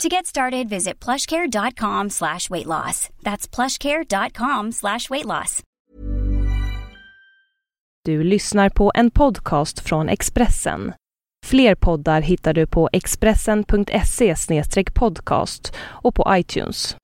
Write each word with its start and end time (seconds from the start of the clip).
To 0.00 0.08
get 0.08 0.26
started, 0.26 0.68
visit 0.68 1.04
plushcare.com 1.04 2.10
slash 2.10 2.50
weight 2.50 2.66
loss. 2.66 3.08
That's 3.22 3.54
plushcare.com 3.56 4.72
slash 4.72 5.10
weight 5.10 5.26
loss. 5.26 5.62
Du 8.04 8.24
lyssnar 8.24 8.68
på 8.68 8.92
en 8.94 9.10
podcast 9.10 9.80
från 9.80 10.08
Expressen. 10.08 10.92
Fler 11.46 11.74
poddar 11.74 12.20
hittar 12.20 12.54
du 12.54 12.66
på 12.66 12.88
expressen.se 12.92 14.34
podcast 14.94 15.74
och 15.78 16.14
på 16.14 16.26
iTunes. 16.28 16.96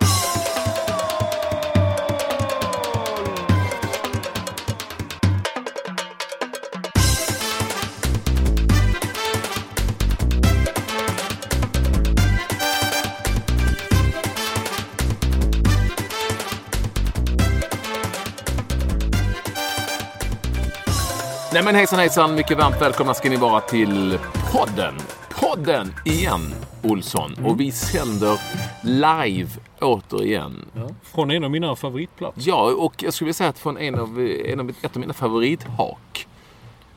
Nej 21.52 21.62
men 21.65 21.75
hejsan 21.75 21.98
hejsan, 21.98 22.34
mycket 22.34 22.59
varmt 22.59 22.81
välkomna 22.83 23.14
ska 23.14 23.31
ni 23.31 23.36
vara 23.36 23.61
till 23.61 24.19
podden. 24.53 24.95
Podden 25.41 25.95
igen, 26.05 26.55
Olsson. 26.83 27.34
Mm. 27.39 27.47
Och 27.50 27.61
vi 27.61 27.73
sänder 27.73 28.41
live 28.83 29.48
återigen. 29.81 30.64
Ja, 30.75 30.89
från 31.03 31.31
en 31.31 31.45
av 31.45 31.50
mina 31.50 31.77
favoritplatser. 31.77 32.42
Ja, 32.50 32.73
och 32.78 33.03
jag 33.03 33.12
skulle 33.14 33.27
vilja 33.27 33.34
säga 33.34 33.50
att 33.50 33.58
från 33.58 33.78
en 33.78 33.95
av, 33.95 34.20
en 34.47 34.61
av, 34.61 34.70
ett 34.83 34.97
av 34.97 35.00
mina 35.00 35.12
favorithak. 35.12 36.27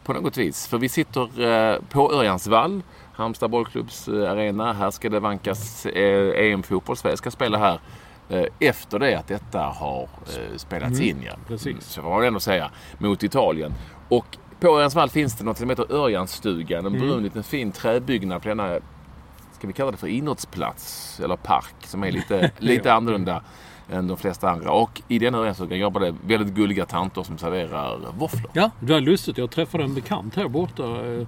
På 0.03 0.14
något 0.14 0.38
vis. 0.38 0.67
För 0.67 0.78
vi 0.78 0.89
sitter 0.89 1.42
eh, 1.42 1.78
på 1.89 2.14
Örjansvall, 2.14 2.81
Halmstad 3.14 3.50
bollklubbs 3.50 4.08
eh, 4.08 4.31
arena. 4.31 4.73
Här 4.73 4.92
ska 4.92 5.09
det 5.09 5.20
vankas 5.20 5.86
eh, 5.86 6.45
EM-fotboll. 6.52 6.98
Sverige 6.98 7.17
ska 7.17 7.31
spela 7.31 7.58
här 7.58 7.80
eh, 8.30 8.45
efter 8.59 9.00
det 9.00 9.16
att 9.16 9.28
detta 9.28 9.59
har 9.59 10.02
eh, 10.04 10.58
spelats 10.58 11.00
Mm, 11.00 11.09
in. 11.09 11.23
Ja. 11.26 11.33
precis. 11.48 11.76
Så 11.86 12.02
får 12.02 12.09
man 12.09 12.23
ändå 12.23 12.39
säga. 12.39 12.72
Mot 12.98 13.23
Italien. 13.23 13.73
Och 14.12 14.38
på 14.59 14.67
Örjansvall 14.67 15.09
finns 15.09 15.36
det 15.38 15.44
något 15.44 15.58
som 15.58 15.70
heter 15.70 15.92
Örjansstugan. 15.94 16.86
En 16.86 16.95
Mm. 16.95 17.08
brun 17.08 17.23
liten 17.23 17.44
fin 17.44 17.72
träbyggnad 17.72 18.42
på 18.42 18.48
denna 18.50 18.80
ska 19.58 19.67
vi 19.67 19.73
kalla 19.73 19.92
det 19.92 19.98
för 19.98 20.08
idrottsplats 20.08 21.20
eller 21.23 21.36
park 21.36 21.76
som 21.80 22.04
är 22.04 22.12
lite, 22.12 22.52
lite 22.58 22.94
annorlunda 22.94 23.44
än 23.92 24.08
de 24.08 24.17
flesta 24.17 24.50
andra. 24.50 24.72
Och 24.72 25.02
i 25.08 25.20
den 25.20 25.36
Örjansstugan 25.36 25.80
jobbar 25.80 26.02
det 26.02 26.16
väldigt 26.26 26.54
gulliga 26.54 26.86
tanter 26.86 27.23
som 27.23 27.38
serverar 27.38 28.00
våfflor. 28.17 28.52
Ja, 28.54 28.72
det 28.80 28.94
var 28.94 29.00
lustigt. 29.00 29.38
Jag 29.38 29.52
träffade 29.52 29.84
en 29.84 29.94
bekant 29.95 30.36
här 30.36 30.48
borta 30.48 30.84
eh, 30.84 31.28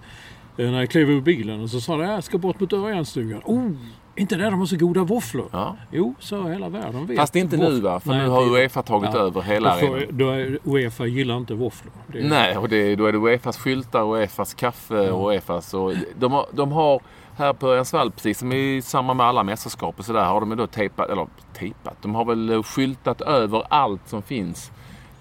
när 0.55 0.79
jag 0.79 0.89
klev 0.89 1.09
ur 1.09 1.21
bilen 1.21 1.61
och 1.61 1.69
så 1.69 1.81
sa 1.81 1.97
de 1.97 2.03
jag 2.09 2.23
ska 2.23 2.37
bort 2.37 2.59
mot 2.59 2.73
Örjansstugan. 2.73 3.41
Oh, 3.45 3.71
inte 4.15 4.35
där 4.35 4.51
de 4.51 4.59
har 4.59 4.65
så 4.65 4.77
goda 4.77 5.03
våfflor? 5.03 5.45
Ja. 5.51 5.75
Jo, 5.91 6.15
så 6.19 6.47
hela 6.47 6.69
världen 6.69 7.05
vet. 7.05 7.17
Fast 7.17 7.35
inte 7.35 7.57
nu 7.57 7.81
va? 7.81 7.99
För 7.99 8.09
Nej, 8.09 8.19
nu 8.23 8.29
har 8.29 8.41
Uefa 8.57 8.81
tagit 8.81 9.15
över 9.15 9.41
hela 9.41 9.73
då 9.73 9.79
får- 9.87 9.95
arenan. 9.95 10.17
då 10.17 10.29
är, 10.29 10.59
Uefa 10.63 11.05
gillar 11.05 11.37
inte 11.37 11.53
våfflor. 11.53 11.93
Är- 12.13 12.23
Nej, 12.29 12.57
och 12.57 12.69
det, 12.69 12.95
då 12.95 13.05
är 13.05 13.11
det 13.11 13.17
Uefas 13.17 13.57
skyltar, 13.57 14.15
Uefas 14.17 14.53
kaffe 14.53 15.11
och 15.11 15.29
Uefas. 15.31 15.73
Och 15.73 15.93
de, 16.19 16.31
har, 16.31 16.45
de 16.51 16.71
har 16.71 17.01
här 17.37 17.53
på 17.53 17.67
Örjansvall, 17.67 18.11
precis 18.11 18.39
som 18.39 18.51
i 18.53 18.81
samband 18.81 19.17
med 19.17 19.25
alla 19.25 19.43
mästerskap 19.43 19.99
och 19.99 20.05
sådär, 20.05 20.23
har 20.25 20.39
de 20.39 20.55
då 20.57 20.67
tejpat, 20.67 21.09
eller 21.09 21.27
tejpat, 21.53 21.97
de 22.01 22.15
har 22.15 22.25
väl 22.25 22.63
skyltat 22.63 23.21
över 23.21 23.63
allt 23.69 24.01
som 24.09 24.21
finns. 24.21 24.71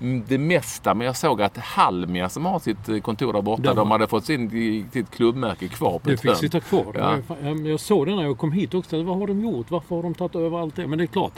Mm, 0.03 0.25
Det 0.29 0.39
mesta, 0.39 0.95
men 0.95 1.07
jag 1.07 1.17
såg 1.17 1.43
att 1.43 1.57
Halmia 1.59 2.29
som 2.29 2.45
har 2.47 2.59
sitt 2.59 2.89
eh, 2.89 2.99
kontor 2.99 3.33
där 3.33 3.43
borta, 3.43 3.63
De 3.63 3.69
har- 3.69 3.75
de 3.75 3.91
hade 3.91 4.07
fått 4.09 4.25
sin, 4.25 4.89
sitt 4.93 5.11
klubbmärke 5.11 5.69
kvar 5.69 5.99
på 5.99 6.11
Det 6.11 6.17
fick 6.17 6.37
sitta 6.37 6.61
kvar. 6.61 6.87
Ja. 6.95 7.19
fan- 7.29 7.67
Jag 7.67 7.81
såg 7.81 8.07
det 8.07 8.15
när 8.17 8.23
jag 8.23 8.39
kom 8.39 8.53
hit 8.53 8.75
också. 8.75 9.03
Vad 9.03 9.19
har 9.19 9.27
de 9.27 9.41
gjort? 9.41 9.71
Varför 9.71 9.97
har 9.97 10.03
de 10.03 10.15
tagit 10.15 10.37
över 10.37 10.59
allt 10.61 10.77
det? 10.77 10.87
Men 10.87 10.99
det 10.99 11.05
är 11.05 11.07
klart, 11.07 11.33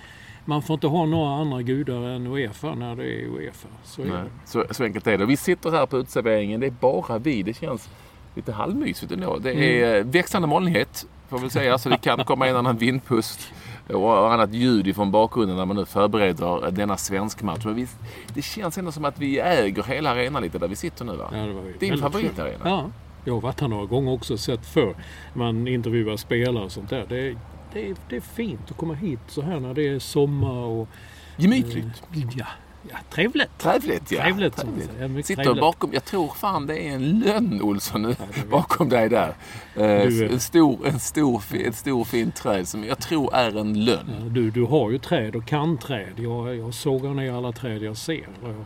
man 0.44 0.62
får 0.62 0.74
inte 0.74 0.86
ha 0.86 1.06
några 1.06 1.34
andra 1.40 1.62
gudar 1.62 2.02
än 2.02 2.26
Uefa 2.26 2.74
när 2.74 2.96
det 2.96 3.04
är 3.04 3.26
Uefa. 3.28 3.68
Så 3.84 4.02
är 4.02 4.06
det. 4.06 4.24
så, 4.44 4.64
så 4.70 4.84
enkelt 4.84 5.06
är 5.06 5.18
det. 5.18 5.26
Vi 5.26 5.36
sitter 5.36 5.70
här 5.70 5.86
på 5.86 5.98
uteserveringen. 5.98 6.60
Det 6.60 6.66
är 6.66 6.70
bara 6.70 7.18
vi. 7.18 7.42
Det 7.42 7.54
känns 7.56 7.88
lite 8.34 8.52
halvmysigt 8.52 9.12
ändå. 9.12 9.38
Det 9.38 9.50
är 9.50 9.94
Mm. 9.96 10.10
växande 10.10 10.48
molnighet 10.48 11.06
får 11.28 11.38
vi 11.38 11.50
säga. 11.50 11.78
Så 11.78 11.88
det 11.88 11.96
kan 11.96 12.24
komma 12.24 12.48
en 12.48 12.56
annan 12.56 12.76
vindpust 12.76 13.52
och 13.88 14.32
annat 14.32 14.52
ljud 14.52 14.86
ifrån 14.86 15.10
bakgrunden 15.10 15.56
när 15.56 15.66
man 15.66 15.76
nu 15.76 15.84
förbereder 15.84 16.70
denna 16.70 16.96
svensk 16.96 17.42
match. 17.42 17.64
Men 17.64 17.74
vi, 17.74 17.86
det 18.34 18.42
känns 18.42 18.78
ändå 18.78 18.92
som 18.92 19.04
att 19.04 19.18
vi 19.18 19.40
äger 19.40 19.82
hela 19.82 20.10
arenan 20.10 20.42
lite 20.42 20.58
där 20.58 20.68
vi 20.68 20.76
sitter 20.76 21.04
nu 21.04 21.16
va? 21.16 21.30
Ja, 21.32 21.38
det 21.38 21.52
var 21.52 21.62
Din 21.78 21.98
favoritarena? 21.98 22.60
Ja, 22.64 22.90
jag 23.24 23.34
har 23.34 23.40
varit 23.40 23.60
här 23.60 23.68
några 23.68 23.86
gånger 23.86 24.12
också 24.12 24.32
och 24.32 24.40
sett 24.40 24.66
för 24.66 24.94
Man 25.34 25.68
intervjuar 25.68 26.16
spelare 26.16 26.64
och 26.64 26.72
sånt 26.72 26.90
där. 26.90 27.06
Det 27.08 27.28
är, 27.28 27.36
det, 27.72 27.94
det 28.08 28.16
är 28.16 28.20
fint 28.20 28.70
att 28.70 28.76
komma 28.76 28.94
hit 28.94 29.20
så 29.26 29.42
här 29.42 29.60
när 29.60 29.74
det 29.74 29.88
är 29.88 29.98
sommar 29.98 30.64
och... 30.64 30.88
Gemytligt. 31.36 32.02
Ja, 32.36 32.46
ja 32.90 32.96
trevligt. 33.10 33.58
Trevligt 33.58 34.10
ja. 34.12 34.22
Trevligt, 34.22 34.58
säger. 34.58 35.08
Mycket 35.08 35.26
Sitter 35.26 35.42
trevligt. 35.42 35.60
bakom, 35.60 35.90
jag 35.92 36.04
tror 36.04 36.28
fan 36.28 36.66
det 36.66 36.78
är 36.88 36.94
en 36.94 37.18
lönn 37.20 37.62
Olsson 37.62 38.06
vet 38.06 38.50
bakom 38.50 38.88
dig 38.88 39.08
där. 39.08 39.34
Eh, 39.76 40.08
Du, 40.08 40.28
en 40.32 40.40
stor, 40.40 40.86
en 40.86 40.98
stor, 41.00 41.42
ett 41.54 41.76
stor 41.76 42.04
fint 42.04 42.36
träd 42.36 42.68
som 42.68 42.84
jag 42.84 42.98
tror 42.98 43.34
är 43.34 43.58
en 43.58 43.84
lönn. 43.84 44.10
Ja, 44.20 44.24
Du, 44.28 44.50
du 44.50 44.64
har 44.64 44.90
ju 44.90 44.98
träd 44.98 45.36
och 45.36 45.46
kan 45.46 45.78
träd. 45.78 46.12
Jag, 46.16 46.56
jag 46.56 46.74
sågar 46.74 47.14
ner 47.14 47.32
alla 47.32 47.52
träd 47.52 47.82
jag 47.82 47.96
ser. 47.96 48.28
Jag 48.44 48.64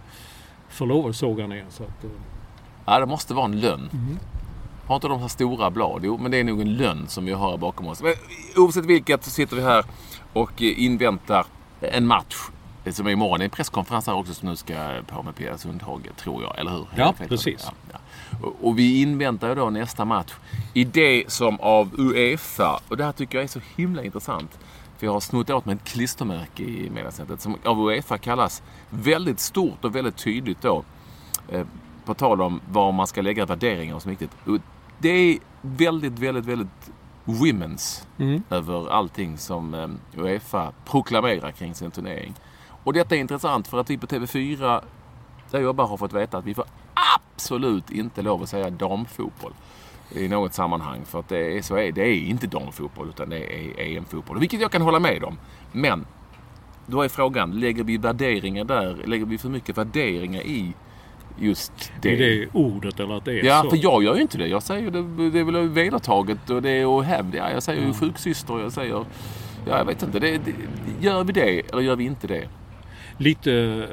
får 0.69 0.87
lov 0.87 1.07
att 1.07 1.17
såga 1.17 1.47
ner. 1.47 1.65
Så 1.71 1.83
att, 1.83 2.05
eh, 2.05 2.11
Ja, 2.87 2.99
det 3.01 3.07
måste 3.07 3.35
vara 3.35 3.45
en 3.45 3.61
lönn. 3.61 3.89
Mhm. 3.93 4.19
Har 4.87 4.95
inte 4.95 5.09
de 5.09 5.21
här 5.21 5.29
stora 5.29 5.71
blad? 5.71 6.01
Jo, 6.05 6.19
men 6.19 6.31
det 6.31 6.37
är 6.41 6.45
nog 6.45 6.61
en 6.61 6.75
lönn 6.75 7.05
som 7.09 7.25
vi 7.25 7.33
har 7.33 7.59
bakom 7.59 7.87
oss. 7.87 8.03
Men 8.03 8.15
oavsett 8.57 8.85
vilket 8.85 9.25
så 9.25 9.31
sitter 9.31 9.57
vi 9.57 9.63
här 9.63 9.85
och 10.33 10.63
eh, 10.63 10.83
inväntar 10.85 11.47
en 11.81 12.07
match 12.07 12.37
som 12.93 13.07
är 13.07 13.11
imorgon. 13.11 13.41
Är 13.41 13.45
en 13.45 13.51
presskonferens 13.51 14.07
här 14.07 14.15
också 14.15 14.35
som 14.35 14.49
nu 14.49 14.57
ska 14.57 15.01
på 15.07 15.23
med 15.23 15.37
Pia 15.37 15.59
Sundhage, 15.59 16.17
tror 16.17 16.43
jag. 16.43 16.59
Eller 16.59 16.71
hur? 16.71 16.87
Ja, 16.97 17.15
precis. 17.29 17.67
Ja, 17.67 17.73
ja. 17.93 17.99
Och, 18.47 18.57
och 18.69 18.79
vi 18.79 19.03
inväntar 19.03 19.49
ju 19.49 19.55
då 19.55 19.71
nästa 19.71 20.05
match 20.05 20.33
i 20.75 20.85
det 20.85 21.25
som 21.33 21.61
av 21.61 21.91
Uefa, 21.99 22.81
och 22.89 22.97
det 22.97 23.05
här 23.05 23.13
tycker 23.13 23.39
jag 23.39 23.45
är 23.45 23.49
så 23.49 23.61
himla 23.77 24.05
intressant. 24.05 24.59
För 24.99 25.07
jag 25.07 25.13
har 25.13 25.21
snott 25.21 25.51
åt 25.51 25.65
mig 25.67 25.75
ett 25.75 25.85
klistermärke 25.85 26.63
i 26.63 26.91
meddelandet 26.91 27.41
som 27.41 27.57
av 27.65 27.81
Uefa 27.81 28.19
kallas 28.19 28.63
väldigt 28.91 29.41
stort 29.41 29.85
och 29.85 29.97
väldigt 29.97 30.17
tydligt 30.17 30.63
då 30.63 30.85
eh, 31.49 31.67
på 32.05 32.15
tal 32.15 32.41
om 32.43 32.61
var 32.71 32.93
man 32.93 33.07
ska 33.07 33.23
lägga 33.23 33.47
värderingar 33.47 33.95
och 33.95 34.03
så 34.03 34.09
viktigt. 34.09 34.31
Det 34.99 35.09
är 35.09 35.39
väldigt, 35.63 36.19
väldigt, 36.19 36.45
väldigt 36.45 36.91
women's 37.25 38.05
Mm. 38.19 38.43
över 38.51 38.91
allting 38.91 39.39
som 39.39 39.75
eh, 39.75 39.89
Uefa 40.23 40.73
proklamerar 40.85 41.51
kring 41.51 41.75
sin 41.75 41.91
turnering. 41.91 42.35
Och 42.89 42.95
detta 42.95 43.17
är 43.17 43.21
intressant 43.21 43.69
för 43.69 43.81
att 43.81 43.91
vi 43.91 43.99
på 43.99 44.07
TV4 44.07 44.59
där 44.59 45.59
jag 45.59 45.63
jobbar 45.63 45.87
har 45.87 45.97
fått 45.97 46.13
veta 46.13 46.39
att 46.39 46.45
vi 46.45 46.55
får 46.55 46.65
absolut 47.35 47.91
inte 47.91 48.23
lov 48.23 48.43
att 48.43 48.49
säga 48.49 48.71
damfotboll 48.71 49.53
i 50.11 50.29
något 50.29 50.55
sammanhang. 50.55 51.05
För 51.05 51.21
att 51.21 51.29
det 51.29 51.59
är, 51.59 51.63
så 51.63 51.77
är, 51.77 51.93
det 51.93 52.03
är 52.03 52.15
inte 52.15 52.47
damfotboll 52.47 53.09
utan 53.09 53.29
det 53.31 53.39
är 53.39 53.97
EM-fotboll. 53.97 54.39
Vilket 54.39 54.61
jag 54.61 54.73
kan 54.73 54.83
hålla 54.83 54.99
med 55.01 55.25
om. 55.25 55.39
Men 55.73 56.07
då 56.87 57.03
är 57.03 57.09
frågan, 57.09 57.61
lägger 57.61 57.85
vi 57.85 57.97
värderingar 57.97 58.65
där? 58.65 58.97
Lägger 59.05 59.27
vi 59.27 59.39
för 59.39 59.49
mycket 59.49 59.79
värderingar 59.79 60.43
i 60.43 60.73
just 61.39 61.93
det? 62.03 62.13
Är 62.13 62.17
det 62.19 62.49
ordet 62.53 63.01
eller 63.01 63.15
att 63.15 63.25
det 63.25 63.41
är 63.41 63.45
Ja, 63.45 63.63
så. 63.63 63.71
för 63.71 63.77
jag 63.77 64.03
gör 64.03 64.15
ju 64.15 64.23
inte 64.23 64.39
det. 64.39 64.47
Jag 64.47 64.63
säger 64.63 64.91
det, 64.91 65.31
det 65.31 65.41
är 65.41 65.45
väl 65.45 65.69
vedertaget 65.69 66.51
och 66.51 66.63
det 66.63 66.71
är 66.71 66.99
att 66.99 67.07
hävda. 67.07 67.53
Jag 67.53 67.63
säger 67.63 67.87
ju 67.87 67.95
sjuksyster, 67.95 68.61
jag 68.61 68.73
säger... 68.73 69.05
Ja, 69.67 69.79
jag 69.79 69.85
vet 69.85 70.03
inte. 70.03 70.19
Det, 70.19 70.39
det, 70.39 70.53
gör 71.01 71.25
vi 71.25 71.33
det 71.33 71.71
eller 71.73 71.83
gör 71.83 71.97
vi 71.97 72.05
inte 72.05 72.27
det? 72.27 72.49
Lite... 73.19 73.87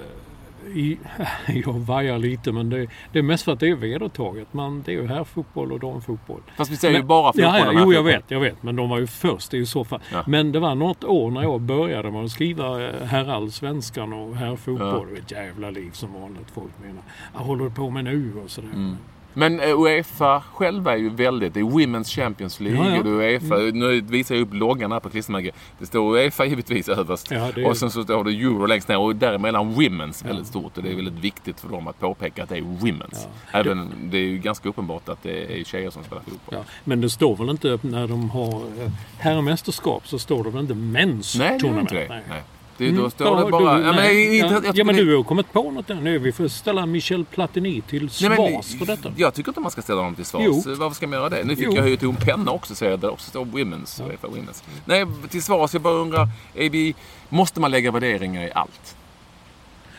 I, 0.73 0.97
jag 1.65 1.73
vajar 1.73 2.17
lite 2.19 2.51
men 2.51 2.69
det, 2.69 2.87
det 3.11 3.19
är 3.19 3.23
mest 3.23 3.43
för 3.43 3.51
att 3.51 3.59
det 3.59 3.69
är 3.69 3.75
vedertaget. 3.75 4.53
Man, 4.53 4.81
det 4.85 4.91
är 4.91 4.93
ju 5.01 5.07
här 5.07 5.23
fotboll 5.23 5.71
och 5.71 5.79
damfotboll. 5.79 6.41
Fast 6.57 6.71
vi 6.71 6.77
säger 6.77 6.93
ju 6.93 6.99
Men- 6.99 7.07
bara 7.07 7.33
fotboll. 7.33 7.43
Ja, 7.43 7.57
ja, 7.59 7.65
jo, 7.65 7.71
jag 7.71 7.79
herrfotboll. 7.79 8.03
vet, 8.05 8.23
jag 8.31 8.39
vet. 8.39 8.63
Men 8.63 8.75
de 8.75 8.89
var 8.89 8.97
ju 8.99 9.07
först 9.07 9.53
i 9.53 9.65
så 9.65 9.83
fall. 9.83 9.99
Ja. 10.11 10.23
Men 10.27 10.51
det 10.51 10.59
var 10.59 10.75
något 10.75 11.03
år 11.03 11.31
när 11.31 11.41
jag 11.41 11.61
började 11.61 12.11
med 12.11 12.23
att 12.25 12.31
skriva 12.31 12.83
eh, 12.89 13.03
herrallsvenskan 13.05 14.13
och 14.13 14.35
herrfotboll. 14.35 15.05
Det 15.07 15.11
var 15.11 15.17
ett 15.19 15.31
jävla 15.31 15.69
liv 15.69 15.91
som 15.91 16.13
vanligt 16.13 16.51
folk 16.53 16.71
menar. 16.81 17.03
Jag 17.33 17.39
håller 17.41 17.69
på 17.69 17.89
med 17.89 18.03
nu 18.03 18.33
och 18.43 18.49
sådär. 18.51 18.69
Mm. 18.73 18.97
Men 19.37 19.59
eh, 19.59 19.79
Uefa 19.81 20.43
själva 20.53 20.93
är 20.93 20.97
ju 20.97 21.09
väldigt... 21.09 21.53
Det 21.53 21.59
är 21.59 21.63
Women's 21.63 22.15
Champions 22.15 22.59
League 22.59 22.85
Ja, 22.85 22.91
ja. 22.91 22.97
och 22.97 23.03
det 23.03 23.09
Uefa. 23.11 23.55
Nu 23.55 24.01
visar 24.01 24.35
jag 24.35 24.41
upp 24.41 24.53
loggan 24.53 24.91
här 24.91 24.99
på 24.99 25.09
klistermärket. 25.09 25.55
Det 25.79 25.85
står 25.85 26.15
Uefa 26.17 26.45
givetvis 26.45 26.89
överst. 26.89 27.27
Ja, 27.31 27.49
det 27.55 27.61
är- 27.61 27.67
Och 27.69 27.77
sen 27.77 27.91
så 27.91 28.03
står 28.03 28.23
det 28.23 28.31
Euro 28.31 28.65
längst 28.65 28.87
ner 28.87 28.97
och 28.97 29.15
däremellan 29.15 29.73
Women's 29.75 30.27
väldigt 30.27 30.47
stort. 30.47 30.77
Och 30.77 30.83
det 30.83 30.91
är 30.91 30.95
väldigt 30.95 31.23
viktigt 31.23 31.59
för 31.59 31.69
dem 31.69 31.87
att 31.87 31.99
påpeka 31.99 32.43
att 32.43 32.49
det 32.49 32.57
är 32.57 32.61
Women's. 32.61 33.27
Även, 33.51 33.91
det 34.03 34.17
är 34.17 34.21
ju 34.21 34.37
ganska 34.37 34.69
uppenbart 34.69 35.09
att 35.09 35.23
det 35.23 35.59
är 35.59 35.63
tjejer 35.63 35.89
som 35.89 36.03
spelar 36.03 36.21
fotboll. 36.23 36.59
Men 36.83 37.01
det 37.01 37.09
står 37.09 37.35
väl 37.35 37.49
inte 37.49 37.79
när 37.81 38.07
de 38.07 38.29
har 38.29 38.53
eh, 38.55 38.91
herrmästerskap 39.17 40.07
så 40.07 40.19
står 40.19 40.43
det 40.43 40.49
väl 40.49 40.61
inte 40.61 40.73
Men's 40.73 41.37
Nej, 41.39 41.49
det 41.49 41.55
är 41.55 41.59
Tournament? 41.59 41.91
inte 41.91 42.03
det. 42.03 42.09
Nej. 42.09 42.23
Nej. 42.29 42.41
Det, 42.77 42.87
Mm, 42.89 43.03
då 43.03 43.09
står 43.09 43.45
det 43.45 43.51
bara... 43.51 43.77
du, 43.77 43.83
ja, 43.85 43.93
men, 43.93 44.05
jag, 44.05 44.51
ja, 44.51 44.61
jag, 44.63 44.77
ja, 44.77 44.83
men 44.83 44.95
du 44.95 45.15
har 45.15 45.23
kommit 45.23 45.53
på 45.53 45.71
något 45.71 45.87
nu. 45.87 46.19
Vi 46.19 46.31
får 46.31 46.47
ställa 46.47 46.85
Michel 46.85 47.25
Platini 47.25 47.81
till 47.81 48.09
Nej, 48.21 48.29
men, 48.29 48.37
svars 48.37 48.79
för 48.79 48.85
detta. 48.85 49.11
Jag 49.17 49.33
tycker 49.33 49.49
inte 49.49 49.59
man 49.59 49.71
ska 49.71 49.81
ställa 49.81 50.01
dem 50.01 50.15
till 50.15 50.25
svars. 50.25 50.43
Jo. 50.45 50.63
Varför 50.65 50.95
ska 50.95 51.07
man 51.07 51.19
göra 51.19 51.29
det? 51.29 51.43
Nu 51.43 51.55
fick 51.55 51.65
Jo. 51.65 51.75
jag 51.75 51.89
ju 51.89 51.97
till 51.97 52.09
en 52.09 52.15
penna 52.15 52.51
också 52.51 52.75
säger 52.75 52.91
jag, 52.91 52.99
där 52.99 53.11
också 53.11 53.29
står 53.29 53.45
Women's. 53.45 54.09
Uefa 54.09 54.27
Women's. 54.27 54.63
Nej, 54.85 55.05
till 55.29 55.43
svars. 55.43 55.73
Jag 55.73 55.81
bara 55.81 55.93
undrar. 55.93 56.29
Vi, 56.53 56.95
måste 57.29 57.59
man 57.59 57.71
lägga 57.71 57.91
värderingar 57.91 58.43
i 58.47 58.51
allt? 58.51 58.95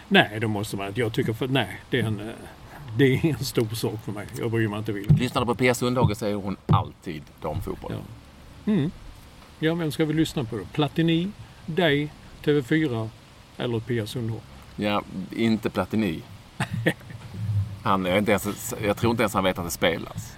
Nej, 0.08 0.40
det 0.40 0.46
måste 0.46 0.76
man 0.76 0.86
inte. 0.86 1.00
Jag 1.00 1.12
tycker 1.12 1.32
för 1.32 1.48
nej, 1.48 1.80
det 1.90 1.98
är 2.00 2.04
en, 2.04 2.20
eh, 2.20 2.26
det 2.98 3.04
är 3.04 3.24
en 3.38 3.44
stor 3.44 3.68
sak 3.74 3.94
för 4.04 4.12
mig. 4.12 4.26
Jag 4.38 4.50
bryr 4.50 4.68
mig 4.68 4.78
inte 4.78 4.92
vill. 4.92 5.06
Lyssnade 5.18 5.46
på 5.46 5.54
Pia 5.54 5.74
Sundhage 5.74 6.16
säger 6.16 6.36
hon 6.36 6.56
alltid 6.66 7.22
damfotboll. 7.42 7.92
Ja. 8.64 8.72
Mm. 8.72 8.90
Ja, 9.58 9.74
vem 9.74 9.92
ska 9.92 10.04
vi 10.04 10.12
lyssna 10.14 10.44
på 10.44 10.56
då? 10.56 10.62
Platini, 10.72 11.30
dig, 11.66 12.12
TV4 12.46 13.08
eller 13.56 13.80
Pia 13.80 14.06
Sundhage? 14.06 14.42
Ja, 14.76 15.02
inte 15.36 15.70
Platini. 15.70 16.22
Han, 17.82 18.04
jag, 18.04 18.18
inte 18.18 18.30
ens, 18.30 18.74
jag 18.84 18.96
tror 18.96 19.10
inte 19.10 19.22
ens 19.22 19.34
han 19.34 19.44
vet 19.44 19.58
att 19.58 19.64
det 19.64 19.70
spelas. 19.70 20.36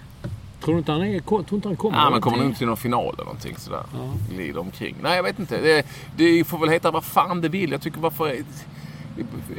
Tror 0.61 0.73
du 0.73 0.79
inte 0.79 0.91
han, 0.91 1.01
är, 1.01 1.19
tror 1.19 1.53
inte 1.53 1.67
han 1.67 1.77
kommer? 1.77 1.97
Ja, 1.97 2.09
men 2.09 2.21
kommer 2.21 2.37
nog 2.37 2.45
inte 2.45 2.57
till 2.57 2.67
någon 2.67 2.77
final 2.77 3.13
eller 3.13 3.23
någonting 3.23 3.55
sådär. 3.57 3.83
Ja. 3.93 4.59
Omkring. 4.59 4.95
Nej, 5.01 5.15
jag 5.15 5.23
vet 5.23 5.39
inte. 5.39 5.61
Det, 5.61 5.85
det 6.15 6.43
får 6.43 6.57
väl 6.57 6.69
heta 6.69 6.91
vad 6.91 7.03
fan 7.03 7.41
det 7.41 7.49
vill. 7.49 7.71
Jag 7.71 7.81
tycker 7.81 7.99
varför... 7.99 8.35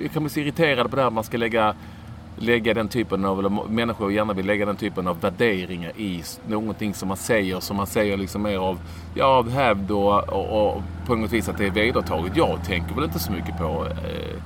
Jag 0.02 0.12
kan 0.12 0.22
bli 0.22 0.30
så 0.30 0.40
irriterad 0.40 0.90
på 0.90 0.96
det 0.96 1.02
här 1.02 1.10
man 1.10 1.24
ska 1.24 1.36
lägga, 1.36 1.74
lägga 2.40 2.74
den 2.74 2.88
typen 2.88 3.24
av... 3.24 3.38
Eller 3.38 3.68
människor 3.68 4.12
gärna 4.12 4.32
vill 4.32 4.46
lägga 4.46 4.66
den 4.66 4.76
typen 4.76 5.08
av 5.08 5.20
värderingar 5.20 5.92
i 5.96 6.22
någonting 6.46 6.94
som 6.94 7.08
man 7.08 7.16
säger. 7.16 7.60
Som 7.60 7.76
man 7.76 7.86
säger 7.86 8.16
liksom 8.16 8.42
mer 8.42 8.58
av, 8.58 8.78
ja, 9.14 9.24
av 9.24 9.50
hävd 9.50 9.90
och, 9.90 10.28
och, 10.28 10.76
och 10.76 10.82
på 11.06 11.14
något 11.14 11.32
vis 11.32 11.48
att 11.48 11.58
det 11.58 11.66
är 11.66 11.70
vedertaget. 11.70 12.36
Jag 12.36 12.64
tänker 12.64 12.94
väl 12.94 13.04
inte 13.04 13.18
så 13.18 13.32
mycket 13.32 13.58
på... 13.58 13.86
Eh, 13.86 14.42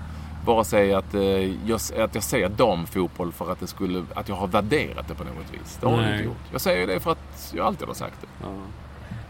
bara 0.47 0.65
säga 0.65 0.99
att, 0.99 1.15
eh, 1.15 1.69
jag, 1.69 1.81
att 1.99 2.15
jag 2.15 2.23
säger 2.23 2.49
damfotboll 2.49 3.33
för 3.33 3.53
att, 3.53 3.61
det 3.61 3.67
skulle, 3.67 4.05
att 4.15 4.29
jag 4.29 4.37
har 4.37 4.47
värderat 4.47 5.09
det 5.09 5.15
på 5.15 5.25
något 5.25 5.53
vis. 5.53 5.79
Det 5.81 5.87
har 5.87 6.03
jag 6.03 6.13
inte 6.13 6.25
gjort. 6.25 6.37
Jag 6.53 6.61
säger 6.61 6.87
det 6.87 7.01
för 7.01 7.13
att 7.13 7.53
jag 7.57 7.67
alltid 7.67 7.89
har 7.89 7.95
sagt 7.95 8.21
det. 8.21 8.27
Ja. 8.43 8.49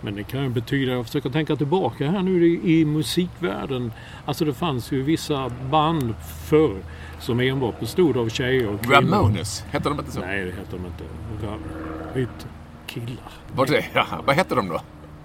Men 0.04 0.14
det 0.14 0.22
kan 0.22 0.42
ju 0.42 0.48
betyda, 0.48 0.92
jag 0.92 1.06
försöker 1.06 1.30
tänka 1.30 1.56
tillbaka 1.56 2.10
här 2.10 2.22
nu 2.22 2.46
i, 2.64 2.84
musikvärlden. 2.84 3.92
Alltså 4.24 4.44
det 4.44 4.54
fanns 4.54 4.92
ju 4.92 5.02
vissa 5.02 5.50
band 5.70 6.14
förr 6.46 6.76
som 7.20 7.40
enbart 7.40 7.80
bestod 7.80 8.16
av 8.16 8.28
tjejer 8.28 8.68
och 8.74 8.82
killar. 8.82 9.02
Ramones, 9.02 9.64
hette 9.70 9.88
de 9.88 9.98
inte 9.98 10.12
så? 10.12 10.20
Nej, 10.20 10.40
det 10.44 10.50
heter 10.50 10.76
de 10.78 10.86
inte. 10.86 11.04
Ra- 11.46 12.14
Vet, 12.14 12.46
killar. 12.86 13.30
Var 13.56 13.66
det? 13.66 13.84
Ja, 13.94 14.06
vad 14.26 14.36
hette 14.36 14.54
de 14.54 14.68
då? 14.68 14.80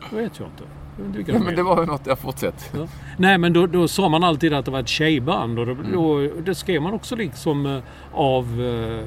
Det 0.09 0.15
vet 0.15 0.39
jag 0.39 0.47
inte. 0.47 0.63
Jag 0.97 1.03
vet 1.03 1.05
inte 1.07 1.17
vilka 1.17 1.31
Ja, 1.31 1.37
de 1.39 1.45
men 1.45 1.55
det 1.55 1.63
var 1.63 1.79
ju 1.79 1.85
något, 1.85 2.01
jag 2.07 2.19
fortsätt. 2.19 2.71
Ja. 2.77 2.87
Nej, 3.17 3.37
men 3.37 3.53
då, 3.53 3.67
då 3.67 3.87
sa 3.87 4.09
man 4.09 4.23
alltid 4.23 4.53
att 4.53 4.65
det 4.65 4.71
var 4.71 4.79
ett 4.79 4.87
tjejband. 4.87 5.59
Och 5.59 5.65
då, 5.65 5.71
Mm. 5.71 5.91
då, 5.91 6.19
det 6.45 6.55
skrev 6.55 6.81
man 6.81 6.93
också 6.93 7.15
liksom 7.15 7.65
eh, 7.65 7.79
av 8.13 8.61
eh, 8.61 9.05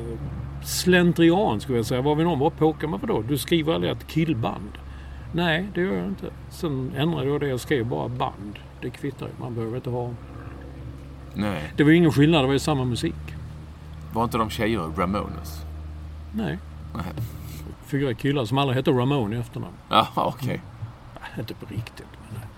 slentrian, 0.65 1.61
skulle 1.61 1.79
jag 1.79 1.87
säga. 1.87 2.03
Var 2.03 2.15
vi 2.15 2.25
någon 2.25 2.39
var 2.39 2.51
påkar 2.51 2.89
man 2.89 3.01
för 3.01 3.07
då? 3.07 3.23
Du 3.23 3.39
skriver 3.39 3.75
aldrig 3.75 3.93
ett 3.93 4.07
killband. 4.07 4.71
Nej, 5.33 5.69
det 5.75 5.81
gör 5.81 5.95
jag 5.97 6.07
inte. 6.07 6.31
Sen 6.51 6.93
ändrade 6.97 7.27
jag 7.27 7.41
det. 7.41 7.49
Jag 7.49 7.61
skrev 7.61 7.87
bara 7.87 8.09
band. 8.09 8.59
Det 8.81 8.91
kvittar 8.91 9.27
ju. 9.27 9.33
Man 9.41 9.55
behöver 9.55 9.77
inte 9.77 9.91
ha... 9.91 10.11
Nej, 11.35 11.73
Det 11.77 11.85
var 11.85 11.91
ju 11.91 11.97
ingen 11.97 12.13
skillnad. 12.13 12.43
Det 12.43 12.47
var 12.47 12.53
ju 12.53 12.59
samma 12.59 12.85
musik. 12.85 13.15
var 14.13 14.25
inte 14.25 14.39
de 14.39 14.51
tjejer 14.51 14.81
Ramones? 14.97 15.61
Nej. 16.33 16.59
Nej. 16.95 17.05
Fyra 17.87 18.15
killar 18.15 18.45
som 18.45 18.59
alla 18.59 18.73
heter 18.73 18.93
Ramone 18.93 19.37
i 19.37 19.39
efternamn. 19.39 19.75
Ja, 19.89 20.09
okej. 20.15 20.61
Nej, 21.21 21.31
inte 21.39 21.55
på 21.55 21.67
riktigt. 21.67 22.07
Men 22.29 22.43
eh, 22.43 22.49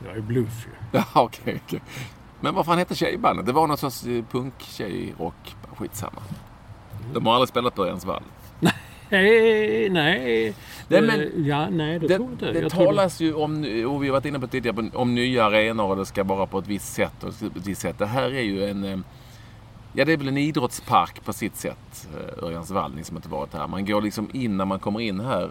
det 0.00 0.08
var 0.08 0.14
ju 0.14 0.20
bluff 0.22 0.66
ju. 0.66 0.98
Ja, 0.98 1.04
okej, 1.14 1.60
okej. 1.66 1.82
Men 2.40 2.54
vad 2.54 2.66
fan 2.66 2.78
hette 2.78 2.94
tjejbandet? 2.94 3.46
Det 3.46 3.52
var 3.52 3.66
någon 3.66 3.76
sorts 3.78 4.06
eh, 4.06 4.24
punk-tjej-rock. 4.30 5.56
Skitsamma. 5.76 6.22
De 7.14 7.26
har 7.26 7.34
aldrig 7.34 7.48
spelat 7.48 7.74
på 7.74 7.82
Örjans 7.82 8.04
vall. 8.04 8.22
Nej, 9.12 9.88
nej. 9.90 10.54
Nej, 10.88 11.02
men- 11.02 11.20
Eh, 11.20 11.26
ja, 11.48 11.70
nej, 11.70 11.98
det, 11.98 12.06
Det, 12.08 12.14
tror 12.16 12.26
jag 12.28 12.32
inte. 12.34 12.52
det 12.52 12.60
jag 12.60 12.70
talas 12.72 13.20
ju 13.20 13.34
om, 13.34 13.56
och 13.62 14.02
vi 14.02 14.06
har 14.08 14.12
varit 14.12 14.24
inne 14.24 14.38
på 14.40 14.46
det 14.46 14.52
tidigare, 14.52 14.90
om 14.94 15.14
nya 15.14 15.44
arenor 15.44 15.90
och 15.90 15.96
det 15.96 16.06
ska 16.06 16.24
vara 16.24 16.46
på 16.46 16.58
ett 16.58 16.66
visst 16.66 16.92
sätt. 16.94 17.24
Och 17.24 17.28
ett 17.28 17.66
visst 17.66 17.80
sätt. 17.80 17.98
Det 17.98 18.06
här 18.06 18.34
är 18.34 18.42
ju 18.42 18.64
en... 18.70 18.84
eh, 18.84 18.98
Ja, 19.94 20.04
det 20.04 20.12
är 20.12 20.16
väl 20.16 20.28
en 20.28 20.36
idrottspark 20.38 21.24
på 21.24 21.32
sitt 21.32 21.56
sätt, 21.56 22.08
eh, 22.14 22.44
Örjansvall, 22.44 22.92
ni 22.96 23.04
som 23.04 23.16
inte 23.16 23.28
varit 23.28 23.54
här. 23.54 23.66
Man 23.66 23.84
går 23.86 24.02
liksom 24.02 24.28
in, 24.32 24.56
när 24.56 24.64
man 24.64 24.78
kommer 24.78 25.00
in 25.00 25.20
här 25.20 25.50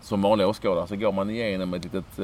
som 0.00 0.22
vanlig 0.22 0.46
åskådare, 0.48 0.86
så 0.86 0.96
går 0.96 1.12
man 1.12 1.30
igenom 1.30 1.74
ett 1.74 1.84
litet, 1.84 2.18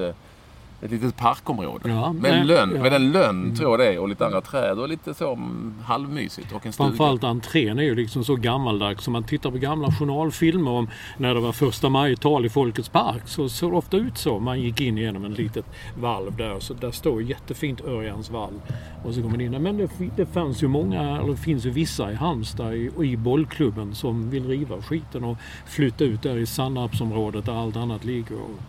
ett 0.82 0.90
litet 0.90 1.16
parkområde. 1.16 1.88
Ja, 1.88 2.12
med, 2.12 2.30
en 2.30 2.38
men- 2.38 2.46
lönn, 2.46 2.72
ja. 2.74 2.82
med 2.82 2.92
en 2.92 3.12
lönn, 3.12 3.56
tror 3.56 3.70
jag 3.70 3.78
det 3.80 3.94
är, 3.94 3.98
och 3.98 4.08
lite 4.08 4.26
andra 4.26 4.40
träd 4.40 4.78
och 4.78 4.88
lite 4.88 5.14
så 5.14 5.32
mm, 5.32 5.74
halvmysigt. 5.84 6.52
Och 6.52 6.66
en 6.66 6.72
stuga. 6.72 6.88
Framförallt 6.88 7.24
entrén 7.24 7.78
är 7.78 7.82
ju 7.82 7.94
liksom 7.94 8.24
så 8.24 8.36
gammaldags. 8.36 9.06
Om 9.06 9.12
man 9.12 9.24
tittar 9.24 9.50
på 9.50 9.58
gamla 9.58 9.92
journalfilmer 9.92 10.70
om 10.70 10.88
när 11.16 11.34
det 11.34 11.40
var 11.40 11.52
första 11.52 11.88
maj-tal 11.88 12.46
i 12.46 12.48
Folkets 12.48 12.88
park 12.88 13.22
så 13.24 13.48
såg 13.48 13.72
det 13.72 13.76
ofta 13.76 13.96
ut 13.96 14.18
så. 14.18 14.38
Man 14.38 14.60
gick 14.60 14.80
in 14.80 14.96
genom 14.96 15.24
en 15.24 15.34
litet 15.34 15.64
valv 16.00 16.36
där. 16.36 16.60
Så 16.60 16.74
där 16.74 16.90
står 16.90 17.22
jättefint 17.22 17.80
Örjans 17.80 18.30
vall. 18.30 18.60
Och 19.04 19.14
så 19.14 19.20
går 19.20 19.28
man 19.28 19.40
in. 19.40 19.62
Men 19.62 19.78
det, 19.78 19.90
det 20.16 20.26
fanns 20.26 20.62
ju 20.62 20.68
många, 20.68 21.00
eller 21.18 21.30
det 21.30 21.36
finns 21.36 21.66
ju 21.66 21.70
vissa 21.70 22.12
i 22.12 22.14
Halmstad 22.14 22.88
och 22.96 23.04
i 23.04 23.16
bollklubben 23.16 23.94
som 23.94 24.30
vill 24.30 24.46
riva 24.46 24.82
skiten 24.82 25.24
och 25.24 25.36
flytta 25.66 26.04
ut 26.04 26.22
där 26.22 26.36
i 26.36 26.46
Sannarpsområdet 26.46 27.44
där 27.44 27.52
allt 27.52 27.76
annat 27.76 28.04
ligger. 28.04 28.34
Och, 28.34 28.60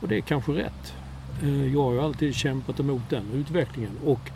och 0.00 0.08
det 0.08 0.16
är 0.16 0.20
kanske 0.20 0.52
rätt. 0.52 0.94
Eh, 1.42 1.74
jag 1.74 1.82
har 1.82 1.92
ju 1.92 2.00
alltid 2.00 2.34
kämpat 2.34 2.80
emot 2.80 3.02
den 3.10 3.24
utvecklingen. 3.34 3.92
Och 4.04 4.30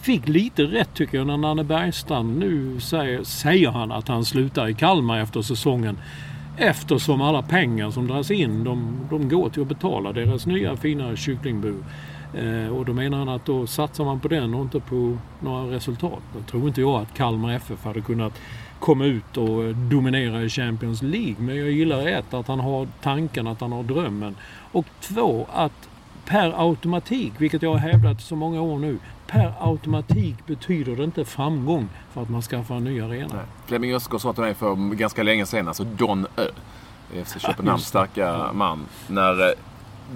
fick 0.00 0.28
lite 0.28 0.62
rätt 0.62 0.94
tycker 0.94 1.18
jag 1.18 1.26
när 1.26 1.36
Nanne 1.36 1.64
Bergstrand 1.64 2.38
nu 2.38 2.80
säger, 2.80 3.24
säger 3.24 3.70
han 3.70 3.92
att 3.92 4.08
han 4.08 4.24
slutar 4.24 4.68
i 4.68 4.74
Kalmar 4.74 5.18
efter 5.18 5.42
säsongen. 5.42 5.98
Eftersom 6.56 7.20
alla 7.20 7.42
pengar 7.42 7.90
som 7.90 8.06
dras 8.06 8.30
in 8.30 8.64
de, 8.64 9.06
de 9.10 9.28
går 9.28 9.50
till 9.50 9.62
att 9.62 9.68
betala 9.68 10.12
deras 10.12 10.46
nya 10.46 10.76
fina 10.76 11.16
kycklingbur. 11.16 11.84
Eh, 12.34 12.76
och 12.76 12.84
då 12.84 12.92
menar 12.92 13.18
han 13.18 13.28
att 13.28 13.44
då 13.44 13.66
satsar 13.66 14.04
man 14.04 14.20
på 14.20 14.28
den 14.28 14.54
och 14.54 14.62
inte 14.62 14.80
på 14.80 15.18
några 15.40 15.74
resultat. 15.74 16.22
Då 16.36 16.42
tror 16.50 16.68
inte 16.68 16.80
jag 16.80 17.00
att 17.00 17.14
Kalmar 17.14 17.52
FF 17.52 17.84
hade 17.84 18.00
kunnat 18.00 18.40
komma 18.78 19.04
ut 19.04 19.36
och 19.36 19.74
dominera 19.74 20.42
i 20.42 20.48
Champions 20.48 21.02
League. 21.02 21.36
Men 21.38 21.56
jag 21.56 21.70
gillar 21.70 22.06
ett, 22.06 22.34
att 22.34 22.48
han 22.48 22.60
har 22.60 22.88
tanken, 23.02 23.46
att 23.46 23.60
han 23.60 23.72
har 23.72 23.82
drömmen. 23.82 24.36
Och 24.72 24.86
två, 25.00 25.46
att 25.52 25.88
per 26.24 26.54
automatik, 26.68 27.32
vilket 27.38 27.62
jag 27.62 27.70
har 27.70 27.78
hävdat 27.78 28.20
så 28.20 28.36
många 28.36 28.60
år 28.60 28.78
nu, 28.78 28.98
per 29.26 29.52
automatik 29.60 30.46
betyder 30.46 30.96
det 30.96 31.04
inte 31.04 31.24
framgång 31.24 31.88
för 32.12 32.22
att 32.22 32.28
man 32.30 32.42
skaffar 32.42 32.76
en 32.76 32.84
ny 32.84 33.00
arena. 33.00 33.28
Nej. 33.34 33.44
Flemming 33.66 33.94
Östgård 33.94 34.20
sa 34.20 34.32
till 34.32 34.42
mig 34.42 34.54
för 34.54 34.74
ganska 34.94 35.22
länge 35.22 35.46
sedan, 35.46 35.68
alltså 35.68 35.84
Don 35.84 36.26
Ö, 36.36 36.46
FC 37.24 37.36
Köpenhamns 37.40 37.86
starka 37.86 38.50
man. 38.52 38.86
När 39.08 39.40
eh, 39.48 39.54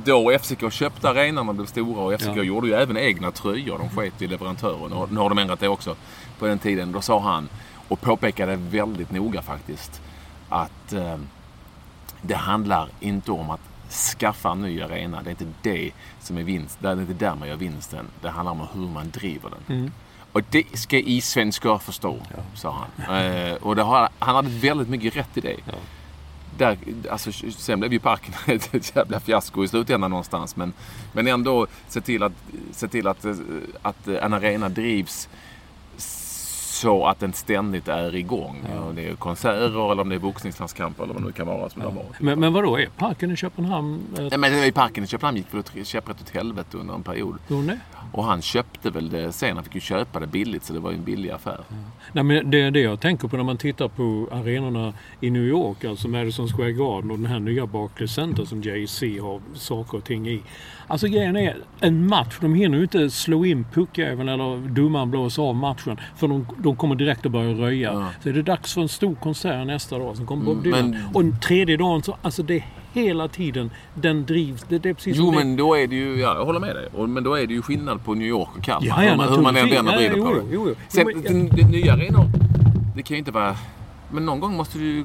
då 0.05 0.39
FCK 0.39 0.73
köpte 0.73 1.11
arenan 1.11 1.49
och 1.49 1.55
blev 1.55 1.67
stora 1.67 2.01
och 2.03 2.21
FCK 2.21 2.37
Ja. 2.37 2.43
gjorde 2.43 2.67
ju 2.69 2.75
även 2.75 2.97
egna 2.97 3.31
tröjor. 3.31 3.79
De 3.79 3.89
sket 3.89 4.23
i 4.23 4.27
leverantören 4.27 4.93
och 4.93 5.13
nu 5.13 5.21
har 5.21 5.29
de 5.29 5.39
ändrat 5.39 5.61
det 5.61 5.69
också. 5.69 5.97
På 6.39 6.47
den 6.47 6.59
tiden, 6.59 6.93
då 6.93 7.01
sa 7.01 7.21
han, 7.21 7.49
och 7.89 8.01
påpekade 8.01 8.57
väldigt 8.57 9.11
noga 9.13 9.43
faktiskt, 9.43 10.01
att 10.49 10.93
eh, 10.93 11.17
det 12.23 12.35
handlar 12.35 12.89
inte 13.01 13.33
om 13.33 13.51
att 13.51 13.61
skaffa 13.91 14.51
en 14.51 14.63
ny 14.63 14.83
arena. 14.83 15.23
Det 15.23 15.29
är 15.29 15.31
inte 15.31 15.47
det 15.63 15.93
som 16.21 16.39
är 16.39 16.43
vinst. 16.43 16.79
Det 16.81 16.89
är 16.89 17.01
inte 17.01 17.13
där 17.13 17.35
man 17.35 17.49
gör 17.49 17.57
vinsten. 17.57 18.07
Det 18.23 18.29
handlar 18.29 18.53
om 18.53 18.67
hur 18.75 18.89
man 18.89 19.11
driver 19.11 19.51
den. 19.51 19.79
Mm. 19.79 19.93
Och 20.33 20.43
det 20.51 20.79
ska 20.79 20.97
isvenskar 20.97 21.79
förstå, 21.79 22.19
sa 22.55 22.87
han. 22.99 23.21
Eh, 23.25 23.55
och 23.55 23.77
har, 23.77 24.09
han 24.19 24.35
hade 24.35 24.49
väldigt 24.49 24.89
mycket 24.89 25.17
rätt 25.17 25.37
i 25.37 25.41
det. 25.41 25.57
Ja. 25.65 25.75
Där, 26.59 26.79
alltså, 27.11 27.33
sen 27.33 27.81
blev 27.81 27.93
ju 27.93 27.99
parken 27.99 28.35
ett 28.47 28.97
jävla 28.97 29.21
fiasko 29.21 29.65
i 29.65 29.69
slutändan 29.69 30.11
någonstans. 30.11 30.57
Men, 30.57 30.73
men 31.13 31.27
ändå 31.27 31.67
se 31.89 32.01
till, 32.01 32.23
att, 32.23 32.33
se 32.73 32.89
till 32.89 33.07
att, 33.07 33.25
eh, 33.25 33.35
att 33.83 34.09
en 34.09 34.33
arena 34.33 34.69
drivs 34.69 35.29
så 36.77 37.07
att 37.07 37.21
den 37.21 37.33
ständigt 37.33 37.89
är 37.89 38.15
igång. 38.15 38.57
Ja. 38.75 38.81
Och 38.81 38.95
det 38.95 39.09
är 39.09 39.15
konserter 39.15 39.93
eller 39.93 40.03
om 40.03 40.09
det 40.09 40.15
är 40.15 40.19
boxningslandskamper 40.19 41.05
eller 41.05 41.15
vad 41.15 41.23
det 41.23 41.27
nu 41.27 41.33
kan 41.33 41.47
vara 41.47 41.69
som 41.71 41.83
det 41.83 41.89
har 41.89 41.95
varit. 41.95 42.21
Men, 42.21 42.41
men 42.41 42.53
vadå, 42.53 42.79
är 42.79 42.87
parken 42.97 43.31
i 43.31 43.37
Köpenhamn... 43.37 44.01
eh, 44.19 44.25
Nej, 44.25 44.39
men 44.39 44.55
i 44.65 44.73
parken 44.73 45.05
i 45.05 45.07
Köpenhamn 45.07 45.37
gick 45.37 45.55
väl 45.55 45.85
käpprätt 45.85 46.21
åt 46.23 46.31
helvete 46.31 46.79
under 46.79 46.95
en 46.95 47.03
period. 47.03 47.39
Jo, 47.49 47.63
nej. 47.63 47.79
Och 48.13 48.25
han 48.25 48.43
köpte 48.43 48.91
väl 48.91 49.11
det 49.11 49.33
sen. 49.33 49.55
Han 49.57 49.65
fick 49.65 49.75
ju 49.75 49.81
köpa 49.81 50.21
det 50.21 50.27
billigt 50.27 50.65
så 50.65 50.73
det 50.73 50.79
var 50.81 50.91
ju 50.91 50.97
en 50.97 51.05
billig 51.05 51.31
affär. 51.31 51.61
Nej, 52.13 52.25
men 52.25 52.51
det 52.51 52.61
är 52.61 52.71
det 52.71 52.81
jag 52.81 53.01
tänker 53.01 53.29
på 53.29 53.37
när 53.37 53.45
man 53.45 53.57
tittar 53.57 53.89
på 53.89 54.29
arenorna 54.33 54.93
i 55.21 55.31
New 55.31 55.43
York, 55.43 55.85
alltså 55.85 56.09
Madison 56.09 56.49
Square 56.49 56.73
Garden 56.73 57.11
och 57.11 57.19
den 57.19 57.27
här 57.27 57.39
nya 57.41 57.67
Barclays 57.67 58.13
Center 58.15 58.45
som 58.45 58.63
Jay-Z 58.63 59.07
har 59.23 59.41
saker 59.55 59.99
och 59.99 60.05
ting 60.05 60.29
i. 60.29 60.43
Alltså 60.89 61.07
grejen 61.07 61.37
är, 61.37 61.57
en 61.81 62.07
match, 62.09 62.39
de 62.41 62.55
hinner 62.55 62.77
ju 62.77 62.83
inte 62.83 63.11
slå 63.11 63.45
in 63.45 63.65
puckjäveln 63.73 64.29
eller 64.29 64.69
domaren 64.69 65.11
blåsa 65.11 65.43
av 65.43 65.55
matchen 65.57 66.01
för 66.17 66.29
de, 66.29 66.47
de 66.59 66.77
kommer 66.77 66.95
direkt 66.95 67.27
att 67.27 67.33
börja 67.33 67.51
röja. 67.55 67.93
Ja. 67.93 68.09
Så 68.23 68.29
är 68.29 68.33
det 68.33 68.43
dags 68.43 68.75
för 68.75 68.81
en 68.81 68.89
stor 68.89 69.15
konsert 69.15 69.67
nästa 69.67 69.99
dag. 69.99 70.17
Sen 70.17 70.27
kommer 70.27 70.45
Bob 70.45 70.53
Mm, 70.53 70.63
Dylan. 70.65 70.91
men- 71.15 71.33
Och 71.35 71.43
tredje 71.43 71.77
dagen 71.77 72.03
så, 72.03 72.17
alltså 72.23 72.43
det 72.43 72.65
hela 73.01 73.29
tiden, 73.29 73.71
den 73.95 74.27
drivs. 74.27 74.65
Det, 74.69 74.79
det 74.79 74.89
är 74.89 74.95
precis 74.95 75.17
Jo 75.17 75.25
som 75.25 75.33
det- 75.33 75.39
men 75.39 75.57
då 75.57 75.75
är 75.75 75.87
det 75.87 75.97
ju, 75.97 76.21
ja, 76.21 76.35
jag 76.39 76.45
håller 76.45 76.61
med 76.61 76.77
dig. 76.77 76.89
Och- 76.95 77.09
Men 77.09 77.25
då 77.25 77.35
är 77.35 77.47
det 77.47 77.55
ju 77.55 77.63
skillnad 77.63 78.05
på 78.05 78.15
New 78.15 78.27
York 78.29 78.49
och 78.59 78.63
Kalmar. 78.65 78.87
Ja, 78.87 79.05
ja, 79.05 79.11
hur, 79.11 79.43
man- 79.43 79.57
än 79.57 79.69
vänder 79.69 79.83
och 79.83 79.93
Ja, 79.93 79.97
vrider 79.97 80.17
på 80.25 80.35
det. 80.35 80.41
jo, 80.53 80.69
jo. 80.69 80.75
Sen, 80.89 81.05
Jo, 81.15 81.21
men- 81.25 81.49
den 81.49 81.67
nya 81.71 81.93
arenor, 81.93 82.25
det 82.97 83.03
kan 83.03 83.15
ju 83.15 83.19
inte 83.19 83.31
vara... 83.31 83.57
Men 84.11 84.27
någon 84.27 84.41
gång 84.41 84.57
måste 84.57 84.79
det 84.79 84.85
ju 84.85 85.05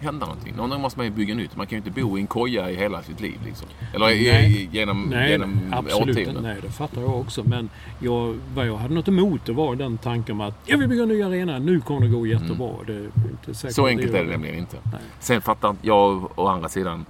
hända 0.00 0.26
någonting. 0.26 0.54
Någon 0.56 0.70
gång 0.70 0.80
måste 0.80 0.98
man 0.98 1.06
ju 1.06 1.12
bygga 1.12 1.34
nytt. 1.34 1.56
Man 1.56 1.66
kan 1.66 1.76
ju 1.78 1.84
inte 1.86 2.00
bo 2.00 2.18
i 2.18 2.20
en 2.20 2.26
koja 2.26 2.70
i 2.70 2.76
hela 2.76 3.02
sitt 3.02 3.20
liv 3.20 3.34
liksom. 3.46 3.68
Eller 3.94 4.06
Nej. 4.06 4.68
genom, 4.72 5.02
Nej, 5.10 5.30
genom 5.30 5.60
absolut 5.72 6.16
årtionden. 6.16 6.42
Nej, 6.42 6.56
det 6.62 6.70
fattar 6.70 7.00
jag 7.00 7.20
också. 7.20 7.42
Men 7.44 7.68
jag, 7.98 8.36
vad 8.54 8.66
jag 8.66 8.76
hade 8.76 8.94
något 8.94 9.08
emot 9.08 9.40
det 9.46 9.52
var 9.52 9.74
den 9.76 9.98
tanken 9.98 10.36
med 10.36 10.46
att 10.46 10.54
jag 10.66 10.78
vill 10.78 10.88
bygga 10.88 11.02
en 11.02 11.08
ny 11.08 11.22
arena. 11.22 11.58
Nu 11.58 11.80
kommer 11.80 12.00
det 12.00 12.08
gå 12.08 12.26
jättebra. 12.26 12.70
Det 12.86 12.92
är 12.92 12.98
inte 13.30 13.54
säkert 13.54 13.62
Mm. 13.62 13.72
Så 13.72 13.86
enkelt 13.86 14.12
gör 14.12 14.18
är 14.20 14.24
det 14.24 14.30
nämligen 14.30 14.58
inte. 14.58 14.76
Nej. 14.92 15.00
Sen 15.20 15.42
fattar 15.42 15.76
jag 15.82 16.38
å 16.38 16.46
andra 16.46 16.68
sidan. 16.68 17.06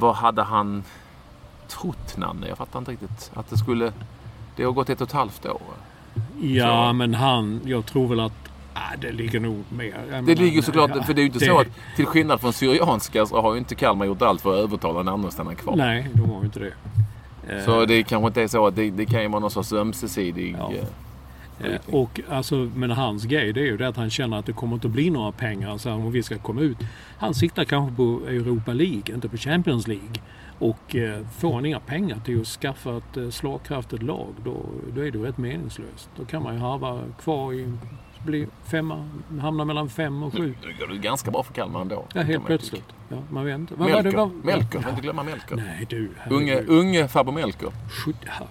Vad 0.00 0.14
hade 0.14 0.42
han 0.42 0.82
trott 1.68 2.16
Nanne? 2.16 2.48
Jag 2.48 2.58
fattar 2.58 2.78
inte 2.78 2.90
riktigt. 2.92 3.30
Att 3.34 3.50
det 3.50 3.56
skulle... 3.58 3.92
Det 4.56 4.64
har 4.64 4.72
gått 4.72 4.90
ett 4.90 5.00
och 5.00 5.06
ett 5.08 5.12
halvt 5.14 5.46
år. 5.46 5.60
Ja, 6.40 6.88
Så- 6.88 6.92
men 6.92 7.14
han, 7.14 7.60
jag 7.64 7.86
tror 7.86 8.08
väl 8.08 8.20
att 8.20 8.32
ah, 8.74 8.96
det 9.00 9.12
ligger 9.12 9.40
nog 9.40 9.64
mer. 9.68 9.84
Jag 9.86 9.94
Det 10.08 10.22
menar, 10.22 10.34
ligger 10.42 10.62
såklart, 10.62 10.90
ja, 10.94 11.02
för 11.02 11.14
det 11.14 11.20
är 11.20 11.22
ju 11.22 11.26
inte 11.26 11.38
det- 11.38 11.46
så 11.46 11.58
att 11.60 11.66
till 11.96 12.06
skillnad 12.06 12.40
från 12.40 12.52
Syrianska 12.52 13.26
så 13.26 13.40
har 13.40 13.52
ju 13.52 13.58
inte 13.58 13.74
Kalmar 13.74 14.06
gjort 14.06 14.22
allt 14.22 14.40
för 14.40 14.54
att 14.54 14.60
övertala 14.60 15.02
Nanne 15.02 15.26
att 15.26 15.32
stanna 15.32 15.54
kvar. 15.54 15.76
Nej, 15.76 16.08
de 16.14 16.30
har 16.30 16.38
ju 16.38 16.44
inte 16.44 16.58
det. 16.60 16.72
Eh, 17.58 17.64
Så 17.64 17.84
det 17.84 18.02
kanske 18.02 18.26
inte 18.26 18.42
är 18.42 18.48
så 18.48 18.66
att 18.66 18.76
det, 18.76 18.90
det 18.90 19.06
kan 19.06 19.22
ju 19.22 19.28
vara 19.28 19.40
någon 19.40 19.50
sorts 19.50 19.72
ömsesidig... 19.72 20.56
Ja. 20.58 20.70
Eh, 21.64 21.94
Och 21.94 22.20
alltså, 22.28 22.54
men 22.74 22.90
hans 22.90 23.24
grej 23.24 23.52
det 23.52 23.60
är 23.60 23.64
ju 23.64 23.76
det 23.76 23.88
att 23.88 23.96
han 23.96 24.10
känner 24.10 24.36
att 24.38 24.46
det 24.46 24.52
kommer 24.52 24.74
inte 24.74 24.86
att 24.86 24.92
bli 24.92 25.10
några 25.10 25.32
pengar 25.32 25.70
alltså, 25.70 25.90
om 25.92 26.12
vi 26.12 26.22
ska 26.22 26.38
komma 26.38 26.60
ut. 26.60 26.78
Han 27.18 27.34
siktar 27.34 27.64
kanske 27.64 27.96
på 27.96 28.20
Europa 28.28 28.72
League, 28.72 29.14
inte 29.14 29.28
på 29.28 29.36
Champions 29.36 29.86
League. 29.88 30.08
Och 30.58 30.96
eh, 30.96 31.26
får 31.38 31.54
han 31.54 31.66
inga 31.66 31.80
pengar 31.80 32.18
till 32.24 32.40
att 32.40 32.46
skaffa 32.46 32.96
ett 32.96 33.16
eh, 33.16 33.30
slagkraftigt 33.30 34.02
lag 34.02 34.28
då, 34.44 34.66
då 34.94 35.00
är 35.00 35.10
det 35.10 35.18
ju 35.18 35.24
rätt 35.24 35.38
meningslöst. 35.38 36.10
Då 36.16 36.24
kan 36.24 36.42
man 36.42 36.54
ju 36.54 36.60
harva 36.60 37.00
kvar 37.22 37.52
i, 37.52 37.72
bli 38.24 38.46
femma, 38.64 39.08
hamna 39.40 39.64
mellan 39.64 39.88
fem 39.88 40.22
och 40.22 40.32
sju. 40.32 40.54
Nu 40.66 40.74
går 40.80 40.86
det 40.92 40.98
ganska 40.98 41.30
bra 41.30 41.42
för 41.42 41.54
Kalmar 41.54 41.80
ändå. 41.80 42.06
Ja, 42.14 42.22
helt 42.22 42.46
plötsligt. 42.46 42.84
Ja, 43.08 43.16
man 43.30 43.44
vet 43.44 43.58
inte. 43.58 43.74
Var 43.74 43.86
Melker, 43.88 44.16
vad- 44.16 44.44
Melker, 44.44 44.80
får 44.80 44.90
inte 44.90 45.02
glömma 45.02 45.22
Melker. 45.22 45.56
Nej 45.56 45.86
du, 45.88 46.10
Unge, 46.30 46.60
unge 46.60 47.08
farbror 47.08 47.32
Melker. 47.32 47.68
Ja, 48.26 48.46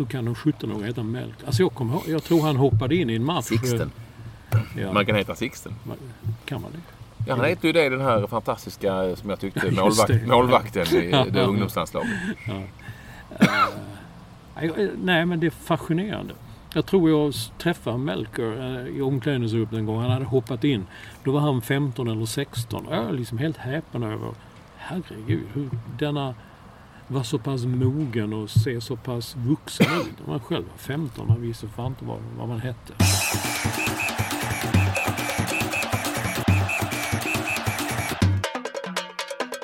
Hur 0.00 0.06
kan 0.06 0.24
de 0.24 0.34
17-åringar 0.34 0.86
heta 0.86 1.02
Melk? 1.02 1.34
Alltså 1.46 1.62
jag, 1.62 1.74
kommer 1.74 1.92
ihåg- 1.94 2.08
jag 2.08 2.24
tror 2.24 2.42
han 2.42 2.56
hoppade 2.56 2.96
in 2.96 3.10
i 3.10 3.14
en 3.14 3.24
match. 3.24 3.44
Sixten. 3.44 3.90
Ja, 4.78 4.92
Man 4.92 5.06
kan 5.06 5.16
heta 5.16 5.34
Sixten. 5.34 5.72
kan 6.44 6.62
man 6.62 6.70
det? 6.72 6.78
Ja, 7.26 7.36
han 7.36 7.44
heter 7.44 7.66
ju 7.66 7.72
det 7.72 7.88
den 7.88 8.00
här 8.00 8.26
fantastiska, 8.26 9.04
eh, 9.04 9.14
som 9.14 9.30
jag 9.30 9.40
tyckte, 9.40 9.70
målvakt, 9.70 10.06
det. 10.06 10.26
målvakten 10.26 10.82
i 10.96 11.10
det 11.30 11.42
ungdomslandslaget. 11.42 12.10
Nej, 12.48 12.70
Nej, 15.02 15.26
men 15.26 15.40
det 15.40 15.46
är 15.46 15.50
fascinerande. 15.50 16.34
Jag 16.74 16.86
tror 16.86 17.10
jag 17.10 17.32
träffade 17.58 17.98
Melker 17.98 18.78
eh, 18.86 18.96
i 18.96 19.00
omklädningsrummet 19.02 19.72
en 19.72 19.86
gång. 19.86 20.00
Han 20.00 20.10
hade 20.10 20.24
hoppat 20.24 20.64
in. 20.64 20.86
Då 21.24 21.32
var 21.32 21.40
han 21.40 21.62
15 21.62 22.08
eller 22.08 22.26
16. 22.26 22.86
Jag 22.90 23.04
är 23.04 23.12
liksom 23.12 23.38
helt 23.38 23.56
häpen 23.56 24.02
över, 24.02 24.30
herregud, 24.76 25.46
hur 25.52 25.68
denna 25.98 26.34
var 27.10 27.22
så 27.22 27.38
pass 27.38 27.64
mogen 27.64 28.32
och 28.32 28.50
ser 28.50 28.80
så 28.80 28.96
pass 28.96 29.36
vuxen 29.36 29.86
ut. 30.00 30.18
När 30.20 30.26
man 30.26 30.40
själv 30.40 30.64
var 30.70 30.76
15, 30.78 31.26
man 31.28 31.42
visste 31.42 31.68
fan 31.68 31.86
inte 31.86 32.04
vad, 32.04 32.18
vad 32.38 32.48
man 32.48 32.60
hette. 32.60 32.92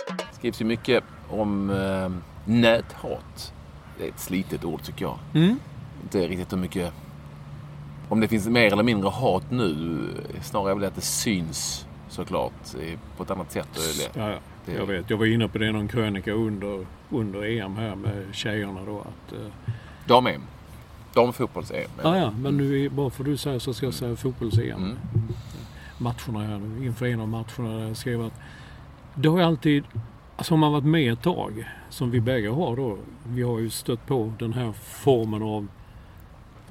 Det 0.07 0.35
skrivs 0.38 0.61
ju 0.61 0.65
mycket 0.65 1.05
om 1.29 1.71
eh, 1.71 2.11
näthat. 2.53 3.53
Det 3.99 4.05
är 4.05 4.09
ett 4.09 4.21
slitet 4.21 4.65
ord 4.65 4.83
tycker 4.83 5.05
jag. 5.05 5.19
Mm. 5.35 5.57
Inte 6.03 6.29
riktigt 6.29 6.53
hur 6.53 6.57
mycket... 6.59 6.93
Om 8.09 8.21
det 8.21 8.29
finns 8.29 8.47
mer 8.49 8.73
eller 8.73 8.83
mindre 8.83 9.09
hat 9.11 9.50
nu. 9.50 9.99
Snarare 10.43 10.71
är 10.71 10.75
väl 10.75 10.85
att 10.85 10.95
det 10.95 11.00
syns 11.00 11.87
såklart 12.09 12.53
på 13.17 13.23
ett 13.23 13.31
annat 13.31 13.53
sätt. 13.53 13.69
Ja, 14.15 14.31
ja. 14.31 14.38
Det- 14.67 14.73
Jag 14.73 14.87
vet, 14.87 15.11
jag 15.11 15.17
var 15.17 15.26
inne 15.26 15.49
på 15.49 15.59
det 15.59 15.67
i 15.67 15.73
någon 15.73 15.88
krönika 15.88 16.33
under, 16.33 16.87
under 17.11 17.45
EM 17.45 17.77
här 17.77 17.95
med 17.95 18.25
tjejerna 18.33 18.81
då. 18.87 19.01
Att, 19.01 19.33
eh, 19.33 19.47
Dam-EM. 20.07 20.41
Damfotbolls-EM. 21.15 21.91
ja, 22.03 22.17
ja, 22.19 22.31
men 22.31 22.57
nu 22.57 22.85
är- 22.85 22.89
bara 22.89 23.11
för 23.11 23.25
du 23.25 23.37
säger 23.37 23.59
så 23.59 23.75
ska 23.75 23.87
jag 23.87 23.95
säga 23.95 24.17
fotbolls-EM. 24.17 24.77
Mm. 24.85 24.97
Matcherna 25.99 26.47
här 26.47 26.85
inför 26.85 27.07
en 27.07 27.21
av 27.21 27.29
matcherna 27.29 27.79
där 27.79 27.87
jag 27.89 27.97
skrev 27.97 28.23
att 28.23 28.33
det 29.15 29.29
har 29.29 29.39
ju 29.39 29.45
alltid, 29.45 29.85
alltså 30.37 30.55
om 30.55 30.61
man 30.61 30.73
varit 30.73 30.85
med 30.85 31.13
ett 31.13 31.23
tag, 31.23 31.69
som 31.91 32.11
vi 32.11 32.21
bägge 32.21 32.49
har 32.49 32.77
då, 32.77 32.99
vi 33.29 33.43
har 33.43 33.59
ju 33.59 33.71
stött 33.71 34.07
på 34.07 34.33
den 34.39 34.53
här 34.53 34.73
formen 34.73 35.43
av 35.43 35.67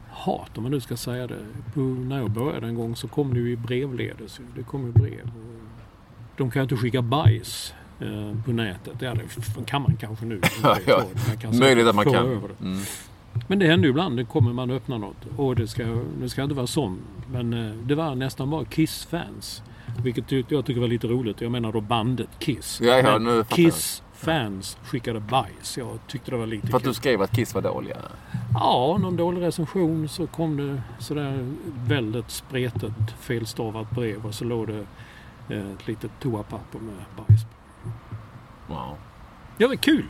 hat, 0.09 0.57
om 0.57 0.63
man 0.63 0.71
nu 0.71 0.79
ska 0.81 0.97
säga 0.97 1.27
det. 1.27 1.45
På, 1.73 1.79
när 1.79 2.17
jag 2.17 2.29
började 2.31 2.67
en 2.67 2.75
gång 2.75 2.95
så 2.95 3.07
kom 3.07 3.33
det 3.33 3.39
ju 3.39 3.51
i 3.51 3.55
brevledes. 3.55 4.39
Det 4.55 4.63
kom 4.63 4.85
ju 4.85 4.91
brev. 4.91 5.31
De 6.37 6.51
kan 6.51 6.59
ju 6.59 6.63
inte 6.63 6.77
skicka 6.77 7.01
bajs 7.01 7.73
eh, 7.99 8.43
på 8.45 8.51
nätet. 8.51 8.93
Ja, 8.99 9.13
det 9.13 9.65
kan 9.65 9.81
man 9.81 9.95
kanske 9.97 10.25
nu. 10.25 10.41
Ja, 10.63 10.77
ja. 10.87 11.03
Man 11.43 11.59
Möjligt 11.59 11.87
att 11.87 11.95
man 11.95 12.05
kan. 12.05 12.15
över 12.15 12.47
det. 12.47 12.65
Mm. 12.65 12.79
Men 13.47 13.59
det 13.59 13.67
händer 13.67 13.85
ju 13.85 13.89
ibland. 13.89 14.17
Det 14.17 14.23
kommer 14.25 14.53
man 14.53 14.71
öppna 14.71 14.97
något. 14.97 15.17
Och 15.37 15.55
det 15.55 15.67
ska, 15.67 15.83
det 16.21 16.29
ska 16.29 16.43
inte 16.43 16.55
vara 16.55 16.67
sånt. 16.67 17.01
Men 17.31 17.53
eh, 17.53 17.73
det 17.75 17.95
var 17.95 18.15
nästan 18.15 18.49
bara 18.49 18.65
Kiss-fans. 18.65 19.63
Vilket 20.03 20.51
jag 20.51 20.65
tycker 20.65 20.81
var 20.81 20.87
lite 20.87 21.07
roligt. 21.07 21.41
Jag 21.41 21.51
menar 21.51 21.71
då 21.71 21.81
bandet 21.81 22.29
Kiss. 22.39 22.81
Ja, 22.81 22.97
ja, 22.97 23.17
nu 23.17 23.29
jag. 23.35 23.47
Kiss-fans 23.47 24.77
skickade 24.83 25.19
bajs. 25.19 25.77
Jag 25.77 25.99
tyckte 26.07 26.31
det 26.31 26.37
var 26.37 26.45
lite 26.45 26.67
För 26.67 26.77
att 26.77 26.83
kul. 26.83 26.89
du 26.91 26.93
skrev 26.93 27.21
att 27.21 27.35
Kiss 27.35 27.53
var 27.55 27.61
dåliga. 27.61 27.97
Ja, 28.53 28.97
någon 29.01 29.15
dålig 29.15 29.41
recension 29.41 30.09
så 30.09 30.27
kom 30.27 30.57
det 30.57 30.81
sådär 30.99 31.47
väldigt 31.87 32.31
spretigt 32.31 33.11
felstavat 33.19 33.91
brev 33.91 34.25
och 34.25 34.33
så 34.33 34.43
låg 34.45 34.67
det 34.67 34.85
eh, 35.55 35.71
ett 35.71 35.87
litet 35.87 36.11
toapapper 36.21 36.79
med 36.79 36.95
bajs 37.17 37.43
på. 37.43 37.49
Wow. 38.67 38.95
Det 39.57 39.67
var 39.67 39.75
kul! 39.75 40.05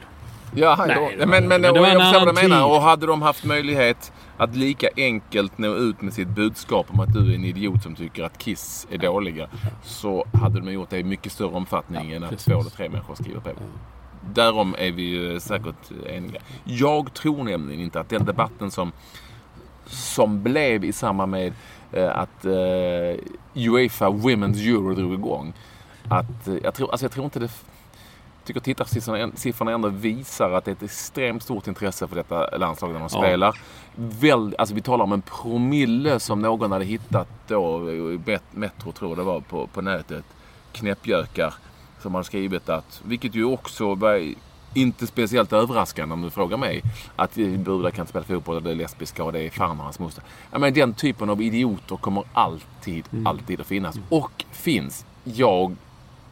Ja, 0.57 0.85
Nej, 0.87 1.15
men, 1.19 1.29
men, 1.29 1.47
men 1.47 1.61
det 1.61 1.71
var 1.71 1.87
en 1.87 1.93
jag 1.93 2.01
förstår 2.01 2.25
vad 2.25 2.35
du 2.35 2.41
menar. 2.41 2.67
tid. 2.67 2.75
Och 2.75 2.81
hade 2.81 3.05
de 3.07 3.21
haft 3.21 3.43
möjlighet 3.45 4.11
att 4.37 4.55
lika 4.55 4.87
enkelt 4.97 5.57
nå 5.57 5.75
ut 5.75 6.01
med 6.01 6.13
sitt 6.13 6.27
budskap 6.27 6.85
om 6.89 6.99
att 6.99 7.13
du 7.13 7.31
är 7.31 7.35
en 7.35 7.45
idiot 7.45 7.83
som 7.83 7.95
tycker 7.95 8.23
att 8.23 8.37
Kiss 8.37 8.87
är 8.91 8.97
dåliga. 8.97 9.47
Så 9.83 10.25
hade 10.33 10.59
de 10.59 10.71
gjort 10.73 10.89
det 10.89 10.97
i 10.99 11.03
mycket 11.03 11.31
större 11.31 11.47
omfattning 11.55 12.09
Ja, 12.09 12.15
än 12.15 12.23
att 12.23 12.29
precis. 12.29 12.45
två 12.45 12.59
eller 12.59 12.69
tre 12.69 12.89
människor 12.89 13.15
skriver 13.15 13.39
på. 13.39 13.49
Därom 14.33 14.75
är 14.77 14.91
vi 14.91 15.01
ju 15.03 15.39
säkert 15.39 15.91
eniga. 16.09 16.41
Jag 16.63 17.13
tror 17.13 17.43
nämligen 17.43 17.81
inte 17.81 17.99
att 17.99 18.09
den 18.09 18.25
debatten 18.25 18.71
som, 18.71 18.91
som 19.85 20.43
blev 20.43 20.85
i 20.85 20.93
samband 20.93 21.31
med 21.31 21.53
eh, 21.91 22.17
att 22.17 22.45
eh, 22.45 22.51
Uefa 23.55 24.09
Women's 24.09 24.67
Euro 24.69 24.93
drog 24.95 25.13
igång. 25.13 25.53
Att, 26.09 26.47
eh, 26.47 26.55
jag, 26.63 26.73
tror, 26.73 26.91
alltså 26.91 27.03
jag 27.05 27.11
tror 27.11 27.25
inte 27.25 27.39
det 27.39 27.49
tycker 28.45 28.59
tittarsiffrorna 28.59 29.31
siffrorna 29.35 29.71
ändå 29.71 29.89
visar 29.89 30.51
att 30.51 30.65
det 30.65 30.71
är 30.71 30.75
ett 30.75 30.83
extremt 30.83 31.43
stort 31.43 31.67
intresse 31.67 32.07
för 32.07 32.15
detta 32.15 32.57
landslag 32.57 32.91
när 32.93 32.99
de 32.99 33.09
Ja. 33.11 33.19
spelar. 33.21 33.59
Väl, 33.95 34.55
alltså 34.57 34.75
vi 34.75 34.81
talar 34.81 35.03
om 35.03 35.11
en 35.11 35.21
promille 35.21 36.19
som 36.19 36.41
någon 36.41 36.71
hade 36.71 36.85
hittat 36.85 37.27
då 37.47 37.79
Metro 38.51 38.91
tror 38.91 39.11
jag 39.11 39.17
det 39.17 39.23
var 39.23 39.39
på, 39.39 39.67
på 39.67 39.81
nätet. 39.81 40.25
Knäppjökar 40.71 41.53
som 42.01 42.15
har 42.15 42.23
skrivit 42.23 42.69
att, 42.69 43.01
vilket 43.05 43.35
ju 43.35 43.45
också 43.45 43.95
var 43.95 44.33
inte 44.73 45.07
speciellt 45.07 45.53
överraskande 45.53 46.13
om 46.13 46.21
du 46.21 46.29
frågar 46.29 46.57
mig. 46.57 46.81
Att 47.15 47.35
brudar 47.35 47.91
kan 47.91 48.01
inte 48.03 48.09
spela 48.09 48.25
fotboll 48.25 48.55
och 48.55 48.63
det 48.63 48.71
är 48.71 48.75
lesbiska 48.75 49.23
och 49.23 49.33
det 49.33 49.39
är 49.39 49.49
fan 49.49 49.77
och 49.77 49.83
hans 49.83 49.99
moster. 49.99 50.23
Ja, 50.51 50.59
men 50.59 50.73
den 50.73 50.93
typen 50.93 51.29
av 51.29 51.41
idioter 51.41 51.95
kommer 51.95 52.23
alltid, 52.33 53.05
alltid 53.25 53.61
att 53.61 53.67
finnas. 53.67 53.95
Och 54.09 54.45
finns. 54.51 55.05
Jag 55.23 55.75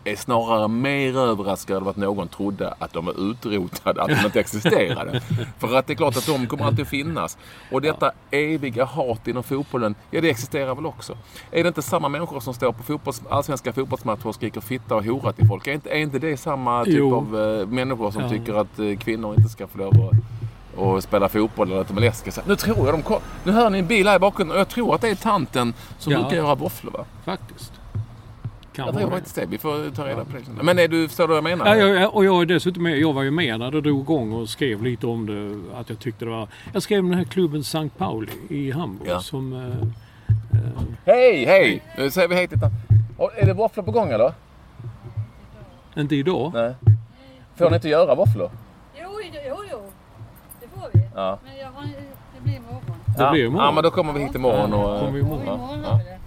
är 0.05 0.15
snarare 0.15 0.67
mer 0.67 1.17
överraskad 1.17 1.75
över 1.77 1.89
att 1.89 1.97
någon 1.97 2.27
trodde 2.27 2.73
att 2.79 2.93
de 2.93 3.05
var 3.05 3.31
utrotade, 3.31 4.01
att 4.01 4.07
de 4.09 4.25
inte 4.25 4.39
existerade. 4.39 5.21
För 5.59 5.75
att 5.75 5.87
det 5.87 5.93
är 5.93 5.95
klart 5.95 6.17
att 6.17 6.25
de 6.25 6.47
kommer 6.47 6.65
alltid 6.65 6.81
att 6.81 6.87
finnas. 6.87 7.37
Och 7.71 7.81
detta 7.81 8.11
eviga 8.31 8.85
hat 8.85 9.27
inom 9.27 9.43
fotbollen, 9.43 9.95
ja 10.11 10.21
det 10.21 10.29
existerar 10.29 10.75
väl 10.75 10.85
också. 10.85 11.17
Är 11.51 11.63
det 11.63 11.67
inte 11.67 11.81
samma 11.81 12.09
människor 12.09 12.39
som 12.39 12.53
står 12.53 12.71
på 12.71 12.83
fotbolls, 12.83 13.21
allsvenska 13.29 13.73
fotbollsmatcher 13.73 14.27
och 14.27 14.35
skriker 14.35 14.61
fitta 14.61 14.95
och 14.95 15.05
hora 15.05 15.33
till 15.33 15.47
folk? 15.47 15.67
Är 15.67 15.73
inte, 15.73 15.89
är 15.89 15.97
inte 15.99 16.19
det 16.19 16.37
samma 16.37 16.85
typ 16.85 16.93
Jo. 16.97 17.15
av 17.15 17.39
eh, 17.61 17.67
människor 17.67 18.11
som 18.11 18.21
Ja. 18.21 18.29
tycker 18.29 18.53
att 18.53 18.79
eh, 18.79 18.97
kvinnor 18.97 19.35
inte 19.37 19.49
ska 19.49 19.67
få 19.67 19.77
lov 19.77 19.93
att 20.09 20.11
och 20.79 21.03
spela 21.03 21.29
fotboll 21.29 21.71
eller 21.71 21.81
att 21.81 21.87
de 21.87 21.97
är 21.97 22.01
läskiga. 22.01 22.43
Nu 22.47 22.55
tror 22.55 22.77
jag 22.85 22.93
de 22.93 23.01
kom, 23.01 23.19
Nu 23.43 23.51
hör 23.51 23.69
ni 23.69 23.79
en 23.79 23.87
bil 23.87 24.07
här 24.07 24.15
i 24.15 24.19
bakgrunden 24.19 24.55
och 24.55 24.59
jag 24.61 24.69
tror 24.69 24.95
att 24.95 25.01
det 25.01 25.09
är 25.09 25.15
tanten 25.15 25.73
som 25.99 26.13
Ja. 26.13 26.19
brukar 26.19 26.37
göra 26.37 26.55
våfflor 26.55 26.91
va? 26.91 27.05
Faktiskt. 27.25 27.71
Kan 28.73 28.85
Jag 28.85 28.95
tror 28.95 29.05
det. 29.05 29.11
faktiskt 29.11 29.35
det. 29.35 29.45
Vi 29.45 29.57
får 29.57 29.95
ta 29.95 30.07
reda 30.07 30.25
på 30.25 30.31
det. 30.57 30.63
Men 30.63 30.79
är 30.79 30.87
du, 30.87 31.07
förstår 31.07 31.23
du 31.27 31.27
vad 31.27 31.37
jag 31.51 31.57
menar? 31.57 31.75
Ja, 31.75 31.85
jag, 31.87 32.15
och 32.15 32.25
jag 32.25 32.41
är 32.41 32.45
dessutom 32.45 32.83
med, 32.83 32.97
jag 32.99 33.13
var 33.13 33.23
ju 33.23 33.31
med 33.31 33.59
när 33.59 33.71
det 33.71 33.81
drog 33.81 33.99
igång 34.01 34.33
och 34.33 34.49
skrev 34.49 34.83
lite 34.83 35.07
om 35.07 35.25
det. 35.25 35.77
Att 35.79 35.89
jag 35.89 35.99
tyckte 35.99 36.25
det 36.25 36.31
var... 36.31 36.47
Jag 36.73 36.83
skrev 36.83 36.99
om 36.99 37.09
den 37.09 37.17
här 37.17 37.25
klubben 37.25 37.59
St. 37.61 37.89
Pauli 37.97 38.31
i 38.49 38.71
Hamburg 38.71 39.09
Ja. 39.09 39.19
som... 39.19 39.53
Eh, 39.53 39.59
eh, 40.59 40.83
Hej, 41.05 41.45
hej! 41.45 41.81
Nu 41.97 42.11
säger 42.11 42.27
vi 42.27 42.35
hej 42.35 42.47
till 42.47 42.59
Är 43.37 43.45
det 43.45 43.53
våfflor 43.53 43.83
på 43.83 43.91
gång 43.91 44.09
eller? 44.09 44.33
inte 45.97 46.15
idag. 46.15 46.51
Nej. 46.53 46.73
Får 47.55 47.69
ni 47.69 47.75
inte 47.75 47.89
göra 47.89 48.15
våfflor? 48.15 48.49
Jo, 49.01 49.09
jo, 49.47 49.55
jo. 49.71 49.79
Det 50.61 50.67
får 50.67 50.89
vi. 50.93 50.99
Ja. 51.15 51.39
Men 51.43 51.57
jag 51.57 51.67
har, 51.67 51.85
det 52.35 52.41
blir 52.43 52.55
imorgon. 52.55 52.81
Det 53.17 53.23
ja. 53.23 53.31
blir 53.31 53.45
imorgon. 53.45 53.65
Ja, 53.65 53.71
men 53.71 53.83
då 53.83 53.91
kommer 53.91 54.13
vi 54.13 54.23
hit 54.23 54.35
imorgon 54.35 54.73
och... 54.73 54.99
Kommer 54.99 55.11
vi 55.11 55.19
Jo, 55.19 55.25
imorgon. 55.25 55.83
Ja. 55.83 55.91
det. 55.97 56.19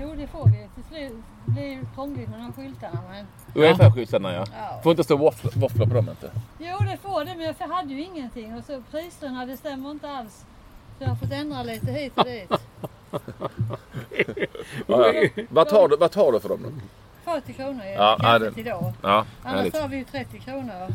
Jo, 0.00 0.14
det 0.18 0.26
får 0.26 0.44
vi. 0.46 0.68
Till 0.74 0.84
slut 0.88 1.12
det 1.39 1.39
blir 1.50 1.68
ju 1.68 1.84
krångligt 1.94 2.28
med 2.30 2.38
de 2.40 2.52
skyltarna. 2.52 3.00
Men, 3.10 3.26
Uefa-skyltarna 3.54 4.32
ja. 4.32 4.44
ja. 4.58 4.80
Får 4.82 4.90
inte 4.90 5.04
stå 5.04 5.16
våfflor, 5.16 5.86
på 5.86 5.94
dem 5.94 6.08
inte? 6.08 6.30
Jo, 6.58 6.76
det 6.80 6.96
får 7.02 7.24
det. 7.24 7.34
Men 7.36 7.54
jag 7.58 7.68
hade 7.68 7.94
ju 7.94 8.02
ingenting. 8.04 8.54
Och 8.58 8.64
så 8.64 8.82
priserna, 8.90 9.46
det 9.46 9.56
stämmer 9.56 9.90
inte 9.90 10.10
alls. 10.10 10.44
Så 10.98 11.04
jag 11.04 11.08
har 11.08 11.16
fått 11.16 11.32
ändra 11.32 11.62
lite 11.62 11.92
hit 11.92 12.12
och 12.18 12.24
dit. 12.24 12.50
Ja, 14.86 15.12
ja. 15.12 15.28
Vad, 15.48 15.68
tar 15.68 15.88
du, 15.88 15.96
vad 15.96 16.10
tar 16.12 16.32
du 16.32 16.40
för 16.40 16.48
dem 16.48 16.62
då? 16.62 16.70
40 17.32 17.52
kronor 17.52 17.84
Ja, 17.84 17.92
ja, 17.96 18.16
kaffet 18.20 18.54
det- 18.54 18.60
idag. 18.60 18.92
Ja, 19.02 19.26
Annars 19.42 19.74
har 19.74 19.88
vi 19.88 19.96
ju 19.96 20.04
30 20.04 20.38
kronor 20.38 20.88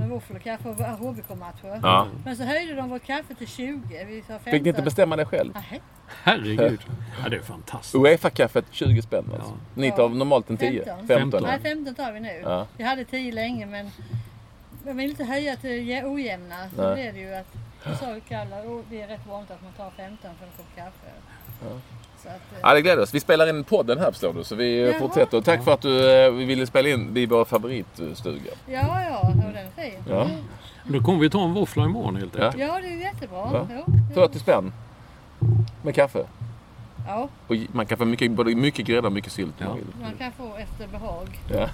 med 0.00 0.08
våfflor 0.08 0.36
och 0.36 0.42
kaffe 0.44 0.68
och 0.68 0.76
HBK-matcher. 0.76 1.80
Ja. 1.82 2.06
Men 2.24 2.36
så 2.36 2.42
höjde 2.44 2.74
de 2.74 2.88
vårt 2.90 3.02
kaffe 3.06 3.34
till 3.34 3.48
20. 3.48 4.04
Vi 4.04 4.20
sa 4.22 4.26
15. 4.28 4.50
Fick 4.52 4.62
ni 4.62 4.68
inte 4.68 4.82
bestämma 4.82 5.16
det 5.16 5.24
själv? 5.24 5.52
Nej, 5.54 5.80
Herregud. 6.22 6.80
Ja, 7.22 7.28
det 7.28 7.36
är 7.36 7.40
fantastiskt. 7.40 7.94
Uefa-kaffet 7.94 8.64
20 8.70 9.02
spänn 9.02 9.24
alltså. 9.34 9.56
Ni 9.74 9.90
tar 9.90 10.02
Ja. 10.02 10.08
normalt 10.08 10.50
en 10.50 10.56
10? 10.56 10.84
15. 10.84 11.06
15. 11.08 11.42
Nej, 11.42 11.58
15 11.62 11.94
tar 11.94 12.12
vi 12.12 12.20
nu. 12.20 12.40
Ja. 12.44 12.66
Vi 12.76 12.84
hade 12.84 13.04
10 13.04 13.32
länge 13.32 13.66
men 13.66 13.90
jag 14.86 14.94
vill 14.94 15.10
inte 15.10 15.24
höja 15.24 15.56
till 15.56 15.70
jä- 15.70 16.04
ojämna. 16.14 16.56
Så 16.76 16.82
Nej. 16.82 16.94
blev 16.94 17.14
det 17.14 17.20
ju 17.20 17.34
att 17.34 17.54
jag 17.84 17.96
sa 17.98 18.16
Kalle, 18.28 18.62
"Åh, 18.66 18.80
det 18.90 19.02
är 19.02 19.08
rätt 19.08 19.26
vanligt 19.28 19.50
att 19.50 19.62
man 19.62 19.72
tar 19.72 19.90
15 19.90 20.30
för 20.38 20.46
en 20.46 20.52
kopp 20.56 20.76
kaffe. 20.76 21.10
Så 21.60 21.80
att, 22.28 22.34
eh, 22.52 22.58
Ja, 22.62 22.74
det 22.74 22.82
gläder 22.82 23.02
oss. 23.02 23.14
Vi 23.14 23.20
spelar 23.20 23.48
in 23.48 23.64
podden 23.64 23.98
här 23.98 24.10
förstår 24.10 24.32
du, 24.32 24.44
så 24.44 24.54
vi 24.54 24.80
Jaha. 24.90 24.98
fortsätter. 24.98 25.36
Och 25.38 25.44
tack 25.44 25.64
för 25.64 25.72
att 25.74 25.82
du 25.82 26.10
eh, 26.24 26.30
ville 26.32 26.66
spela 26.66 26.88
in 26.88 27.14
vid 27.14 27.28
vår 27.28 27.44
favoritstuga. 27.44 28.50
ja, 28.66 29.02
ja, 29.10 29.18
och 29.28 29.36
den 29.36 29.56
är 29.56 29.82
fin. 29.90 30.02
Ja. 30.08 30.28
Då 30.84 31.00
kommer 31.00 31.18
vi 31.20 31.30
ta 31.30 31.44
en 31.44 31.54
våffla 31.54 31.84
imorgon 31.84 32.16
helt 32.16 32.34
Ja. 32.38 32.44
enkelt. 32.46 32.62
Ja, 32.62 32.80
det 32.82 32.88
är 32.88 32.96
jättebra. 32.96 33.50
Ja. 33.52 33.66
Jo, 33.70 33.84
40 34.14 34.38
spänn. 34.38 34.72
Med 35.82 35.94
kaffe. 35.94 36.26
Ja, 37.06 37.28
Och 37.48 37.56
man 37.72 37.86
kan 37.86 37.98
få 37.98 38.04
mycket, 38.04 38.30
både 38.30 38.54
mycket 38.54 38.86
grädde 38.86 39.06
och 39.06 39.12
mycket 39.12 39.32
sylt 39.32 39.54
Ja. 39.58 39.76
man 40.02 40.12
kan 40.18 40.32
få 40.32 40.56
efter 40.56 40.86
behag. 40.86 41.38
Ja. 41.52 41.68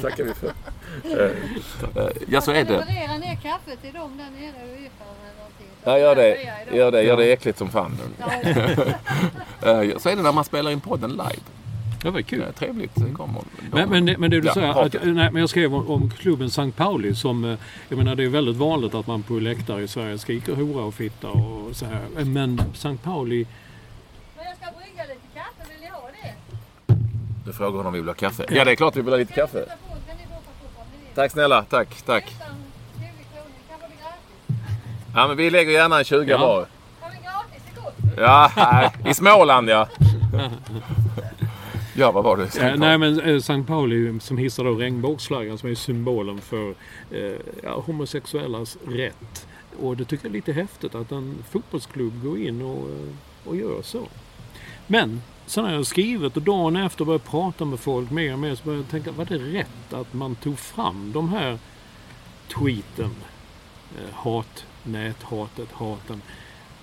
tackar 0.02 0.24
vi 0.24 0.34
för. 0.34 0.46
Eh, 0.46 2.10
Ja, 2.28 2.40
så 2.40 2.50
är 2.50 2.54
Jag 2.56 2.66
det. 2.66 2.72
leverera 2.78 3.18
ner 3.18 3.34
kaffet 3.34 3.82
till 3.82 3.92
dem 3.92 4.16
där 4.18 4.40
nere 4.40 4.76
Ja, 5.84 5.98
gör 5.98 6.16
det. 6.16 6.36
Gör 6.72 6.90
det, 6.92 7.02
gör 7.02 7.16
det 7.16 7.32
äckligt 7.32 7.58
som 7.58 7.68
fan. 7.70 7.98
Ja, 8.18 8.26
Eh, 9.82 9.98
Så 9.98 10.08
är 10.08 10.16
det 10.16 10.22
när 10.22 10.32
man 10.32 10.44
spelar 10.44 10.70
in 10.70 10.80
podden 10.80 11.10
live. 11.10 11.42
Det 12.02 12.10
var 12.10 12.20
kul. 12.20 12.40
Eh, 12.42 12.46
Trevligt. 12.50 12.90
Det 12.94 13.12
kommer 13.14 13.40
Men, 13.72 13.88
men, 13.90 14.06
det- 14.06 14.18
men 14.18 14.30
det 14.30 14.40
du 14.40 14.46
Ja, 14.46 14.54
säger, 14.54 14.68
att, 14.86 14.92
nej, 15.02 15.30
men 15.32 15.36
jag 15.36 15.48
skrev 15.50 15.74
om, 15.74 15.90
om 15.90 16.10
klubben 16.10 16.46
St. 16.46 16.70
Pauli 16.76 17.14
som, 17.14 17.44
eh, 17.44 17.58
jag 17.88 17.96
menar 17.98 18.14
det 18.14 18.24
är 18.24 18.28
väldigt 18.28 18.56
vanligt 18.56 18.94
att 18.94 19.06
man 19.06 19.22
på 19.22 19.32
läktare 19.34 19.82
i 19.82 19.88
Sverige 19.88 20.18
skriker 20.18 20.54
hora 20.54 20.84
och 20.84 20.94
fitta 20.94 21.28
och 21.28 21.76
så 21.76 21.84
här. 21.86 22.24
Men 22.24 22.60
St. 22.74 22.96
Pauli, 23.02 23.46
Men 24.36 24.44
jag 24.46 24.56
ska 24.56 24.66
brygga 24.78 25.02
lite 25.02 25.20
kaffe, 25.34 25.70
vill 25.72 25.80
ni 25.80 25.86
ha 25.88 26.00
det? 26.22 26.94
Du 27.46 27.52
frågar 27.52 27.70
honom 27.70 27.86
om 27.86 27.92
vi 27.92 27.98
vill 28.00 28.08
ha 28.08 28.14
kaffe. 28.14 28.44
Ja, 28.50 28.64
det 28.64 28.70
är 28.70 28.76
klart 28.76 28.96
vi 28.96 29.00
vill 29.02 29.12
ha 29.12 29.18
lite 29.18 29.32
kaffe. 29.32 29.64
Tack 31.14 31.32
snälla. 31.32 31.62
Tack, 31.62 32.02
tack. 32.02 32.24
Nästan 32.24 32.54
20 32.96 33.02
kronor, 33.32 33.50
kan 33.68 33.80
vara 33.80 33.90
gratis. 34.00 34.56
Ja, 35.14 35.28
men 35.28 35.36
vi 35.36 35.50
lägger 35.50 35.72
gärna 35.72 35.98
en 35.98 36.04
20 36.04 36.30
Ja. 36.30 36.38
var. 36.38 36.66
Ja 37.00 37.08
men 37.12 37.22
gratis. 37.22 38.16
Ja, 38.16 38.50
nej, 38.56 38.90
i 39.10 39.14
Småland 39.14 39.68
ja. 39.68 39.88
Ja, 41.94 42.12
vad 42.12 42.24
var 42.24 42.36
det? 42.36 42.58
eh, 42.60 42.76
nej 42.76 42.98
men 42.98 43.20
eh, 43.20 43.36
St. 43.36 43.62
Pauli 43.66 44.20
som 44.20 44.38
hissar 44.38 44.64
då 44.64 44.74
regnbågsflaggan 44.74 45.58
som 45.58 45.70
är 45.70 45.74
symbolen 45.74 46.40
för 46.40 46.74
eh, 47.10 47.32
ja, 47.62 47.80
homosexuellas 47.86 48.76
rätt. 48.88 49.46
Och 49.82 49.96
det 49.96 50.04
tycker 50.04 50.24
jag 50.24 50.30
är 50.30 50.34
lite 50.34 50.52
häftigt 50.52 50.94
att 50.94 51.12
en 51.12 51.44
fotbollsklubb 51.50 52.24
går 52.24 52.38
in 52.38 52.62
och, 52.62 52.88
eh, 52.90 53.48
och 53.48 53.56
gör 53.56 53.82
så. 53.82 54.08
Men 54.86 55.22
sen 55.46 55.64
har 55.64 55.72
jag 55.72 55.86
skrivit 55.86 56.36
och 56.36 56.42
dagen 56.42 56.76
efter 56.76 57.04
började 57.04 57.22
jag 57.24 57.30
prata 57.30 57.64
med 57.64 57.80
folk 57.80 58.10
mer 58.10 58.32
och 58.32 58.38
mer 58.38 58.54
så 58.54 58.64
började 58.64 58.82
jag 58.82 58.90
tänka, 58.90 59.12
var 59.12 59.24
det 59.24 59.38
rätt 59.38 59.92
att 59.92 60.12
man 60.14 60.34
tog 60.34 60.58
fram 60.58 61.12
de 61.12 61.28
här 61.28 61.58
tweeten? 62.54 63.10
Eh, 63.98 64.14
hat, 64.14 64.64
näthatet, 64.84 65.68
haten. 65.72 66.22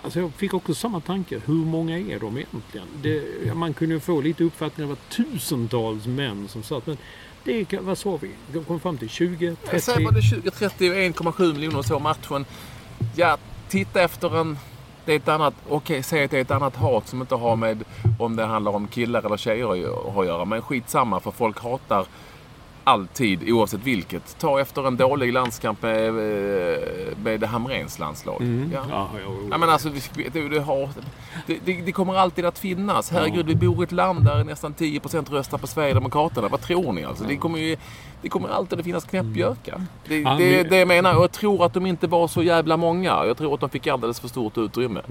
Alltså 0.01 0.19
jag 0.19 0.33
fick 0.33 0.53
också 0.53 0.75
samma 0.75 0.99
tanke. 0.99 1.41
Hur 1.45 1.65
många 1.65 1.97
är 1.97 2.19
de 2.19 2.37
egentligen? 2.37 2.87
Det, 3.01 3.23
ja, 3.45 3.53
man 3.53 3.73
kunde 3.73 3.95
ju 3.95 3.99
få 3.99 4.21
lite 4.21 4.43
uppfattning 4.43 4.85
av 4.85 4.91
att 4.91 5.09
tusentals 5.09 6.05
män 6.05 6.47
som 6.47 6.63
satt. 6.63 6.87
Men 6.87 6.97
det 7.43 7.73
är, 7.73 7.79
vad 7.79 7.97
sa 7.97 8.17
vi? 8.17 8.31
De 8.53 8.63
kom 8.63 8.79
fram 8.79 8.97
till 8.97 9.09
20, 9.09 9.55
30? 9.55 9.79
Säg 9.85 10.05
var 10.05 10.11
det 10.11 10.21
20, 10.21 10.51
30 10.51 10.89
och 10.89 10.95
1,7 10.95 11.53
miljoner 11.53 11.81
så 11.81 11.99
matchen. 11.99 12.45
Ja, 13.15 13.37
titta 13.69 14.01
efter 14.01 14.37
en... 14.37 14.57
Det 15.05 15.13
är 15.13 15.17
ett 15.17 15.27
annat... 15.27 15.53
Okej, 15.69 16.03
säg 16.03 16.23
att 16.23 16.31
det 16.31 16.37
är 16.37 16.41
ett 16.41 16.51
annat 16.51 16.75
hat 16.75 17.07
som 17.07 17.21
inte 17.21 17.35
har 17.35 17.55
med 17.55 17.83
om 18.19 18.35
det 18.35 18.45
handlar 18.45 18.71
om 18.71 18.87
killar 18.87 19.25
eller 19.25 19.37
tjejer 19.37 20.19
att 20.19 20.25
göra. 20.25 20.45
Men 20.45 20.61
skitsamma 20.61 21.19
för 21.19 21.31
folk 21.31 21.59
hatar 21.59 22.05
alltid 22.87 23.51
oavsett 23.51 23.83
vilket. 23.83 24.39
Ta 24.39 24.59
efter 24.59 24.87
en 24.87 24.97
dålig 24.97 25.33
landskamp 25.33 25.81
med, 25.81 26.13
med 27.23 27.43
Hamrens 27.43 27.99
landslag. 27.99 28.41
Mm. 28.41 28.71
Ja. 28.73 28.85
Ja, 28.89 29.07
ja, 29.51 29.57
men 29.57 29.69
alltså, 29.69 29.89
det, 29.89 30.29
det, 30.33 30.49
det, 30.49 30.59
har, 30.59 30.89
det, 31.47 31.57
det, 31.65 31.81
det 31.81 31.91
kommer 31.91 32.13
alltid 32.15 32.45
att 32.45 32.59
finnas. 32.59 33.11
Herregud, 33.11 33.45
vi 33.45 33.55
bor 33.55 33.79
i 33.79 33.83
ett 33.83 33.91
land 33.91 34.25
där 34.25 34.43
nästan 34.43 34.73
10% 34.73 35.31
röstar 35.31 35.57
på 35.57 35.67
Sverigedemokraterna. 35.67 36.47
Vad 36.47 36.61
tror 36.61 36.93
ni? 36.93 37.03
Alltså, 37.03 37.23
det, 37.23 37.37
kommer 37.37 37.59
ju, 37.59 37.77
det 38.21 38.29
kommer 38.29 38.49
alltid 38.49 38.79
att 38.79 38.85
finnas 38.85 39.05
knäppgökar. 39.05 39.81
Det, 40.07 40.19
Ja, 40.19 40.35
det, 40.35 40.57
men- 40.57 40.69
det 40.69 40.77
jag 40.77 40.87
menar. 40.87 41.15
Och 41.17 41.23
jag 41.23 41.31
tror 41.31 41.65
att 41.65 41.73
de 41.73 41.85
inte 41.85 42.07
var 42.07 42.27
så 42.27 42.43
jävla 42.43 42.77
många. 42.77 43.25
Jag 43.25 43.37
tror 43.37 43.53
att 43.53 43.59
de 43.59 43.69
fick 43.69 43.87
alldeles 43.87 44.19
för 44.19 44.27
stort 44.27 44.57
utrymme. 44.57 45.01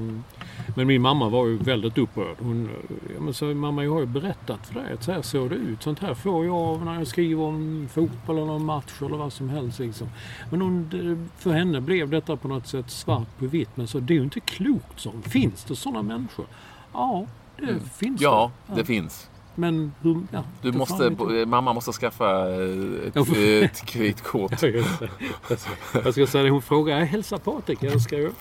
Men 0.76 0.86
min 0.86 1.02
mamma 1.02 1.28
var 1.28 1.46
ju 1.46 1.56
väldigt 1.56 1.98
upprörd. 1.98 2.36
Hon 2.38 2.70
ja, 3.14 3.20
men 3.20 3.34
så, 3.34 3.44
mamma, 3.44 3.84
jag 3.84 3.92
har 3.92 4.00
ju 4.00 4.06
berättat 4.06 4.66
för 4.66 4.74
dig 4.74 4.92
att 4.92 5.02
så 5.02 5.12
här 5.12 5.22
såg 5.22 5.50
det 5.50 5.56
ut. 5.56 5.82
Sånt 5.82 5.98
här 5.98 6.14
får 6.14 6.46
jag 6.46 6.84
när 6.84 6.94
jag 6.94 7.06
skriver 7.06 7.42
om 7.42 7.88
fotboll 7.92 8.38
eller 8.38 8.58
match 8.58 8.92
eller 9.02 9.16
vad 9.16 9.32
som 9.32 9.48
helst. 9.48 9.78
Liksom. 9.78 10.08
Men 10.50 10.60
hon, 10.60 11.28
för 11.38 11.50
henne 11.50 11.80
blev 11.80 12.10
detta 12.10 12.36
på 12.36 12.48
något 12.48 12.66
sätt 12.66 12.90
svart 12.90 13.38
på 13.38 13.46
vitt. 13.46 13.76
Men 13.76 13.86
så, 13.86 14.00
det 14.00 14.14
är 14.14 14.16
ju 14.16 14.24
inte 14.24 14.40
klokt. 14.40 15.00
Så. 15.00 15.12
Finns 15.22 15.64
det 15.64 15.76
sådana 15.76 16.02
människor? 16.02 16.46
Ja, 16.92 17.26
det 17.56 17.80
finns 17.92 18.20
Ja, 18.20 18.50
det. 18.66 18.74
det 18.74 18.84
finns. 18.84 19.30
Men 19.58 19.92
hur, 20.02 20.20
ja, 20.30 20.42
Du 20.62 20.72
måste, 20.72 21.10
mamma 21.46 21.72
måste 21.72 21.92
skaffa 21.92 22.48
eh, 22.48 23.06
ett, 23.06 23.12
Ja, 23.14 23.24
för- 23.24 23.62
ett 23.64 23.86
kreditkort. 23.86 24.62
jag 26.04 26.12
ska 26.14 26.26
säga 26.26 26.44
det, 26.44 26.50
hon 26.50 26.62
frågar, 26.62 26.98
jag 26.98 27.06
hälsar 27.06 27.38
Patrik. 27.38 27.78
Jag 27.82 28.00
ska, 28.00 28.16
jag 28.18 28.32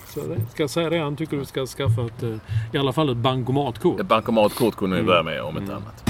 ska 0.52 0.62
jag 0.62 0.70
säga 0.70 0.90
det? 0.90 0.98
Han 0.98 1.16
tycker 1.16 1.36
du 1.36 1.44
ska 1.44 1.66
skaffa 1.66 2.04
ett, 2.06 2.22
eh, 2.22 2.36
i 2.72 2.78
alla 2.78 2.92
fall 2.92 3.10
ett 3.10 3.16
bankomatkort. 3.16 4.00
Ett 4.00 4.06
bankomatkort 4.06 4.76
kunde 4.76 4.96
vi 4.96 5.00
Mm. 5.02 5.06
börja 5.06 5.22
med 5.22 5.42
om 5.42 5.58
inte 5.58 5.72
annat. 5.76 6.02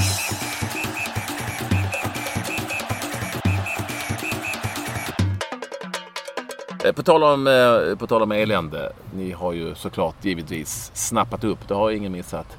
Eh, 6.85 6.93
På 6.93 7.03
tal, 7.03 7.23
om, 7.23 7.47
eh, 7.47 7.97
på 7.99 8.07
tal 8.07 8.23
om 8.23 8.33
elände. 8.33 8.93
Ni 9.15 9.33
har 9.33 9.53
ju 9.53 9.75
såklart 9.75 10.25
givetvis 10.25 10.91
snappat 10.95 11.45
upp, 11.45 11.69
det 11.69 11.75
har 11.75 11.91
ingen 11.91 12.13
missat, 12.13 12.57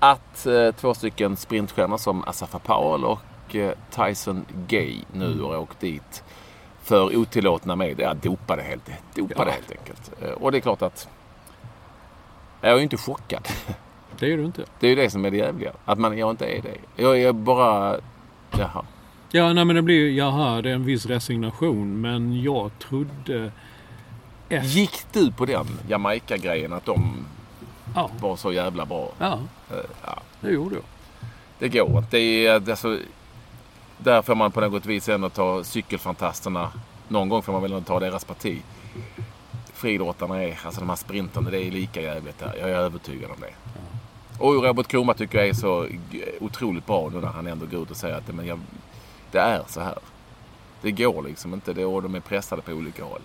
att 0.00 0.46
eh, 0.46 0.70
två 0.72 0.94
stycken 0.94 1.36
sprintstjärnor 1.36 1.96
som 1.96 2.24
Asafa 2.26 2.58
Powell 2.58 3.04
och 3.04 3.56
eh, 3.56 3.72
Tyson 3.90 4.44
Gay 4.68 4.96
nu 5.12 5.40
har 5.42 5.56
åkt 5.58 5.80
dit 5.80 6.22
för 6.82 7.16
otillåtna 7.16 7.76
medel. 7.76 8.00
Ja, 8.00 8.14
dopade 8.14 8.62
helt, 8.62 8.90
dopade 9.14 9.50
Ja. 9.50 9.54
helt 9.54 9.70
enkelt. 9.78 10.10
Eh, 10.22 10.30
Och 10.30 10.52
det 10.52 10.58
är 10.58 10.60
klart 10.60 10.82
att 10.82 11.08
jag 12.60 12.72
är 12.72 12.76
ju 12.76 12.82
inte 12.82 12.96
chockad. 12.96 13.48
Det 14.18 14.32
är 14.32 14.36
du 14.36 14.44
inte. 14.44 14.64
Det 14.80 14.86
är 14.86 14.90
ju 14.90 14.96
det 14.96 15.10
som 15.10 15.24
är 15.24 15.30
det 15.30 15.36
jävliga. 15.36 15.72
Att 15.84 15.98
man, 15.98 16.18
jag 16.18 16.30
inte 16.30 16.46
är 16.46 16.62
det. 16.62 17.02
Jag 17.02 17.20
är 17.20 17.32
bara 17.32 17.96
Jaha. 18.58 18.84
Ja, 19.30 19.52
nej 19.52 19.64
men 19.64 19.76
det 19.76 19.82
blir 19.82 20.10
jaha, 20.10 20.62
det 20.62 20.70
är 20.70 20.74
en 20.74 20.84
viss 20.84 21.06
resignation. 21.06 22.00
Men 22.00 22.42
jag 22.42 22.70
trodde... 22.78 23.52
Gick 24.62 25.12
du 25.12 25.32
på 25.32 25.44
den 25.46 25.66
Jamaica-grejen 25.88 26.72
att 26.72 26.84
de 26.84 27.26
Ja, 27.94 28.10
var 28.20 28.36
så 28.36 28.52
jävla 28.52 28.86
bra? 28.86 29.08
ja, 29.18 29.38
Eh, 29.70 29.76
Ja, 30.04 30.18
det 30.40 30.50
gjorde 30.50 30.74
jag. 30.74 30.84
det 31.58 31.68
går 31.68 31.98
inte. 31.98 32.16
Det 32.16 32.46
är 32.46 32.70
alltså... 32.70 32.98
Där 33.98 34.22
får 34.22 34.34
man 34.34 34.52
på 34.52 34.60
något 34.60 34.86
vis 34.86 35.08
ändå 35.08 35.28
ta 35.28 35.64
cykelfantasterna. 35.64 36.72
Någon 37.08 37.28
gång 37.28 37.42
får 37.42 37.52
man 37.52 37.62
väl 37.62 37.72
ändå 37.72 37.84
ta 37.84 38.00
deras 38.00 38.24
parti. 38.24 38.62
Friidrottarna 39.72 40.42
är, 40.42 40.58
alltså 40.64 40.80
de 40.80 40.88
här 40.88 40.96
sprintarna, 40.96 41.50
det 41.50 41.60
är 41.66 41.70
lika 41.70 42.00
jävligt 42.00 42.38
där. 42.38 42.54
Jag 42.60 42.70
är 42.70 42.74
övertygad 42.74 43.30
om 43.30 43.36
det. 43.40 43.54
Och 44.44 44.64
Robert 44.64 44.86
Kroma 44.88 45.14
tycker 45.14 45.38
jag 45.38 45.48
är 45.48 45.54
så 45.54 45.86
otroligt 46.40 46.86
bra 46.86 47.08
nu 47.12 47.20
när 47.20 47.28
han 47.28 47.46
ändå 47.46 47.66
går 47.66 47.82
ut 47.82 47.90
och 47.90 47.96
säger 47.96 48.16
att 48.16 48.34
men 48.34 48.46
jag, 48.46 48.60
det 49.30 49.38
är 49.38 49.62
så 49.68 49.80
här. 49.80 49.98
Det 50.82 50.90
går 50.90 51.22
liksom 51.22 51.54
inte. 51.54 51.72
Det, 51.72 51.84
och 51.84 52.02
de 52.02 52.14
är 52.14 52.20
pressade 52.20 52.62
på 52.62 52.72
olika 52.72 53.04
håll. 53.04 53.20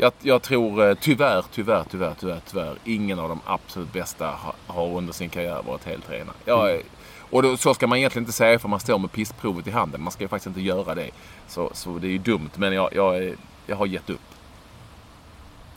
Jag, 0.00 0.12
jag 0.22 0.42
tror 0.42 0.88
eh, 0.88 0.94
tyvärr, 1.00 1.44
tyvärr, 1.52 1.84
tyvärr, 1.90 2.14
tyvärr, 2.20 2.40
tyvärr 2.50 2.76
ingen 2.84 3.18
av 3.18 3.28
de 3.28 3.40
absolut 3.46 3.92
bästa 3.92 4.26
har, 4.26 4.54
har 4.66 4.96
under 4.96 5.12
sin 5.12 5.28
karriär 5.28 5.62
varit 5.66 5.84
helt 5.84 6.10
rena. 6.10 6.32
Jag, 6.44 6.70
är- 6.74 6.82
och 7.30 7.42
då, 7.42 7.56
så 7.56 7.74
ska 7.74 7.86
man 7.86 7.98
egentligen 7.98 8.22
inte 8.22 8.32
säga 8.32 8.58
för 8.58 8.68
man 8.68 8.80
står 8.80 8.98
med 8.98 9.12
pissprovet 9.12 9.66
i 9.66 9.70
handen. 9.70 10.02
Man 10.02 10.12
ska 10.12 10.24
ju 10.24 10.28
faktiskt 10.28 10.46
inte 10.46 10.60
göra 10.60 10.94
det. 10.94 11.10
Så, 11.48 11.70
så 11.74 11.98
det 11.98 12.06
är 12.06 12.10
ju 12.10 12.18
dumt. 12.18 12.50
Men 12.56 12.72
jag, 12.72 12.88
jag, 12.94 13.34
jag 13.66 13.76
har 13.76 13.86
gett 13.86 14.10
upp. 14.10 14.20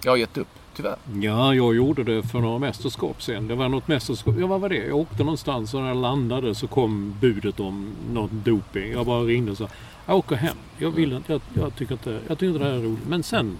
Jag 0.03 0.11
har 0.11 0.17
gett 0.17 0.37
upp, 0.37 0.47
tyvärr. 0.75 0.95
Ja, 1.21 1.53
jag 1.55 1.75
gjorde 1.75 2.03
det 2.03 2.23
för 2.23 2.39
några 2.39 2.59
mästerskap 2.59 3.21
sen. 3.23 3.47
Det 3.47 3.55
var 3.55 3.69
något 3.69 3.87
mästerskap. 3.87 4.35
Ja, 4.39 4.47
vad 4.47 4.61
var 4.61 4.69
det? 4.69 4.85
Jag 4.87 4.97
åkte 4.97 5.23
någonstans 5.23 5.73
och 5.73 5.81
när 5.81 5.87
jag 5.87 5.97
landade 5.97 6.55
så 6.55 6.67
kom 6.67 7.15
budet 7.21 7.59
om 7.59 7.91
något 8.13 8.31
doping. 8.31 8.91
Jag 8.91 9.05
bara 9.05 9.21
ringde 9.23 9.51
och 9.51 9.57
sa 9.57 9.67
jag 10.05 10.15
åker 10.17 10.35
hem. 10.35 10.57
Jag, 10.77 10.91
vill 10.91 11.13
inte, 11.13 11.31
jag, 11.33 11.41
jag, 11.53 11.75
tycker 11.75 11.93
inte, 11.93 12.19
jag 12.27 12.37
tycker 12.39 12.47
inte 12.53 12.59
det 12.59 12.65
här 12.71 12.77
är 12.77 12.83
roligt. 12.83 13.07
Men 13.07 13.23
sen, 13.23 13.57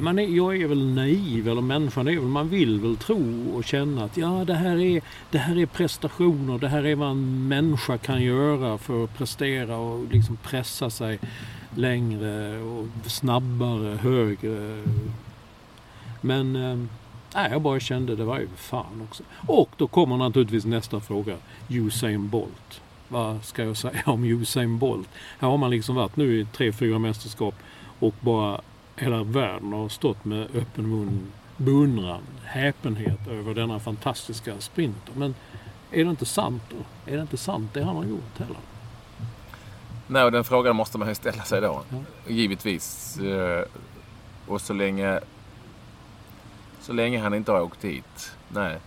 man 0.00 0.18
är, 0.18 0.36
jag 0.36 0.56
är 0.56 0.66
väl 0.66 0.94
naiv, 0.94 1.48
eller 1.48 1.60
människan 1.60 2.08
är 2.08 2.16
väl, 2.16 2.28
man 2.28 2.48
vill 2.48 2.80
väl 2.80 2.96
tro 2.96 3.50
och 3.54 3.64
känna 3.64 4.04
att 4.04 4.16
ja, 4.16 4.44
det 4.46 4.54
här, 4.54 4.78
är, 4.78 5.02
det 5.30 5.38
här 5.38 5.58
är 5.58 5.66
prestationer. 5.66 6.58
Det 6.58 6.68
här 6.68 6.86
är 6.86 6.94
vad 6.94 7.10
en 7.10 7.48
människa 7.48 7.98
kan 7.98 8.22
göra 8.22 8.78
för 8.78 9.04
att 9.04 9.18
prestera 9.18 9.76
och 9.76 10.04
liksom 10.12 10.36
pressa 10.36 10.90
sig 10.90 11.18
längre 11.74 12.62
och 12.62 12.86
snabbare, 13.06 13.96
högre. 13.96 14.84
Men 16.20 16.56
eh, 16.56 16.78
nej, 17.34 17.50
jag 17.50 17.62
bara 17.62 17.80
kände 17.80 18.16
det 18.16 18.24
var 18.24 18.38
ju 18.38 18.48
fan 18.56 19.06
också. 19.08 19.22
Och 19.46 19.70
då 19.76 19.86
kommer 19.86 20.16
naturligtvis 20.16 20.64
nästa 20.64 21.00
fråga. 21.00 21.36
Usain 21.68 22.28
Bolt. 22.28 22.80
Vad 23.08 23.44
ska 23.44 23.64
jag 23.64 23.76
säga 23.76 24.02
om 24.04 24.24
Usain 24.24 24.78
Bolt? 24.78 25.08
Här 25.38 25.48
har 25.48 25.56
man 25.56 25.70
liksom 25.70 25.94
varit 25.94 26.16
nu 26.16 26.40
i 26.40 26.44
tre, 26.44 26.72
fyra 26.72 26.98
mästerskap 26.98 27.54
och 27.98 28.14
bara 28.20 28.60
hela 29.00 29.22
världen 29.22 29.72
har 29.72 29.88
stått 29.88 30.24
med 30.24 30.56
öppen 30.56 30.90
mun, 30.90 31.32
beundran, 31.56 32.22
häpenhet 32.44 33.28
över 33.28 33.54
denna 33.54 33.78
fantastiska 33.80 34.54
sprinter. 34.58 35.12
Men 35.16 35.34
är 35.90 36.04
det 36.04 36.10
inte 36.10 36.26
sant 36.26 36.62
då? 36.70 37.12
Är 37.12 37.16
det 37.16 37.22
inte 37.22 37.36
sant 37.36 37.74
det 37.74 37.84
han 37.84 37.96
har 37.96 38.04
gjort 38.04 38.38
heller? 38.38 38.56
Nej, 40.06 40.24
och 40.24 40.32
den 40.32 40.44
frågan 40.44 40.76
måste 40.76 40.98
man 40.98 41.08
ju 41.08 41.14
ställa 41.14 41.42
sig 41.42 41.60
då. 41.60 41.82
Ja. 41.90 41.98
Givetvis. 42.32 43.18
Eh, 43.18 43.64
Och 44.48 44.60
så 44.60 44.72
länge, 44.72 45.20
så 46.80 46.92
länge 46.92 47.20
han 47.20 47.34
inte 47.34 47.52
har 47.52 47.60
åkt 47.60 47.80
dit. 47.80 48.32
Nej. 48.48 48.78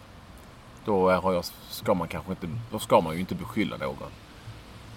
Då 0.85 1.11
har 1.11 1.33
jag, 1.33 1.45
ska 1.69 1.93
man 1.93 2.07
kanske 2.07 2.31
inte, 2.31 2.47
då 2.71 2.79
ska 2.79 3.01
man 3.01 3.13
ju 3.13 3.19
inte 3.19 3.35
beskylla 3.35 3.77
någon. 3.77 4.11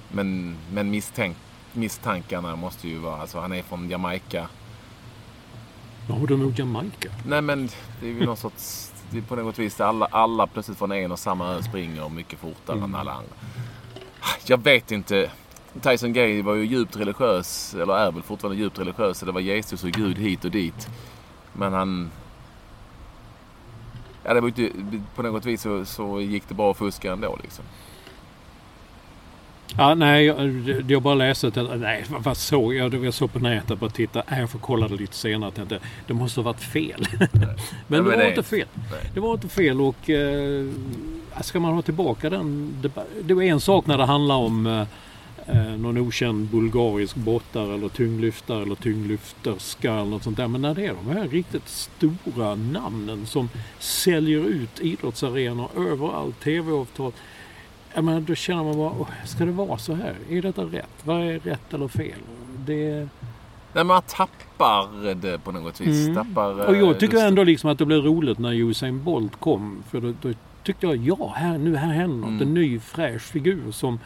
Men, 0.08 0.56
men 0.72 0.90
misstänk, 0.90 1.36
misstankarna 1.72 2.56
måste 2.56 2.88
ju 2.88 2.98
vara, 2.98 3.20
alltså 3.20 3.40
han 3.40 3.52
är 3.52 3.62
från 3.62 3.90
Jamaica. 3.90 4.48
Vad 6.08 6.18
har 6.18 6.26
du 6.26 6.34
emot 6.34 6.58
Jamaica? 6.58 7.08
Nej 7.26 7.42
men 7.42 7.68
det 8.00 8.06
är 8.06 8.12
ju 8.12 8.26
någon 8.26 8.36
sorts, 8.36 8.92
det 9.10 9.18
är 9.18 9.22
på 9.22 9.36
något 9.36 9.58
vis 9.58 9.80
alla, 9.80 10.06
alla 10.06 10.46
plötsligt 10.46 10.78
från 10.78 10.92
en 10.92 11.12
och 11.12 11.18
samma 11.18 11.48
ö 11.48 11.62
springer 11.62 12.08
mycket 12.08 12.38
fortare 12.38 12.78
än 12.78 12.94
alla 12.94 13.12
andra. 13.12 13.32
Jag 14.46 14.62
vet 14.62 14.92
inte. 14.92 15.30
Tyson 15.82 16.12
Gay 16.12 16.42
var 16.42 16.54
ju 16.54 16.64
djupt 16.64 16.96
religiös, 16.96 17.74
eller 17.74 17.94
är 17.94 18.12
väl 18.12 18.22
fortfarande 18.22 18.58
djupt 18.62 18.78
religiös. 18.78 19.20
Det 19.20 19.32
var 19.32 19.40
Jesus 19.40 19.84
och 19.84 19.90
Gud 19.90 20.18
hit 20.18 20.44
och 20.44 20.50
dit. 20.50 20.88
Men 21.52 21.72
han... 21.72 22.10
Ja, 24.24 24.34
det 24.34 24.40
var 24.40 24.52
ju 24.56 24.66
inte, 24.66 25.00
på 25.14 25.22
något 25.22 25.44
vis 25.44 25.62
så, 25.62 25.84
så 25.84 26.20
gick 26.20 26.48
det 26.48 26.54
bra 26.54 26.70
att 26.70 26.76
fuska 26.76 27.12
ändå 27.12 27.38
liksom. 27.42 27.64
Ja, 29.78 29.94
nej, 29.94 30.24
jag, 30.24 30.84
jag 30.88 31.02
bara 31.02 31.14
läste 31.14 31.46
att, 31.48 31.80
nej, 31.80 32.04
vad, 32.08 32.36
såg 32.36 32.74
jag? 32.74 32.94
Jag 33.04 33.14
såg 33.14 33.32
på 33.32 33.38
nätet 33.38 33.78
bara 33.80 33.90
titta. 33.90 34.22
Nej, 34.30 34.40
jag 34.40 34.50
får 34.50 34.58
kolla 34.58 34.88
det 34.88 34.94
lite 34.94 35.16
senare. 35.16 35.50
Tänkte, 35.50 35.78
det 36.06 36.14
måste 36.14 36.40
ha 36.40 36.44
varit 36.44 36.60
fel. 36.60 37.06
men 37.86 38.04
det 38.04 38.10
var 38.10 38.16
det- 38.16 38.28
inte 38.28 38.42
fel. 38.42 38.66
nej. 38.90 39.10
Det 39.14 39.20
var 39.20 39.34
inte 39.34 39.48
fel 39.48 39.80
och 39.80 40.10
eh, 40.10 40.66
ska 41.40 41.60
man 41.60 41.74
ha 41.74 41.82
tillbaka 41.82 42.30
den 42.30 42.74
deba- 42.82 43.04
Det 43.22 43.34
var 43.34 43.42
en 43.42 43.60
sak 43.60 43.86
när 43.86 43.98
det 43.98 44.04
handlar 44.04 44.34
om 44.34 44.66
eh, 44.66 44.80
eh, 45.46 45.76
någon 45.78 45.98
okänd 45.98 46.46
bulgarisk 46.46 47.16
brottare 47.16 47.74
eller 47.74 47.88
tyngdlyftare 47.88 48.62
eller 48.62 48.74
tyngdlyfterska 48.74 49.92
eller 49.92 50.04
något 50.04 50.22
sånt 50.22 50.36
där. 50.36 50.48
Men 50.48 50.62
när 50.62 50.74
det 50.74 50.86
är 50.86 50.94
de 51.04 51.16
här 51.16 51.28
riktigt 51.28 51.68
stora 51.68 52.54
namnen 52.54 53.26
som 53.26 53.48
säljer 53.78 54.40
ut 54.48 54.80
idrottsarenor 54.80 55.68
överallt, 55.76 56.40
tv-avtal. 56.40 57.12
Jag 57.96 58.04
menar, 58.04 58.20
då 58.20 58.34
känner 58.34 58.64
man 58.64 58.76
bara, 58.76 58.92
"Åh, 59.00 59.08
ska 59.24 59.44
det 59.44 59.52
vara 59.52 59.78
så 59.78 59.94
här? 59.94 60.14
Är 60.30 60.42
detta 60.42 60.62
rätt? 60.62 60.90
Vad 61.04 61.20
är 61.22 61.38
rätt 61.38 61.74
eller 61.74 61.88
fel? 61.88 62.18
Det... 62.66 63.08
Nej, 63.72 63.84
man 63.84 64.02
tappar 64.06 65.14
det 65.14 65.38
på 65.38 65.52
något 65.52 65.80
vis. 65.80 66.06
Mm. 66.08 66.14
Tappar, 66.14 66.60
eh, 66.60 66.66
Och 66.66 66.76
jag 66.76 66.94
tycker 67.00 67.12
lusten. 67.14 67.28
ändå 67.28 67.44
liksom 67.44 67.70
att 67.70 67.78
det 67.78 67.86
blev 67.86 68.00
roligt 68.02 68.38
när 68.38 68.52
Usain 68.54 69.04
Bolt 69.04 69.40
kom. 69.40 69.82
För 69.90 70.00
då, 70.00 70.12
då 70.22 70.32
tyckte 70.64 70.86
jag, 70.86 70.96
ja, 70.96 71.32
här, 71.36 71.58
nu 71.58 71.76
här 71.76 71.92
händer 71.92 72.16
något. 72.16 72.28
Mm. 72.30 72.42
En 72.42 72.54
ny 72.54 72.78
fräsch 72.80 73.22
figur 73.22 73.72
som 73.72 73.98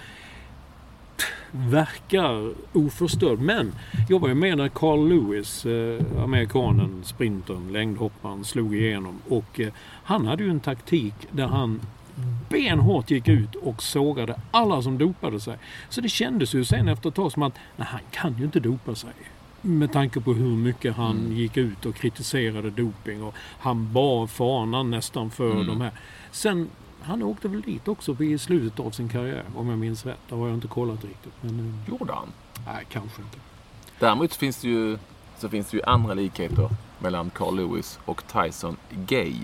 verkar 1.53 2.53
oförstörd. 2.73 3.39
Men 3.39 3.73
jag 4.09 4.19
var 4.19 4.29
ju 4.29 4.35
med 4.35 4.57
när 4.59 4.69
Carl 4.69 5.09
Lewis, 5.09 5.67
eh, 5.67 6.01
amerikanen, 6.25 7.01
sprintern, 7.05 7.73
längdhopparen, 7.73 8.45
slog 8.45 8.75
igenom. 8.77 9.19
Och 9.29 9.61
eh, 9.61 9.69
han 10.05 10.27
hade 10.27 10.43
ju 10.45 10.51
en 10.51 10.61
taktik 10.61 11.15
där 11.31 11.47
han 11.47 11.81
benhårt 12.49 13.11
gick 13.11 13.29
ut 13.29 13.55
och 13.55 13.83
sågade 13.83 14.41
alla 14.51 14.83
som 14.83 14.99
dopade 14.99 15.41
sig. 15.41 15.57
Så 15.89 16.01
det 16.01 16.09
kändes 16.09 16.55
ju 16.55 16.65
sen 16.65 16.89
efter 16.89 17.09
ett 17.09 17.15
tag 17.15 17.33
som 17.33 17.43
att 17.43 17.55
nej, 17.77 17.89
han 17.91 18.01
kan 18.11 18.39
ju 18.39 18.45
inte 18.45 18.61
dopa 18.61 18.95
sig. 18.95 19.11
Med 19.63 19.93
tanke 19.93 20.21
på 20.21 20.33
hur 20.33 20.57
mycket 20.57 20.97
han 20.97 21.17
Mm. 21.19 21.33
gick 21.33 21.57
ut 21.57 21.87
och 21.87 21.95
kritiserade 21.95 22.71
doping 22.71 23.23
och 23.23 23.35
han 23.61 23.93
bar 23.93 24.27
fanan 24.27 24.91
nästan 24.91 25.31
för 25.31 25.51
Mm. 25.53 25.67
de 25.67 25.81
här. 25.81 25.91
Sen, 26.31 26.69
han 27.03 27.23
åkte 27.23 27.49
väl 27.49 27.61
dit 27.61 27.89
också 27.89 28.23
i 28.23 28.39
slutet 28.39 28.81
av 28.81 28.91
sin 28.91 29.09
karriär 29.09 29.45
om 29.55 29.69
jag 29.69 29.79
minns 29.79 30.07
rätt. 30.07 30.19
Det 30.29 30.35
har 30.35 30.47
jag 30.49 30.57
inte 30.57 30.69
kollat 30.69 31.05
riktigt. 31.05 31.33
Men 31.41 31.59
eh, 31.89 31.91
Gjorde 31.91 32.13
han? 32.13 32.29
nej, 32.67 32.85
kanske 32.89 33.23
inte. 33.23 33.39
Däremot 33.99 34.35
finns 34.35 34.57
det 34.61 34.69
ju, 34.69 34.99
så 35.39 35.49
finns 35.49 35.71
det 35.71 35.77
ju 35.77 35.83
andra 35.83 36.15
likheter 36.15 36.69
mellan 37.03 37.31
Carl 37.31 37.57
Lewis 37.57 37.99
och 38.05 38.23
Tyson 38.33 38.77
Gay. 39.07 39.35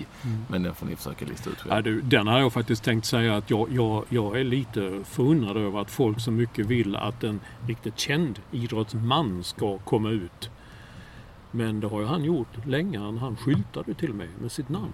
Men 0.47 0.63
den 0.63 0.75
får 0.75 0.85
ni 0.85 0.95
försöka 0.95 1.25
lista 1.25 1.49
ut 1.49 1.57
Ja, 1.67 1.69
själv. 1.73 1.83
du, 1.83 2.01
den 2.01 2.27
har 2.27 2.39
jag 2.39 2.53
faktiskt 2.53 2.83
tänkt 2.83 3.05
säga 3.05 3.37
att 3.37 3.49
jag, 3.49 3.67
jag, 3.71 4.03
jag 4.09 4.39
är 4.39 4.43
lite 4.43 5.03
förundrad 5.05 5.57
över 5.57 5.79
att 5.81 5.91
folk 5.91 6.19
så 6.21 6.31
mycket 6.31 6.65
vill 6.65 6.95
att 6.95 7.23
en 7.23 7.39
riktigt 7.67 7.99
känd 7.99 8.39
idrottsman 8.51 9.43
ska 9.43 9.77
komma 9.77 10.09
ut. 10.09 10.49
Men 11.51 11.79
det 11.79 11.87
har 11.87 11.99
ju 11.99 12.05
han 12.05 12.23
gjort 12.23 12.65
länge. 12.65 12.99
Han, 12.99 13.17
han 13.17 13.35
skyltade 13.35 13.93
till 13.93 14.09
och 14.09 14.15
med 14.15 14.27
med 14.41 14.51
sitt 14.51 14.69
namn. 14.69 14.93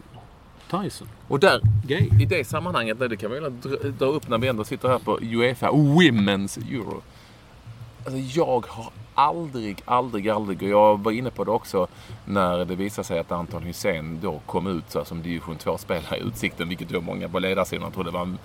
Tyson. 0.71 1.07
Och 1.27 1.39
där, 1.39 1.61
Gay. 1.87 2.09
i 2.21 2.25
det 2.25 2.47
sammanhanget, 2.47 2.99
det 2.99 3.17
kan 3.17 3.31
vi 3.31 3.39
väl 3.39 3.53
dra 3.97 4.05
upp 4.05 4.29
när 4.29 4.37
vi 4.37 4.47
ändå 4.47 4.63
sitter 4.63 4.87
här 4.89 4.99
på 4.99 5.19
Uefa 5.21 5.69
Women's 5.71 6.71
Euro. 6.73 7.01
Alltså 8.05 8.39
jag 8.39 8.65
har 8.69 8.91
aldrig, 9.15 9.81
aldrig, 9.85 10.29
aldrig, 10.29 10.61
och 10.63 10.69
jag 10.69 11.03
var 11.03 11.11
inne 11.11 11.29
på 11.29 11.43
det 11.43 11.51
också 11.51 11.87
när 12.25 12.65
det 12.65 12.75
visade 12.75 13.05
sig 13.07 13.19
att 13.19 13.31
Anton 13.31 13.63
Hussein 13.63 14.19
då 14.21 14.39
kom 14.45 14.67
ut 14.67 14.83
så 14.91 14.99
här 14.99 15.05
som 15.05 15.21
division 15.21 15.57
2-spelare 15.57 16.17
i 16.17 16.21
Utsikten, 16.21 16.69
vilket 16.69 16.89
då 16.89 17.01
många 17.01 17.29
på 17.29 17.39
ledarsidan 17.39 17.91
trodde 17.91 18.11
var 18.11 18.21
en, 18.21 18.37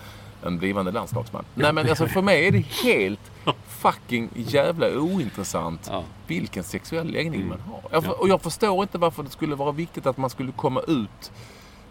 en 0.42 0.58
blivande 0.58 0.92
landslagsman. 0.92 1.44
Nej 1.54 1.72
men 1.72 1.88
alltså 1.88 2.06
för 2.06 2.22
mig 2.22 2.46
är 2.46 2.50
det 2.52 2.58
helt 2.84 3.20
fucking 3.68 4.28
jävla 4.34 4.98
ointressant 4.98 5.88
Ja. 5.92 6.04
vilken 6.26 6.64
sexuell 6.64 7.10
läggning 7.10 7.40
Mm. 7.42 7.48
man 7.48 7.60
har. 7.60 7.80
Jag, 7.90 8.04
för- 8.04 8.20
och 8.20 8.28
jag 8.28 8.42
förstår 8.42 8.82
inte 8.82 8.98
varför 8.98 9.22
det 9.22 9.30
skulle 9.30 9.54
vara 9.54 9.72
viktigt 9.72 10.06
att 10.06 10.16
man 10.16 10.30
skulle 10.30 10.52
komma 10.52 10.80
ut 10.80 11.32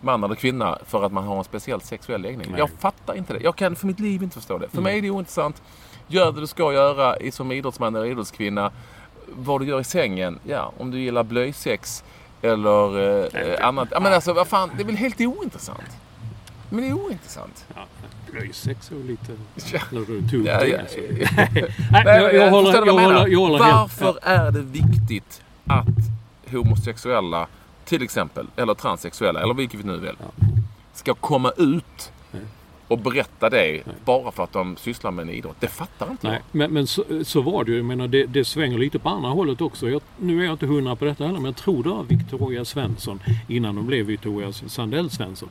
man 0.01 0.23
eller 0.23 0.35
kvinna 0.35 0.77
för 0.85 1.03
att 1.03 1.11
man 1.11 1.23
har 1.23 1.37
en 1.37 1.43
speciell 1.43 1.81
sexuell 1.81 2.21
läggning. 2.21 2.47
Nej. 2.51 2.59
Jag 2.59 2.69
fattar 2.69 3.15
inte 3.15 3.33
det. 3.33 3.39
Jag 3.43 3.55
kan 3.55 3.75
för 3.75 3.87
mitt 3.87 3.99
liv 3.99 4.23
inte 4.23 4.35
förstå 4.35 4.57
det. 4.57 4.67
För 4.69 4.77
Mm. 4.77 4.83
mig 4.83 4.97
är 4.97 5.01
det 5.01 5.09
ointressant. 5.09 5.61
Gör 6.07 6.31
det 6.31 6.39
du 6.41 6.47
ska 6.47 6.73
göra 6.73 7.17
i- 7.17 7.31
som 7.31 7.51
idrottsman 7.51 7.95
eller 7.95 8.05
idrottskvinna. 8.05 8.71
Vad 9.35 9.61
du 9.61 9.65
gör 9.67 9.79
i 9.79 9.83
sängen, 9.83 10.39
ja, 10.43 10.71
om 10.77 10.91
du 10.91 10.99
gillar 10.99 11.23
blöjsex 11.23 12.03
eller 12.41 12.97
eh, 13.35 13.67
annat. 13.67 13.87
Ja, 13.91 13.99
men 13.99 14.13
alltså, 14.13 14.33
vad 14.33 14.47
fan, 14.47 14.69
det 14.77 14.83
är 14.83 14.85
väl 14.85 14.95
helt 14.95 15.21
ointressant. 15.21 15.97
Men 16.69 16.81
det 16.81 16.87
är 16.89 16.93
ointressant. 16.93 17.65
Ja, 17.75 17.81
Blöjsex 18.31 18.91
och 18.91 19.05
lite... 19.05 19.31
Ja. 19.73 19.79
När 19.91 19.99
du 19.99 20.29
tog 20.29 20.45
Ja, 20.47 20.59
det. 20.59 20.67
ja, 20.67 20.77
ja. 20.97 21.07
Nej, 21.91 22.03
Nej, 22.05 22.35
jag, 22.35 22.51
håller, 22.51 22.73
jag, 22.85 22.93
håller, 22.93 23.27
jag 23.27 23.39
håller. 23.39 23.59
Varför 23.59 24.19
är 24.21 24.51
det 24.51 24.61
viktigt 24.61 25.41
att 25.67 25.87
homosexuella, 26.51 27.47
till 27.85 28.03
exempel, 28.03 28.47
eller 28.55 28.73
transsexuella, 28.73 29.41
eller 29.41 29.53
vilket 29.53 29.79
vi 29.79 29.83
nu 29.83 29.97
vill, 29.97 30.15
ska 30.93 31.13
komma 31.13 31.51
ut 31.57 32.11
och 32.87 32.99
berätta 32.99 33.49
det 33.49 33.83
bara 34.05 34.31
för 34.31 34.43
att 34.43 34.53
de 34.53 34.77
sysslar 34.77 35.11
med 35.11 35.23
en 35.23 35.29
idrott? 35.29 35.55
Det 35.59 35.67
fattar 35.67 36.11
inte 36.11 36.27
Nej, 36.27 36.41
jag. 36.51 36.57
men, 36.57 36.73
men 36.73 36.87
så, 36.87 37.03
så 37.23 37.41
var 37.41 37.63
det 37.63 37.71
ju. 37.71 37.77
Jag 37.77 37.85
menar, 37.85 38.07
det, 38.07 38.25
det 38.25 38.45
svänger 38.45 38.77
lite 38.77 38.99
på 38.99 39.09
andra 39.09 39.29
hållet 39.29 39.61
också. 39.61 39.89
Jag, 39.89 40.01
nu 40.17 40.41
är 40.41 40.45
jag 40.45 40.53
inte 40.53 40.65
hundra 40.65 40.95
på 40.95 41.05
detta 41.05 41.25
heller, 41.25 41.39
men 41.39 41.45
jag 41.45 41.55
tror 41.55 41.83
det 41.83 41.89
var 41.89 42.03
Victoria 42.03 42.65
Svensson 42.65 43.19
innan 43.47 43.77
hon 43.77 43.87
blev 43.87 44.05
Victoria 44.05 44.53
Sandell 44.53 45.09
Svensson. 45.09 45.49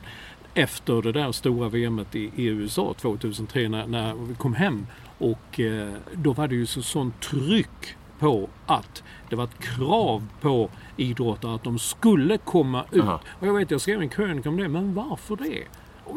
Efter 0.53 1.01
det 1.01 1.11
där 1.11 1.31
stora 1.31 1.69
VMet 1.69 2.15
i, 2.15 2.31
i 2.35 2.45
USA 2.45 2.93
2003 3.01 3.69
när, 3.69 3.87
när 3.87 4.13
vi 4.13 4.35
kom 4.35 4.53
hem. 4.53 4.87
Och 5.17 5.59
eh, 5.59 5.93
då 6.13 6.33
var 6.33 6.47
det 6.47 6.55
ju 6.55 6.65
så, 6.65 6.81
sånt 6.81 7.21
tryck 7.21 7.95
på 8.19 8.49
att 8.65 9.03
det 9.29 9.35
var 9.35 9.43
ett 9.43 9.59
krav 9.59 10.27
på 10.41 10.69
idrottare 10.97 11.55
att 11.55 11.63
de 11.63 11.79
skulle 11.79 12.37
komma 12.37 12.85
ut. 12.91 13.03
Aha. 13.03 13.19
Och 13.39 13.47
jag 13.47 13.53
vet, 13.53 13.71
jag 13.71 13.81
skrev 13.81 14.01
en 14.01 14.09
krönika 14.09 14.49
om 14.49 14.57
det, 14.57 14.67
men 14.67 14.93
varför 14.93 15.35
det? 15.35 15.63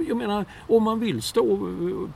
Jag 0.08 0.16
menar, 0.16 0.44
om 0.68 0.82
man 0.82 1.00
vill 1.00 1.22
stå 1.22 1.56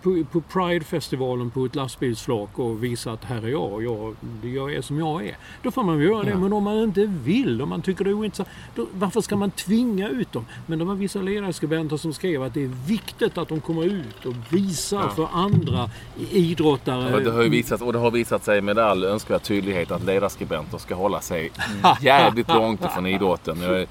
på, 0.03 0.25
på 0.33 0.41
Pride-festivalen 0.41 1.51
på 1.51 1.65
ett 1.65 1.75
lastbilsflak 1.75 2.59
och 2.59 2.85
visa 2.85 3.13
att 3.13 3.25
här 3.25 3.43
är 3.45 3.49
jag, 3.49 3.83
jag, 3.85 4.15
jag 4.55 4.75
är 4.75 4.83
som 4.83 4.99
jag 4.99 5.27
är. 5.27 5.37
Då 5.63 5.71
får 5.71 5.83
man 5.83 5.99
väl 5.99 6.07
göra 6.07 6.23
det. 6.23 6.31
Ja. 6.31 6.37
Men 6.37 6.53
om 6.53 6.65
man 6.65 6.79
inte 6.79 7.07
vill, 7.25 7.63
om 7.63 7.69
man 7.69 7.83
tycker 7.83 8.05
det 8.05 8.11
är 8.11 8.15
ointressant, 8.15 8.49
då, 8.75 8.87
varför 8.93 9.21
ska 9.21 9.37
man 9.37 9.51
tvinga 9.51 10.09
ut 10.09 10.33
dem? 10.33 10.45
Men 10.67 10.79
det 10.79 10.85
var 10.85 10.95
vissa 10.95 11.19
ledarskribenter 11.23 11.97
som 11.97 12.13
skrev 12.13 12.43
att 12.43 12.55
det 12.55 12.65
är 12.65 12.71
viktigt 12.87 13.39
att 13.39 13.49
de 13.49 13.61
kommer 13.61 13.85
ut 13.85 14.27
och 14.27 14.35
visar 14.51 15.01
Ja. 15.03 15.09
för 15.09 15.29
andra 15.33 15.91
idrottare. 16.31 17.15
Och 17.15 17.23
det, 17.23 17.31
har 17.31 17.43
ju 17.43 17.49
visat, 17.49 17.83
och 17.83 17.93
det 17.93 17.99
har 17.99 18.11
visat 18.11 18.45
sig 18.45 18.61
med 18.61 18.79
all 18.79 19.05
önskvärd 19.05 19.43
tydlighet 19.43 19.91
att 19.91 20.05
ledarskribenter 20.05 20.79
ska 20.79 20.95
hålla 20.95 21.21
sig 21.21 21.51
jävligt 22.01 22.49
långt 22.49 22.85
ifrån 22.85 23.07
idrotten. 23.07 23.59
Jag 23.63 23.81
är- 23.81 23.87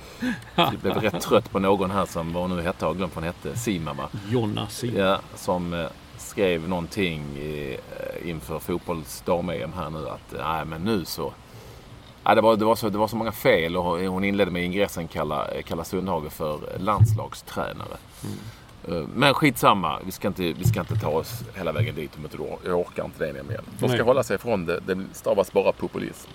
jag 0.55 0.73
blev 0.81 0.93
rätt 0.93 1.21
trött 1.21 1.51
på 1.51 1.59
någon 1.59 1.91
här 1.91 2.05
som, 2.05 2.33
vad 2.33 2.49
nu 2.49 2.61
hette, 2.61 2.85
har 2.85 2.93
glömt 2.93 3.15
vad 3.15 3.23
hon 3.23 3.33
hette, 3.43 3.59
Sima 3.73 3.93
va? 3.93 4.09
Jonna 4.29 4.67
Sim. 4.67 4.97
Ja, 4.97 5.19
som 5.35 5.73
eh, 5.73 5.85
skrev 6.17 6.69
någonting 6.69 7.21
i, 7.37 7.77
eh, 8.23 8.29
inför 8.29 8.59
fotbolls 8.59 9.23
dam-EM 9.25 9.73
här 9.75 9.89
nu 9.89 10.09
att 10.09 10.33
eh, 10.33 10.47
nej 10.47 10.65
men 10.65 10.81
nu 10.81 11.05
så 11.05 11.33
Ja, 12.23 12.35
det, 12.35 12.41
var, 12.41 12.57
det, 12.57 12.65
var 12.65 12.75
så, 12.75 12.89
det 12.89 12.97
var 12.97 13.07
så 13.07 13.15
många 13.15 13.31
fel 13.31 13.77
och 13.77 13.83
hon 13.99 14.23
inledde 14.23 14.51
med 14.51 14.63
ingressen 14.65 15.07
kalla, 15.07 15.47
kalla 15.65 15.83
Sundhage 15.83 16.31
för 16.31 16.59
landslagstränare. 16.79 17.97
Eh, 18.87 19.01
Men 19.15 19.33
skitsamma, 19.33 19.99
vi 20.05 20.11
ska, 20.11 20.27
inte, 20.27 20.43
vi 20.43 20.65
ska 20.65 20.79
inte 20.79 20.95
ta 20.95 21.07
oss 21.07 21.43
hela 21.55 21.71
vägen 21.71 21.95
dit 21.95 22.11
om 22.17 22.23
inte 22.23 22.37
du 22.37 22.43
Jag 22.65 22.79
orkar 22.79 23.05
inte 23.05 23.25
det 23.25 23.33
nämligen. 23.33 23.63
De 23.79 23.87
ska 23.87 23.97
Nej. 23.97 24.05
hålla 24.05 24.23
sig 24.23 24.35
ifrån 24.35 24.65
det. 24.65 24.79
Det 24.79 25.05
stavas 25.13 25.53
bara 25.53 25.71
populism. 25.71 26.29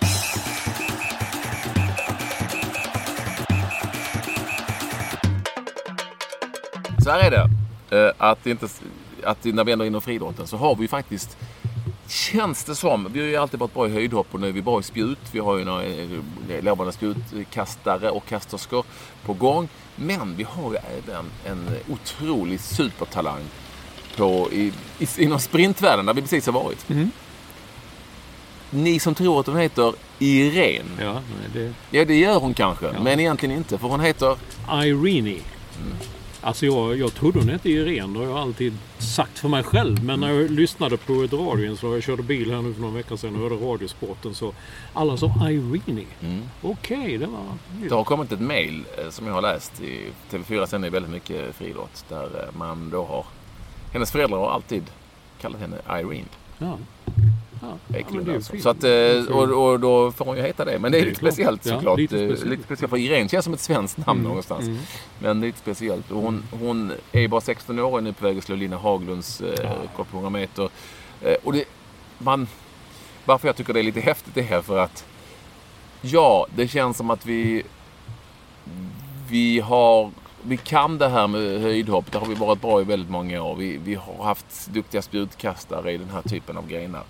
Så 7.09 7.13
här 7.13 7.31
är 7.31 7.31
det. 7.31 7.49
eh, 7.97 8.13
Att, 8.17 8.47
inte, 8.47 8.67
att 9.23 9.43
när 9.43 9.63
vi 9.63 9.71
ändå 9.71 9.85
är 9.85 9.87
inom 9.87 10.01
friidrotten 10.01 10.47
så 10.47 10.57
har 10.57 10.75
vi 10.75 10.81
ju 10.81 10.87
faktiskt 10.87 11.37
Känns 12.07 12.63
det 12.63 12.75
som. 12.75 13.07
Vi 13.13 13.19
har 13.19 13.27
ju 13.27 13.35
alltid 13.35 13.59
varit 13.59 13.73
bra 13.73 13.87
i 13.87 13.91
höjdhopp 13.91 14.27
och 14.31 14.39
nu 14.39 14.47
är 14.47 14.51
vi 14.51 14.61
bra 14.61 14.79
i 14.79 14.83
spjut. 14.83 15.19
Vi 15.31 15.39
har 15.39 15.57
ju 15.57 15.65
några 15.65 15.83
eh, 15.83 16.09
lovande 16.61 16.93
spjutkastare 16.93 18.09
och 18.09 18.25
kasterskor 18.25 18.85
på 19.25 19.33
gång. 19.33 19.67
Men 19.95 20.35
vi 20.35 20.43
har 20.43 20.71
ju 20.71 20.77
även 20.77 21.25
en 21.45 21.69
otrolig 21.89 22.59
supertalang 22.59 23.41
på, 24.17 24.47
i, 24.51 24.73
i, 24.99 25.07
inom 25.17 25.39
sprintvärlden 25.39 26.05
där 26.05 26.13
vi 26.13 26.21
precis 26.21 26.45
har 26.45 26.53
varit. 26.53 26.89
Mm. 26.89 27.11
Ni 28.69 28.99
som 28.99 29.15
tror 29.15 29.39
att 29.39 29.47
hon 29.47 29.57
heter 29.57 29.93
Irene. 30.19 30.89
Ja, 31.01 31.21
det 31.53 31.73
Ja, 31.91 32.05
det 32.05 32.15
gör 32.19 32.39
hon 32.39 32.53
kanske. 32.53 32.85
Ja. 32.85 33.03
Men 33.03 33.19
egentligen 33.19 33.57
inte. 33.57 33.77
För 33.77 33.87
hon 33.87 33.99
heter... 33.99 34.37
Irene. 34.71 35.39
Alltså 36.41 36.65
jag, 36.65 36.97
jag 36.97 37.13
trodde 37.13 37.39
hon 37.39 37.49
hette 37.49 37.69
Irene. 37.69 38.19
Det 38.19 38.25
har 38.25 38.31
jag 38.31 38.37
alltid 38.37 38.77
sagt 38.97 39.39
för 39.39 39.49
mig 39.49 39.63
själv. 39.63 40.03
Men 40.03 40.19
när 40.19 40.29
jag 40.29 40.51
lyssnade 40.51 40.97
på 40.97 41.23
ett 41.23 41.79
så 41.79 41.93
jag 41.93 42.03
körde 42.03 42.23
bil 42.23 42.51
här 42.51 42.61
nu 42.61 42.73
för 42.73 42.81
några 42.81 42.93
veckor 42.93 43.17
sedan 43.17 43.35
och 43.35 43.41
hörde 43.41 43.55
Radiosporten 43.55 44.35
så 44.35 44.53
alla 44.93 45.17
sa 45.17 45.49
Irene. 45.49 46.05
Mm. 46.21 46.41
Okej, 46.61 47.17
det 47.17 47.25
var... 47.25 47.43
Det 47.89 47.95
har 47.95 48.03
kommit 48.03 48.31
ett 48.31 48.39
mail 48.39 48.85
eh, 48.97 49.09
som 49.09 49.27
jag 49.27 49.33
har 49.33 49.41
läst. 49.41 49.81
I 49.81 50.07
TV4 50.31 50.65
sänder 50.65 50.87
ju 50.87 50.93
väldigt 50.93 51.11
mycket 51.11 51.55
friidrott. 51.55 52.05
Där 52.09 52.23
eh, 52.23 52.57
man 52.57 52.89
då 52.89 53.05
har... 53.05 53.25
Hennes 53.93 54.11
föräldrar 54.11 54.37
har 54.37 54.51
alltid 54.51 54.83
kallat 55.41 55.61
henne 55.61 55.77
Irene. 55.87 56.25
Ja. 56.57 56.77
Ja, 57.61 57.67
ja, 58.25 58.33
alltså. 58.33 58.57
Så 58.59 58.69
att, 58.69 58.83
eh, 58.83 59.35
och, 59.37 59.71
och 59.71 59.79
då 59.79 60.11
får 60.11 60.25
hon 60.25 60.37
ju 60.37 60.41
heta 60.43 60.65
det. 60.65 60.79
Men 60.79 60.91
det 60.91 60.97
är 60.97 61.01
Det 61.01 61.05
är 61.05 61.09
lite 61.09 61.19
klart. 61.19 61.33
speciellt 61.33 61.63
såklart. 61.63 61.97
lite 61.99 62.15
Lite 62.15 62.27
speciellt. 62.27 62.49
lite 62.51 62.63
speciellt. 62.63 62.89
För 62.89 62.97
Irene 62.97 63.29
känns 63.29 63.45
som 63.45 63.53
ett 63.53 63.59
svenskt 63.59 63.97
namn 63.97 64.19
Mm, 64.19 64.27
någonstans. 64.27 64.65
mm. 64.65 64.79
Men 65.19 65.41
lite 65.41 65.57
speciellt. 65.59 66.11
Och 66.11 66.21
hon, 66.21 66.43
hon 66.51 66.91
är 67.11 67.27
bara 67.27 67.41
16 67.41 67.79
år 67.79 67.91
och 67.91 68.03
nu 68.03 68.13
på 68.13 68.25
väg 68.25 68.37
att 68.37 68.43
slå 68.43 68.55
Lina 68.55 68.77
Haglunds 68.77 69.41
eh, 69.41 69.53
Ja. 69.63 69.71
kort 69.95 70.11
på 70.11 70.17
100 70.17 70.29
meter. 70.29 70.69
Eh, 71.21 71.35
och 71.43 71.53
det, 71.53 71.63
man, 72.17 72.47
varför 73.25 73.47
jag 73.47 73.55
tycker 73.55 73.73
det 73.73 73.79
är 73.79 73.83
lite 73.83 73.99
häftigt 74.01 74.35
det 74.35 74.41
här 74.41 74.61
för 74.61 74.77
att 74.77 75.05
ja, 76.01 76.47
det 76.55 76.67
känns 76.67 76.97
som 76.97 77.09
att 77.09 77.25
vi 77.25 77.63
vi 79.29 79.59
har 79.59 80.11
vi 80.43 80.57
kan 80.57 80.97
det 80.97 81.09
här 81.09 81.27
med 81.27 81.61
höjdhopp. 81.61 82.11
Det 82.11 82.17
har 82.17 82.25
vi 82.27 82.33
varit 82.35 82.61
bra 82.61 82.81
i 82.81 82.83
väldigt 82.83 83.09
många 83.09 83.41
år. 83.43 83.55
Vi, 83.55 83.77
vi 83.77 83.95
har 83.95 84.23
haft 84.23 84.67
duktiga 84.67 85.01
spjutkastare 85.01 85.91
i 85.91 85.97
den 85.97 86.09
här 86.09 86.21
typen 86.21 86.57
av 86.57 86.67
grenar. 86.67 87.03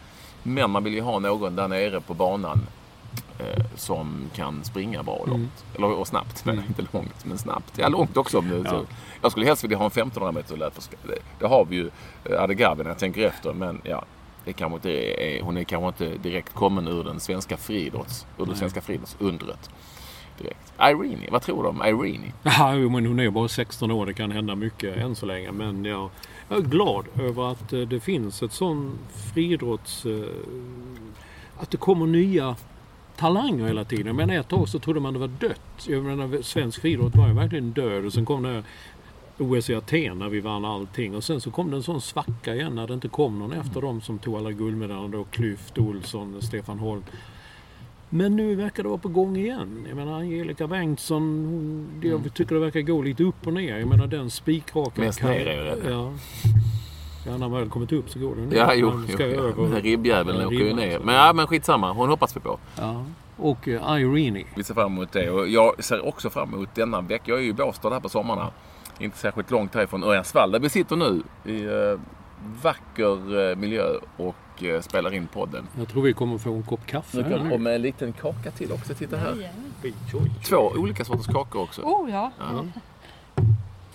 Men 0.43 0.69
man 0.71 0.83
vill 0.83 0.93
ju 0.93 1.01
ha 1.01 1.19
någon 1.19 1.55
där 1.55 1.67
nere 1.67 2.01
på 2.01 2.13
banan 2.13 2.59
eh, 3.39 3.63
som 3.75 4.29
kan 4.35 4.63
springa 4.63 5.03
bra 5.03 5.13
och 5.13 5.27
långt. 5.27 5.65
Eller 5.75 5.87
och 5.91 6.07
snabbt, 6.07 6.45
men 6.45 6.57
inte 6.67 6.85
långt, 6.91 7.25
men 7.25 7.37
snabbt. 7.37 7.77
Ja, 7.77 7.87
långt 7.87 8.17
också. 8.17 8.41
det- 8.41 8.61
Ja. 8.65 8.81
Jag 9.21 9.31
skulle 9.31 9.45
helst 9.45 9.63
vilja 9.63 9.77
ha 9.77 9.85
en 9.85 9.91
1500 9.91 10.31
meter 10.31 10.57
löperska. 10.57 10.97
Det, 11.07 11.17
det 11.39 11.47
har 11.47 11.65
vi 11.65 11.75
ju, 11.75 11.89
eh, 12.25 12.43
Adegawi 12.43 12.83
när 12.83 12.89
jag 12.89 12.99
tänker 12.99 13.27
efter. 13.27 13.53
Men 13.53 13.81
ja, 13.83 14.03
det 14.45 14.53
kanske 14.53 14.75
inte 14.75 14.91
är, 15.23 15.41
hon 15.41 15.57
är 15.57 15.63
kanske 15.63 15.87
inte 15.87 16.17
direkt 16.29 16.53
kommen 16.53 16.87
ur 16.87 17.03
den 17.03 17.19
svenska 17.19 17.57
friidrotts, 17.57 18.25
ur 18.37 18.45
det 18.45 18.55
svenska 18.55 18.81
friidrottsundret. 18.81 19.69
Direkt. 20.39 20.73
Irene, 20.79 21.27
vad 21.31 21.41
tror 21.41 21.63
du 21.63 21.69
om 21.69 21.81
Irene? 21.85 22.31
Ja, 22.43 22.75
men 22.75 23.05
hon 23.05 23.19
är 23.19 23.29
bara 23.29 23.47
16 23.47 23.91
år. 23.91 24.05
Det 24.05 24.13
kan 24.13 24.31
hända 24.31 24.55
mycket 24.55 24.97
än 24.97 25.15
så 25.15 25.25
länge. 25.25 25.51
Men 25.51 25.85
jag, 25.85 26.09
jag 26.49 26.57
är 26.57 26.61
glad 26.61 27.05
över 27.19 27.51
att 27.51 27.73
eh, 27.73 27.79
det 27.79 27.99
finns 27.99 28.43
ett 28.43 28.53
sån 28.53 28.97
friidrotts... 29.33 30.05
Eh, 30.05 30.23
att 31.57 31.71
det 31.71 31.77
kommer 31.77 32.07
nya 32.07 32.55
talanger 33.15 33.67
hela 33.67 33.83
tiden. 33.83 34.07
Jag 34.07 34.15
menar 34.15 34.33
ett 34.33 34.47
tag 34.47 34.69
så 34.69 34.79
trodde 34.79 34.99
man 34.99 35.13
det 35.13 35.19
var 35.19 35.27
dött. 35.27 35.87
Jag 35.87 36.03
menar 36.03 36.41
svensk 36.41 36.81
friidrott 36.81 37.15
var 37.15 37.27
ju 37.27 37.33
verkligen 37.33 37.71
död. 37.71 38.05
Och 38.05 38.13
sen 38.13 38.25
kom 38.25 38.43
det 38.43 38.63
OS 39.37 39.69
i 39.69 39.75
Aten 39.75 40.19
när 40.19 40.29
vi 40.29 40.39
vann 40.39 40.65
allting. 40.65 41.15
Och 41.15 41.23
sen 41.23 41.41
så 41.41 41.51
kom 41.51 41.71
det 41.71 41.77
en 41.77 41.83
sån 41.83 42.01
svacka 42.01 42.55
igen 42.55 42.75
när 42.75 42.87
det 42.87 42.93
inte 42.93 43.07
kom 43.07 43.39
någon 43.39 43.53
efter 43.53 43.81
dem 43.81 44.01
som 44.01 44.19
tog 44.19 44.35
alla 44.35 44.51
guldmedaljer. 44.51 45.07
Då 45.07 45.23
Klyft, 45.23 45.77
Olsson, 45.77 46.41
Stefan 46.41 46.79
Holm. 46.79 47.03
Men 48.09 48.35
nu 48.35 48.55
verkar 48.55 48.83
det 48.83 48.89
vara 48.89 48.99
på 48.99 49.07
gång 49.09 49.37
igen. 49.37 49.85
Jag 49.87 49.95
menar 49.95 50.13
Angelica 50.19 50.67
Bengtsson, 50.67 51.21
hon, 51.21 51.87
det- 52.01 52.07
jag 52.07 52.33
tycker 52.33 52.55
det 52.55 52.61
verkar 52.61 52.81
gå 52.81 53.01
lite 53.01 53.23
upp 53.23 53.47
och 53.47 53.53
ner. 53.53 53.77
Jag 53.79 53.87
menar 53.87 54.07
den 54.07 54.29
spikraka... 54.29 55.01
Mest 55.01 55.23
ner 55.23 55.45
är. 55.45 55.89
Ja. 55.91 56.11
ja, 57.25 57.31
när 57.31 57.37
man 57.37 57.51
väl 57.51 57.69
kommit 57.69 57.91
upp 57.91 58.09
så 58.09 58.19
går 58.19 58.35
det 58.35 58.41
ner. 58.41 58.55
Ja, 58.57 58.73
jo. 58.73 58.91
Ska 59.07 59.27
jo. 59.27 59.53
Den 59.63 59.73
här 59.73 59.81
ribbjäveln 59.81 60.39
Ja, 60.39 60.47
åker 60.47 60.55
ju 60.57 60.73
ner. 60.73 60.99
Men, 60.99 61.15
ja, 61.15 61.33
men 61.33 61.47
skitsamma. 61.47 61.91
Hon 61.93 62.09
hoppas 62.09 62.35
vi 62.35 62.39
på. 62.39 62.59
Ja. 62.77 63.05
Och 63.37 63.67
uh, 63.67 63.73
Irene. 63.73 64.43
Vi 64.55 64.63
ser 64.63 64.73
fram 64.73 64.91
emot 64.91 65.11
det. 65.11 65.29
Och 65.29 65.47
jag 65.47 65.83
ser 65.83 66.07
också 66.07 66.29
fram 66.29 66.53
emot 66.53 66.75
denna 66.75 67.01
vecka. 67.01 67.23
Jag 67.31 67.39
är 67.39 67.43
ju 67.43 67.49
i 67.49 67.53
Båstad 67.53 67.89
här 67.89 67.99
på 67.99 68.09
sommarna. 68.09 68.47
Inte 68.99 69.17
särskilt 69.17 69.51
långt 69.51 69.75
härifrån 69.75 70.03
Örjansvall 70.03 70.51
där 70.51 70.59
vi 70.59 70.69
sitter 70.69 70.95
nu. 70.95 71.21
I 71.45 71.63
eh, 71.65 71.99
vacker 72.63 73.49
eh, 73.51 73.55
miljö 73.55 73.85
och 74.17 74.35
eh, 74.63 74.81
spelar 74.81 75.13
in 75.13 75.27
podden. 75.27 75.67
Jag 75.77 75.87
tror 75.87 76.01
vi 76.01 76.13
kommer 76.13 76.37
få 76.37 76.53
en 76.53 76.63
kopp 76.63 76.85
kaffe 76.85 77.23
här 77.23 77.43
nu. 77.43 77.53
och 77.53 77.61
med 77.61 77.75
en 77.75 77.81
liten 77.81 78.13
kaka 78.13 78.51
till 78.51 78.71
också. 78.71 78.93
Titta 78.93 79.17
här. 79.17 79.49
Två 80.43 80.57
olika 80.57 81.05
sorters 81.05 81.27
kakor 81.27 81.61
också. 81.61 81.81
Oh 81.81 82.11
ja. 82.11 82.31
Ja. 82.39 82.65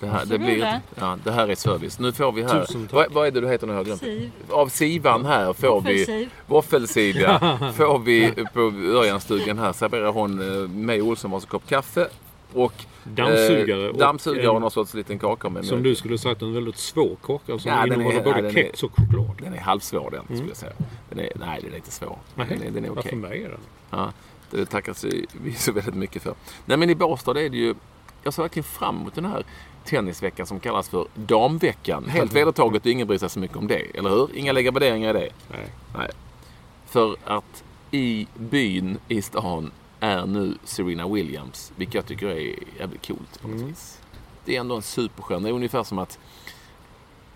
Det, 0.00 0.06
här, 0.06 0.24
det, 0.26 0.38
blir, 0.38 0.80
ja, 0.94 1.18
det 1.24 1.32
här 1.32 1.48
är 1.48 1.54
service. 1.54 1.98
Nu 1.98 2.12
får 2.12 2.32
vi 2.32 2.42
här. 2.42 2.66
Vad, 2.92 3.12
vad 3.12 3.26
är 3.26 3.30
det 3.30 3.40
du 3.40 3.48
heter 3.48 3.66
nu? 3.66 3.72
jag 3.72 3.84
glömt? 3.84 4.00
Siv. 4.00 4.30
Av 4.50 4.68
Sivan 4.68 5.24
här 5.24 5.52
får 5.52 5.80
vi. 5.80 6.28
Våffelsiv 6.46 7.16
ja. 7.16 7.58
Får 7.74 7.98
vi 7.98 8.32
på 8.52 8.60
Örjanstugan 8.98 9.58
här 9.58 9.72
serverar 9.72 10.12
hon 10.12 10.62
eh, 10.62 10.68
mig 10.68 11.02
och 11.02 11.08
Olsson 11.08 11.30
varsin 11.30 11.48
kopp 11.48 11.68
kaffe. 11.68 12.08
Och 12.54 12.72
Dammsugare. 13.04 13.84
eh, 13.84 13.88
och 13.90 13.98
dammsugare 13.98 14.48
och 14.48 14.54
en- 14.56 14.62
någon 14.62 14.70
sorts 14.70 14.94
liten 14.94 15.18
kaka 15.18 15.48
med 15.48 15.64
Som 15.64 15.82
du 15.82 15.94
skulle 15.94 16.18
sagt 16.18 16.42
en 16.42 16.54
väldigt 16.54 16.76
svår 16.78 17.16
kaka 17.22 17.58
som 17.58 17.70
Ja, 17.70 17.76
den 17.86 17.92
innehåller 17.92 18.20
är- 18.20 18.24
både 18.24 18.40
ja, 18.46 18.50
kex 18.52 18.82
och 18.82 18.90
choklad. 18.96 19.36
Den 19.42 19.54
är 19.54 19.58
halvsvår 19.60 20.10
den 20.10 20.24
skulle 20.36 20.48
jag 20.50 20.56
säga. 20.56 20.72
Den 21.10 21.18
är, 21.20 21.32
nej, 21.34 21.60
den 21.62 21.72
är 21.72 21.76
inte 21.76 21.90
svår. 21.90 22.18
Den 22.34 22.62
är, 22.62 22.70
den 22.70 22.84
är 22.84 22.90
okej. 22.90 23.02
Ja, 23.04 23.10
för 23.10 23.16
mig 23.16 23.42
är 23.44 23.48
den. 23.48 23.60
Ja, 23.90 24.12
det 24.50 24.66
tackar 24.66 24.96
vi 25.42 25.52
så 25.52 25.72
väldigt 25.72 25.94
mycket 25.94 26.22
för. 26.22 26.34
Nej 26.66 26.76
men 26.76 26.90
i 26.90 26.94
Båstad 26.94 27.30
är 27.40 27.48
det 27.48 27.56
ju 27.56 27.74
jag 28.22 28.34
ser 28.34 28.42
verkligen 28.42 28.64
fram 28.64 28.96
emot 29.00 29.14
den 29.14 29.24
här 29.24 29.44
tennisveckan 29.84 30.46
som 30.46 30.60
kallas 30.60 30.88
för 30.88 31.06
damveckan. 31.14 32.04
Helt 32.08 32.32
vedertaget 32.32 32.84
och 32.86 32.90
ingen 32.92 33.06
bryr 33.06 33.18
sig 33.18 33.30
så 33.30 33.38
mycket 33.40 33.56
om 33.56 33.66
det. 33.66 33.98
Eller 33.98 34.10
hur? 34.10 34.28
Inga 34.36 34.52
lägga 34.52 34.70
värderingar 34.70 35.10
i 35.10 35.12
det. 35.12 35.28
Nej. 35.50 35.66
Nej. 35.98 36.10
För 36.86 37.16
att 37.24 37.64
i 37.90 38.26
byn, 38.34 38.98
i 39.08 39.22
stan, 39.22 39.70
är 40.04 40.26
nu 40.26 40.54
Serena 40.64 41.08
Williams. 41.08 41.72
Vilket 41.76 41.94
jag 41.94 42.06
tycker 42.06 42.26
är 42.26 42.54
jävligt 42.78 43.06
coolt 43.06 43.42
på 43.42 43.48
något 43.48 43.56
Mm. 43.56 43.68
vis. 43.68 44.00
Det 44.44 44.56
är 44.56 44.60
ändå 44.60 44.76
en 44.76 44.82
superstjärna. 44.82 45.40
Det 45.42 45.48
är 45.48 45.52
ungefär 45.52 45.82
som 45.82 45.98
att 45.98 46.18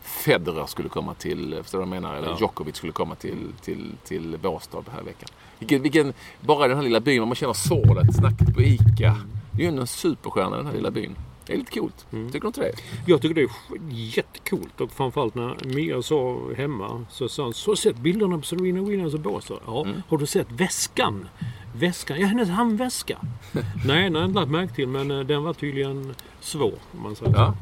Federer 0.02 0.66
skulle 0.66 0.88
komma 0.88 1.14
till, 1.14 1.58
förstår 1.62 1.78
du 1.78 1.84
vad 1.86 1.96
jag 1.96 2.02
menar? 2.02 2.16
Eller 2.16 2.28
Ja. 2.28 2.36
Djokovic 2.40 2.76
skulle 2.76 2.92
komma 2.92 3.14
till, 3.14 3.52
till, 3.62 3.92
till 4.04 4.38
Båstad 4.42 4.84
här 4.92 5.02
veckan. 5.02 5.28
Vilken, 5.58 5.82
vilken, 5.82 6.12
bara 6.40 6.68
den 6.68 6.76
här 6.76 6.84
lilla 6.84 7.00
byn, 7.00 7.26
man 7.28 7.34
känner 7.34 7.52
sorlet, 7.52 8.14
snacket 8.16 8.54
på 8.54 8.62
ICA. 8.62 9.16
Det 9.52 9.58
är 9.58 9.62
ju 9.62 9.66
ändå 9.68 9.80
en 9.80 9.86
superstjärna 9.86 10.56
den 10.56 10.66
här 10.66 10.72
lilla 10.72 10.90
byn. 10.90 11.16
Det 11.48 11.54
är 11.54 11.58
lite 11.58 11.78
coolt. 11.80 12.06
Mm. 12.12 12.26
Tycker 12.26 12.40
du 12.40 12.46
inte 12.46 12.60
det? 12.60 12.72
Jag 13.06 13.22
tycker 13.22 13.34
det 13.34 13.42
är 13.42 13.50
jättecoolt 13.90 14.80
och 14.80 14.92
framförallt 14.92 15.34
när 15.34 15.56
Mia 15.64 16.02
sa 16.02 16.38
hemma 16.56 17.04
så 17.10 17.28
sa 17.28 17.42
hon 17.44 17.54
så 17.54 17.70
har 17.70 17.74
du 17.76 17.80
sett 17.80 17.96
bilderna 17.96 18.38
på 18.38 18.42
Serena 18.44 18.82
Williams 18.82 19.14
och 19.14 19.20
Båstad? 19.20 19.54
Ja. 19.66 19.84
Mm. 19.84 20.02
Har 20.08 20.18
du 20.18 20.26
sett 20.26 20.46
väskan? 20.52 21.28
Väskan? 21.74 22.20
Ja, 22.20 22.26
hennes 22.26 22.48
handväska. 22.48 23.18
nej, 23.52 23.64
nej, 23.84 24.12
jag 24.12 24.18
har 24.18 24.24
inte 24.24 24.40
lagt 24.40 24.50
märke 24.50 24.74
till 24.74 24.88
men 24.88 25.10
eh, 25.10 25.20
den 25.20 25.42
var 25.42 25.52
tydligen 25.54 26.14
svår 26.40 26.74
om 26.92 27.02
man 27.02 27.16
säger 27.16 27.32
Ja. 27.32 27.54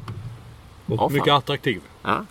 så. 0.87 0.93
Och 0.93 0.99
Ja, 0.99 1.09
fan. 1.09 1.13
mycket 1.13 1.33
attraktiv. 1.33 1.81
ja. 2.03 2.25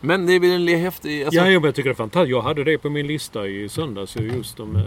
Men 0.00 0.26
det 0.26 0.32
är 0.32 0.40
väl 0.40 0.68
en 0.68 0.80
häftig... 0.80 1.22
Alltså, 1.24 1.40
Ja, 1.40 1.50
jag 1.50 1.74
tycker 1.74 1.88
det 1.88 1.92
är 1.92 1.94
fantastiskt. 1.94 2.30
Jag 2.30 2.42
hade 2.42 2.64
det 2.64 2.78
på 2.78 2.90
min 2.90 3.06
lista 3.06 3.46
i 3.46 3.68
söndags 3.68 4.16
just 4.16 4.60
om 4.60 4.76
eh, 4.76 4.82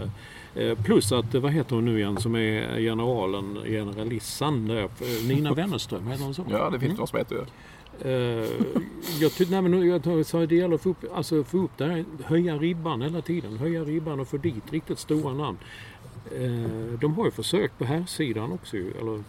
Plus 0.84 1.12
att, 1.12 1.34
eh, 1.34 1.40
vad 1.40 1.52
heter 1.52 1.74
hon 1.74 1.84
nu 1.84 1.98
igen 1.98 2.16
som 2.16 2.34
är 2.36 2.78
generalen, 2.80 3.58
generalissan 3.64 4.66
där? 4.68 4.82
Eh, 4.82 4.88
Nina 5.28 5.54
Wennerström, 5.54 6.06
heter 6.06 6.24
hon 6.24 6.34
så? 6.34 6.44
ja, 6.50 6.70
det 6.70 6.80
finns 6.80 6.98
någon 6.98 7.06
som 7.06 7.18
heter 7.18 7.36
det. 7.36 7.46
Eh, 8.04 8.48
jag, 9.20 9.32
ty- 9.34 9.46
nej, 9.50 9.86
jag 9.86 10.26
sa 10.26 10.46
det 10.46 10.54
gäller 10.56 10.74
att 10.74 10.80
få 10.82 10.90
upp, 10.90 11.04
alltså 11.14 11.44
få 11.44 11.58
upp 11.58 11.70
det 11.76 11.84
här, 11.84 12.04
höja 12.24 12.56
ribban 12.56 13.02
hela 13.02 13.20
tiden. 13.20 13.56
Höja 13.58 13.84
ribban 13.84 14.20
och 14.20 14.28
få 14.28 14.36
dit 14.36 14.72
riktigt 14.72 14.98
stora 14.98 15.34
namn. 15.34 15.58
Eh, 16.32 16.98
de 17.00 17.14
har 17.14 17.24
ju 17.24 17.30
försökt 17.30 17.78
på 17.78 17.84
här 17.84 18.04
sidan 18.06 18.52
också 18.52 18.76
eller 18.76 19.22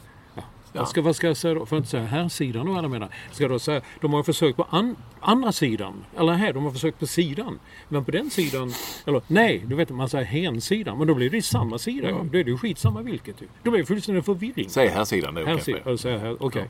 ja. 0.74 0.86
Ska, 0.86 1.02
vad 1.02 1.16
ska 1.16 1.28
jag 1.28 1.38
säga 1.38 1.54
då? 1.54 1.66
För 1.66 1.76
att 1.76 1.80
inte 1.80 1.90
säga 1.90 2.04
här 2.06 2.30
sidan 2.30 2.66
då, 2.66 2.74
jag 2.74 2.92
menar. 2.92 3.10
Ska 3.32 3.44
jag 3.44 3.52
då 3.52 3.60
säga, 3.60 3.82
de 4.02 4.14
har 4.14 4.24
försökt 4.24 4.58
på 4.58 4.68
an, 4.70 4.96
andra 5.20 5.52
sidan. 5.52 5.94
Eller 6.18 6.34
här, 6.34 6.54
de 6.54 6.64
har 6.64 6.72
försökt 6.72 7.00
på 7.00 7.08
sidan. 7.08 7.60
Men 7.88 8.06
på 8.06 8.12
den 8.12 8.30
sidan, 8.30 8.74
eller 9.06 9.22
nej, 9.28 9.64
du 9.68 9.76
vet 9.76 9.90
man 9.90 10.10
säger 10.10 10.26
hensidan. 10.26 10.98
Men 10.98 11.08
då 11.08 11.14
blir 11.14 11.30
det 11.30 11.36
ju 11.36 11.42
samma 11.42 11.78
sida. 11.78 12.10
Ja. 12.10 12.26
Då 12.32 12.38
är 12.38 12.44
det 12.44 12.52
ju 12.52 12.58
skitsamma 12.58 13.02
vilket. 13.02 13.36
Då 13.64 13.72
blir 13.72 13.82
det 13.82 13.86
fullständig 13.86 14.26
förvirring. 14.26 14.70
Säg 14.70 14.88
här 14.88 15.06
sidan, 15.06 15.38
Här 15.38 15.54
okej. 15.54 15.98
sidan, 15.98 16.38
okej. 16.40 16.70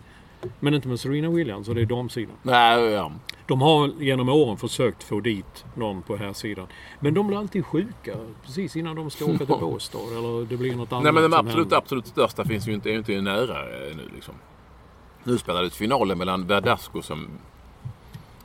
Men 0.60 0.74
inte 0.74 0.88
med 0.88 1.00
Serena 1.00 1.30
Williams 1.30 1.68
och 1.70 1.76
det 1.76 1.82
är 1.82 1.86
damsidan. 1.86 2.36
Nej, 2.44 2.84
ja. 2.84 3.12
De 3.48 3.62
har 3.62 3.88
genom 4.04 4.30
åren 4.30 4.58
försökt 4.58 5.04
få 5.04 5.20
dit 5.20 5.66
någon 5.76 6.02
på 6.02 6.16
här 6.18 6.34
sidan. 6.34 6.68
Men 7.00 7.14
de 7.14 7.28
blir 7.28 7.38
alltid 7.38 7.66
sjuka 7.66 8.16
precis 8.46 8.76
innan 8.76 8.96
de 8.96 9.10
ska 9.10 9.26
åka 9.26 9.38
till 9.38 9.48
Båstad. 9.60 9.98
Eller 10.18 10.46
det 10.46 10.58
blir 10.58 10.76
något 10.76 10.92
annat 10.92 11.04
Nej 11.04 11.14
men 11.14 11.24
de 11.24 11.34
absolut, 11.34 11.56
händer. 11.56 11.78
absolut 11.78 12.08
största 12.08 12.46
finns 12.46 12.68
ju 12.68 12.74
inte, 12.74 12.90
är 12.90 12.92
ju 12.92 12.98
inte 12.98 13.22
nära 13.22 13.60
eh, 13.64 13.96
nu 13.96 14.10
liksom. 14.16 14.34
Nu 15.24 15.38
spelades 15.38 15.74
finalen 15.76 16.18
mellan 16.18 16.48
Verdasco 16.48 17.02
som, 17.02 17.28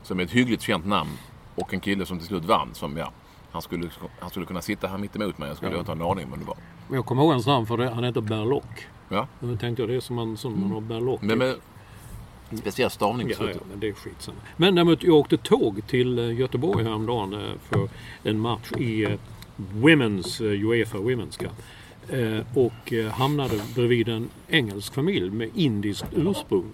som 0.02 0.20
är 0.20 0.24
ett 0.24 0.30
hyggligt 0.30 0.62
känt 0.62 0.86
namn 0.86 1.10
och 1.54 1.74
en 1.74 1.80
kille 1.80 2.06
som 2.06 2.18
till 2.18 2.26
slut 2.26 2.44
vann 2.44 2.68
som 2.74 2.96
ja, 2.96 3.12
han 3.52 3.62
skulle, 3.62 3.90
han 4.20 4.30
skulle 4.30 4.46
kunna 4.46 4.62
sitta 4.62 4.88
här 4.88 4.98
mitt 4.98 5.16
emot 5.16 5.38
mig. 5.38 5.48
Jag 5.48 5.56
skulle 5.56 5.72
Ja. 5.72 5.78
inte 5.78 5.90
ha 5.90 5.96
en 5.96 6.02
aning 6.02 6.24
om 6.24 6.30
vem 6.30 6.40
det 6.40 6.46
var. 6.46 6.56
Men 6.88 6.96
Jag 6.96 7.06
kommer 7.06 7.22
ihåg 7.22 7.30
hans 7.32 7.46
namn 7.46 7.66
för 7.66 7.76
det. 7.76 7.90
Han 7.90 8.04
heter 8.04 8.20
Berlock. 8.20 8.86
Ja. 9.08 9.26
Då 9.40 9.56
tänkte 9.56 9.82
jag 9.82 9.88
det 9.88 9.94
är 9.96 10.00
som 10.00 10.16
man, 10.16 10.36
som 10.36 10.60
man 10.60 10.70
har 10.72 10.80
Berlock. 10.80 11.22
Men 11.22 11.38
med 11.38 11.54
speciell 12.52 12.90
stavning 12.90 13.28
Ja, 13.28 13.36
ja, 13.40 13.60
men 13.70 13.80
det 13.80 13.88
är 13.88 13.92
skitsamma. 13.92 14.38
Men 14.56 14.74
däremot, 14.74 15.02
jag 15.02 15.14
åkte 15.14 15.36
tåg 15.36 15.86
till 15.86 16.18
eh, 16.18 16.38
Göteborg 16.38 16.84
häromdagen 16.84 17.32
eh, 17.32 17.40
för 17.70 17.88
en 18.22 18.40
match 18.40 18.72
i 18.78 19.04
eh, 19.04 19.10
Women's, 19.56 20.42
Uefa 20.42 20.98
Women's 20.98 21.38
Cup. 21.38 21.52
Och 22.54 22.92
hamnade 23.12 23.60
bredvid 23.74 24.08
en 24.08 24.28
engelsk 24.48 24.94
familj 24.94 25.30
med 25.30 25.50
indiskt 25.54 26.04
ursprung. 26.12 26.72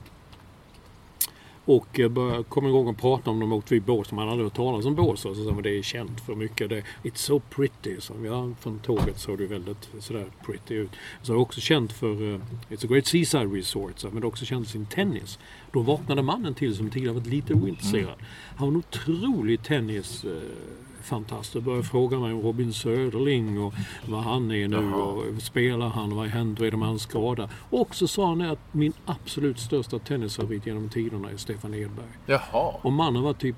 Och 1.64 2.00
började 2.10 2.42
komma 2.42 2.68
igång 2.68 2.88
och 2.88 2.98
prata 2.98 3.30
om 3.30 3.40
de 3.40 3.52
åkte 3.52 3.74
vid 3.74 3.82
Båstad. 3.82 4.16
Man 4.16 4.28
hade 4.28 4.42
hört 4.42 4.54
talas 4.54 4.86
om 4.86 4.94
Båstad. 4.94 5.34
Så 5.34 5.44
sa 5.44 5.50
man 5.50 5.62
det 5.62 5.78
är 5.78 5.82
känt 5.82 6.20
för 6.20 6.34
mycket. 6.34 6.68
Det, 6.68 6.82
It's 7.02 7.16
so 7.16 7.40
pretty. 7.50 8.00
Så, 8.00 8.14
ja, 8.24 8.50
från 8.60 8.78
tåget 8.78 9.18
såg 9.18 9.38
det 9.38 9.46
väldigt 9.46 9.88
sådär 9.98 10.26
pretty 10.46 10.74
ut. 10.74 10.90
Så 11.22 11.32
det 11.32 11.36
är 11.36 11.40
också 11.40 11.60
känt 11.60 11.92
för 11.92 12.40
It's 12.68 12.84
a 12.84 12.88
great 12.88 13.06
seaside 13.06 13.54
resort. 13.54 13.98
Så, 13.98 14.06
men 14.06 14.20
det 14.20 14.24
är 14.24 14.28
också 14.28 14.44
känt 14.44 14.66
för 14.66 14.72
sin 14.72 14.86
tennis. 14.86 15.38
Då 15.72 15.80
vaknade 15.80 16.22
mannen 16.22 16.54
till 16.54 16.76
som 16.76 16.90
tidigare 16.90 17.14
varit 17.14 17.26
lite 17.26 17.54
ointresserad. 17.54 18.14
Han 18.56 18.66
var 18.66 18.68
en 18.68 18.76
otrolig 18.76 19.62
tennis 19.62 20.24
eh, 20.24 20.30
fantast 21.02 21.56
och 21.56 21.62
började 21.62 21.84
fråga 21.84 22.18
mig 22.18 22.32
om 22.32 22.40
Robin 22.42 22.72
Söderling 22.72 23.60
och 23.60 23.74
vad 24.08 24.22
han 24.22 24.50
är 24.50 24.68
nu 24.68 24.92
och 24.92 25.42
spelar 25.42 25.88
han 25.88 26.12
och 26.12 26.16
vad 26.16 26.26
och 26.58 26.66
är 26.66 26.70
det 26.70 26.76
med 26.76 26.88
hans 26.88 27.02
skada. 27.02 27.48
Och 27.70 27.94
så 27.94 28.08
sa 28.08 28.28
han 28.28 28.40
att 28.42 28.74
min 28.74 28.92
absolut 29.04 29.58
största 29.58 29.98
tennisfavorit 29.98 30.66
genom 30.66 30.88
tiderna 30.88 31.30
är 31.30 31.36
Stefan 31.36 31.74
Edberg. 31.74 32.06
Jaha. 32.26 32.74
Och 32.82 32.92
mannen 32.92 33.22
var 33.22 33.32
typ 33.32 33.56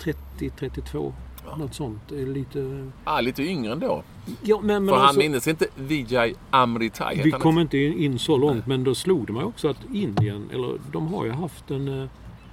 30-32. 0.00 1.12
Något 1.58 1.74
sånt. 1.74 2.10
Lite... 2.10 2.88
Ah, 3.04 3.20
lite 3.20 3.42
yngre 3.42 3.72
ändå. 3.72 4.02
Ja, 4.42 4.60
men, 4.62 4.84
men 4.84 4.88
För 4.88 4.96
han 4.96 5.06
alltså, 5.06 5.18
minns 5.18 5.48
inte 5.48 5.66
Vijay 5.74 6.34
Amritai. 6.50 7.20
vi 7.24 7.30
han 7.30 7.40
kom 7.40 7.58
inte 7.58 7.78
in 7.78 8.18
så 8.18 8.36
långt 8.36 8.66
men 8.66 8.84
då 8.84 8.94
slog 8.94 9.26
det 9.26 9.32
mig 9.32 9.44
också 9.44 9.68
att 9.68 9.78
Indien, 9.92 10.48
eller 10.52 10.78
de 10.92 11.14
har 11.14 11.24
ju 11.24 11.30
haft 11.30 11.70
en, 11.70 12.02
eh, 12.02 12.08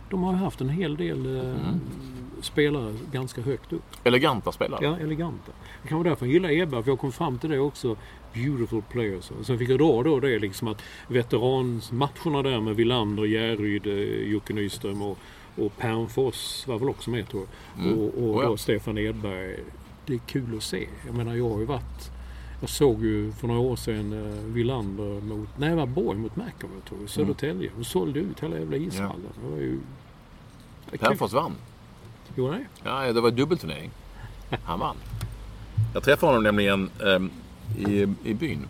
de 0.09 0.23
har 0.23 0.31
ju 0.33 0.37
haft 0.39 0.61
en 0.61 0.69
hel 0.69 0.97
del 0.97 1.35
eh, 1.37 1.41
Mm. 1.41 1.79
spelare 2.41 2.93
ganska 3.11 3.41
högt 3.41 3.73
upp. 3.73 3.83
Eleganta 4.03 4.51
spelare. 4.51 4.79
Ja, 4.85 4.97
eleganta. 4.99 5.51
Det 5.81 5.87
kan 5.89 5.97
vara 5.97 6.09
därför 6.09 6.25
jag 6.25 6.33
gillar 6.33 6.49
Edberg, 6.51 6.83
för 6.83 6.91
jag 6.91 6.99
kom 6.99 7.11
fram 7.11 7.37
till 7.37 7.49
det 7.49 7.59
också. 7.59 7.95
Beautiful 8.33 8.81
players. 8.91 9.31
Sen 9.43 9.57
fick 9.57 9.69
jag 9.69 9.79
dra 9.79 10.03
då 10.03 10.19
det 10.19 10.39
liksom 10.39 10.67
att 10.67 10.81
veteransmatcherna 11.07 12.41
där 12.43 12.61
med 12.61 12.75
Wilander, 12.75 13.25
Järryd, 13.25 13.87
eh, 13.87 14.31
Jocke 14.31 14.53
Nyström 14.53 15.01
och, 15.01 15.17
och 15.59 15.77
Pernfors 15.77 16.67
var 16.67 16.79
väl 16.79 16.89
också 16.89 17.09
med 17.09 17.29
tror 17.29 17.45
jag. 17.75 17.85
Mm. 17.85 17.99
Och, 17.99 18.05
och 18.05 18.35
Oh 18.35 18.43
ja. 18.43 18.49
då 18.49 18.57
Stefan 18.57 18.97
Edberg. 18.97 19.59
Det 20.05 20.13
är 20.13 20.19
kul 20.19 20.57
att 20.57 20.63
se. 20.63 20.87
Jag 21.05 21.15
menar 21.15 21.35
jag 21.35 21.49
har 21.49 21.59
ju 21.59 21.65
varit 21.65 22.11
jag 22.59 22.69
såg 22.69 23.03
ju 23.03 23.31
för 23.31 23.47
några 23.47 23.59
år 23.59 23.75
sedan 23.75 24.13
eh, 24.13 24.53
Wilander 24.53 25.21
mot, 25.21 25.49
nej 25.57 25.69
det 25.69 25.75
var 25.75 25.85
Borg 25.85 26.19
mot 26.19 26.35
McEnroe 26.35 26.81
tror 26.87 26.99
jag, 26.99 27.05
i 27.05 27.07
Södertälje. 27.07 27.71
Och 27.79 27.85
sålde 27.85 28.19
ut 28.19 28.43
hela 28.43 28.59
jävla 28.59 28.77
ishallen. 28.77 29.27
Det 29.41 29.49
var 29.49 29.57
ju... 29.57 29.79
Pernfors 30.99 31.33
vann. 31.33 31.55
Jo, 32.35 32.51
nej. 32.51 32.65
Ja, 32.83 33.13
det 33.13 33.21
var 33.21 33.31
dubbelturnering. 33.31 33.91
Han 34.63 34.79
vann. 34.79 34.95
Jag 35.93 36.03
träffade 36.03 36.29
honom 36.29 36.43
nämligen 36.43 36.89
ehm, 37.05 37.31
i, 37.77 38.07
i 38.23 38.33
byn. 38.33 38.67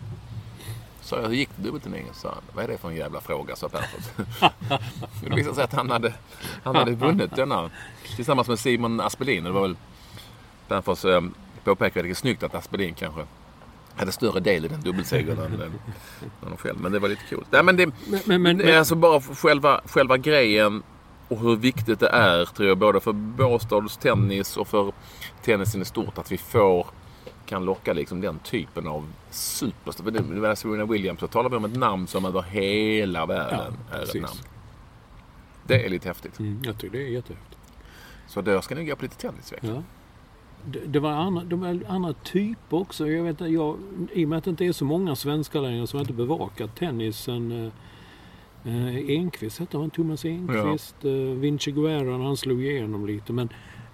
Så 1.00 1.16
jag, 1.16 1.22
hur 1.22 1.34
gick 1.34 1.48
det 1.56 1.62
dubbelturneringen? 1.62 2.14
sa 2.14 2.28
han. 2.28 2.42
Vad 2.54 2.64
är 2.64 2.68
det 2.68 2.78
för 2.78 2.88
en 2.88 2.96
jävla 2.96 3.20
fråga? 3.20 3.56
sa. 3.56 3.68
Men 3.70 4.50
det 5.30 5.36
visade 5.36 5.54
sig 5.54 5.64
att 5.64 5.72
han 5.72 5.90
hade, 5.90 6.14
han 6.62 6.76
hade 6.76 6.92
vunnit 6.92 7.36
denna 7.36 7.70
tillsammans 8.16 8.48
med 8.48 8.58
Simon 8.58 9.00
Aspelin. 9.00 9.44
Det 9.44 9.50
var 9.50 9.62
väl 9.62 9.76
Pernfors 10.68 11.04
eh, 11.04 11.20
påpekade 11.64 12.08
det 12.08 12.14
snyggt 12.14 12.42
att 12.42 12.54
Aspelin 12.54 12.94
kanske 12.94 13.20
hade 13.96 14.12
större 14.12 14.40
del 14.40 14.64
i 14.64 14.68
den 14.68 14.80
dubbelsegern 14.80 15.38
än, 15.38 15.52
än 15.52 15.80
honom 16.40 16.58
själv. 16.58 16.80
Men 16.80 16.92
det 16.92 16.98
var 16.98 17.08
lite 17.08 17.22
coolt. 17.30 17.46
Nej, 17.50 17.62
men 17.62 17.76
det, 17.76 17.86
Men, 17.86 18.20
men, 18.24 18.42
men, 18.42 18.58
det 18.58 18.72
är 18.72 18.78
alltså 18.78 18.94
bara 18.94 19.20
själva, 19.20 19.80
själva 19.84 20.16
grejen 20.16 20.82
och 21.28 21.38
hur 21.38 21.56
viktigt 21.56 22.00
det 22.00 22.08
är 22.08 22.44
tror 22.44 22.68
jag 22.68 22.78
både 22.78 23.00
för 23.00 23.12
Båstads 23.12 23.96
tennis 23.96 24.56
och 24.56 24.68
för 24.68 24.92
tennisen 25.42 25.82
i 25.82 25.84
stort 25.84 26.18
att 26.18 26.32
vi 26.32 26.38
får 26.38 26.86
kan 27.50 27.64
locka 27.64 27.92
liksom 27.92 28.20
den 28.20 28.38
typen 28.38 28.86
av 28.86 29.12
superstar. 29.30 30.54
Serena 30.54 30.84
Williams 30.84 31.20
så 31.20 31.26
talar 31.26 31.50
vi 31.50 31.56
om 31.56 31.64
ett 31.64 31.76
namn 31.76 32.06
som 32.06 32.24
över 32.24 32.42
hela 32.42 33.26
världen 33.26 33.72
Ja, 33.90 33.96
är 33.96 34.02
ett 34.02 34.14
namn. 34.14 34.38
Det 35.66 35.86
är 35.86 35.88
lite 35.88 36.08
häftigt. 36.08 36.38
Mm, 36.38 36.62
jag 36.64 36.78
tycker 36.78 36.98
det 36.98 37.04
är 37.04 37.08
jättehäftigt. 37.08 37.58
Så 38.26 38.40
då 38.40 38.62
ska 38.62 38.74
ni 38.74 38.84
gå 38.84 38.96
på 38.96 39.02
lite 39.02 39.16
tennisvecka. 39.16 39.66
Ja. 39.66 39.82
Det, 40.64 40.80
det 40.86 41.00
var 41.00 41.10
andra, 41.10 41.44
de 41.44 41.60
var 41.60 41.80
andra 41.88 42.12
typer 42.12 42.76
också. 42.76 43.08
Jag 43.08 43.24
vet, 43.24 43.40
jag, 43.40 43.78
I 44.12 44.24
och 44.24 44.28
med 44.28 44.38
att 44.38 44.44
det 44.44 44.50
inte 44.50 44.64
är 44.64 44.72
så 44.72 44.84
många 44.84 45.16
svenskar 45.16 45.60
längre 45.60 45.86
som 45.86 46.00
inte 46.00 46.12
bevakat 46.12 46.76
tennisen. 46.76 47.72
Eh, 48.64 48.72
eh, 48.72 49.10
Enqvist 49.10 49.58
hette 49.58 49.78
han, 49.78 49.90
Thomas 49.90 50.24
Enqvist. 50.24 51.04
Eh, 51.04 51.12
Vinci 51.12 51.70
Guerra 51.70 52.24
han 52.24 52.36
slog 52.36 52.64
igenom 52.64 53.06
lite. 53.06 53.32
Men 53.32 53.48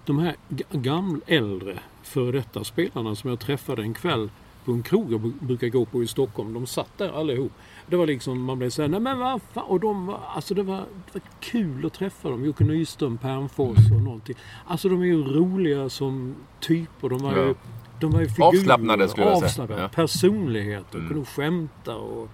de 0.07 0.19
här 0.19 0.35
ga- 0.49 0.63
gamla, 0.81 1.21
äldre, 1.27 1.79
före 2.03 2.31
detta 2.31 2.63
spelarna 2.63 3.15
som 3.15 3.29
jag 3.29 3.39
träffade 3.39 3.81
en 3.81 3.93
kväll 3.93 4.29
på 4.65 4.71
en 4.71 4.83
krog 4.83 5.13
jag 5.13 5.21
bru- 5.21 5.33
brukar 5.45 5.67
gå 5.67 5.85
på 5.85 6.03
i 6.03 6.07
Stockholm. 6.07 6.53
De 6.53 6.65
satt 6.67 6.97
där 6.97 7.19
allihop. 7.19 7.51
Det 7.87 7.95
var 7.95 8.07
liksom, 8.07 8.43
man 8.43 8.59
blev 8.59 8.69
såhär, 8.69 8.89
nej 8.89 8.99
men 8.99 9.19
vad 9.19 9.41
fan. 9.53 9.63
Och 9.67 9.79
de 9.79 10.05
var, 10.05 10.19
alltså 10.35 10.53
det 10.53 10.63
var, 10.63 10.75
det 10.77 11.13
var 11.13 11.21
kul 11.39 11.85
att 11.85 11.93
träffa 11.93 12.29
dem. 12.29 12.45
Jocke 12.45 12.63
Nyström, 12.63 13.17
Pernfors 13.17 13.77
och 13.91 14.01
någonting. 14.03 14.35
Alltså 14.67 14.89
de 14.89 15.01
är 15.01 15.05
ju 15.05 15.23
roliga 15.23 15.89
som 15.89 16.35
typer. 16.59 17.09
De 17.09 17.19
var 17.19 17.37
Ja. 17.37 17.45
ju, 17.45 17.55
de 17.99 18.11
var 18.11 18.19
ju 18.19 18.27
figurer. 18.27 18.47
Avslappnade 18.47 19.07
skulle 19.09 19.25
jag 19.27 19.37
säga. 19.37 19.45
Avslappnade. 19.47 19.81
Ja. 19.81 19.87
Personligheter. 19.89 20.97
Mm. 20.97 21.09
Kunde 21.09 21.25
skämta 21.25 21.95
och, 21.95 22.29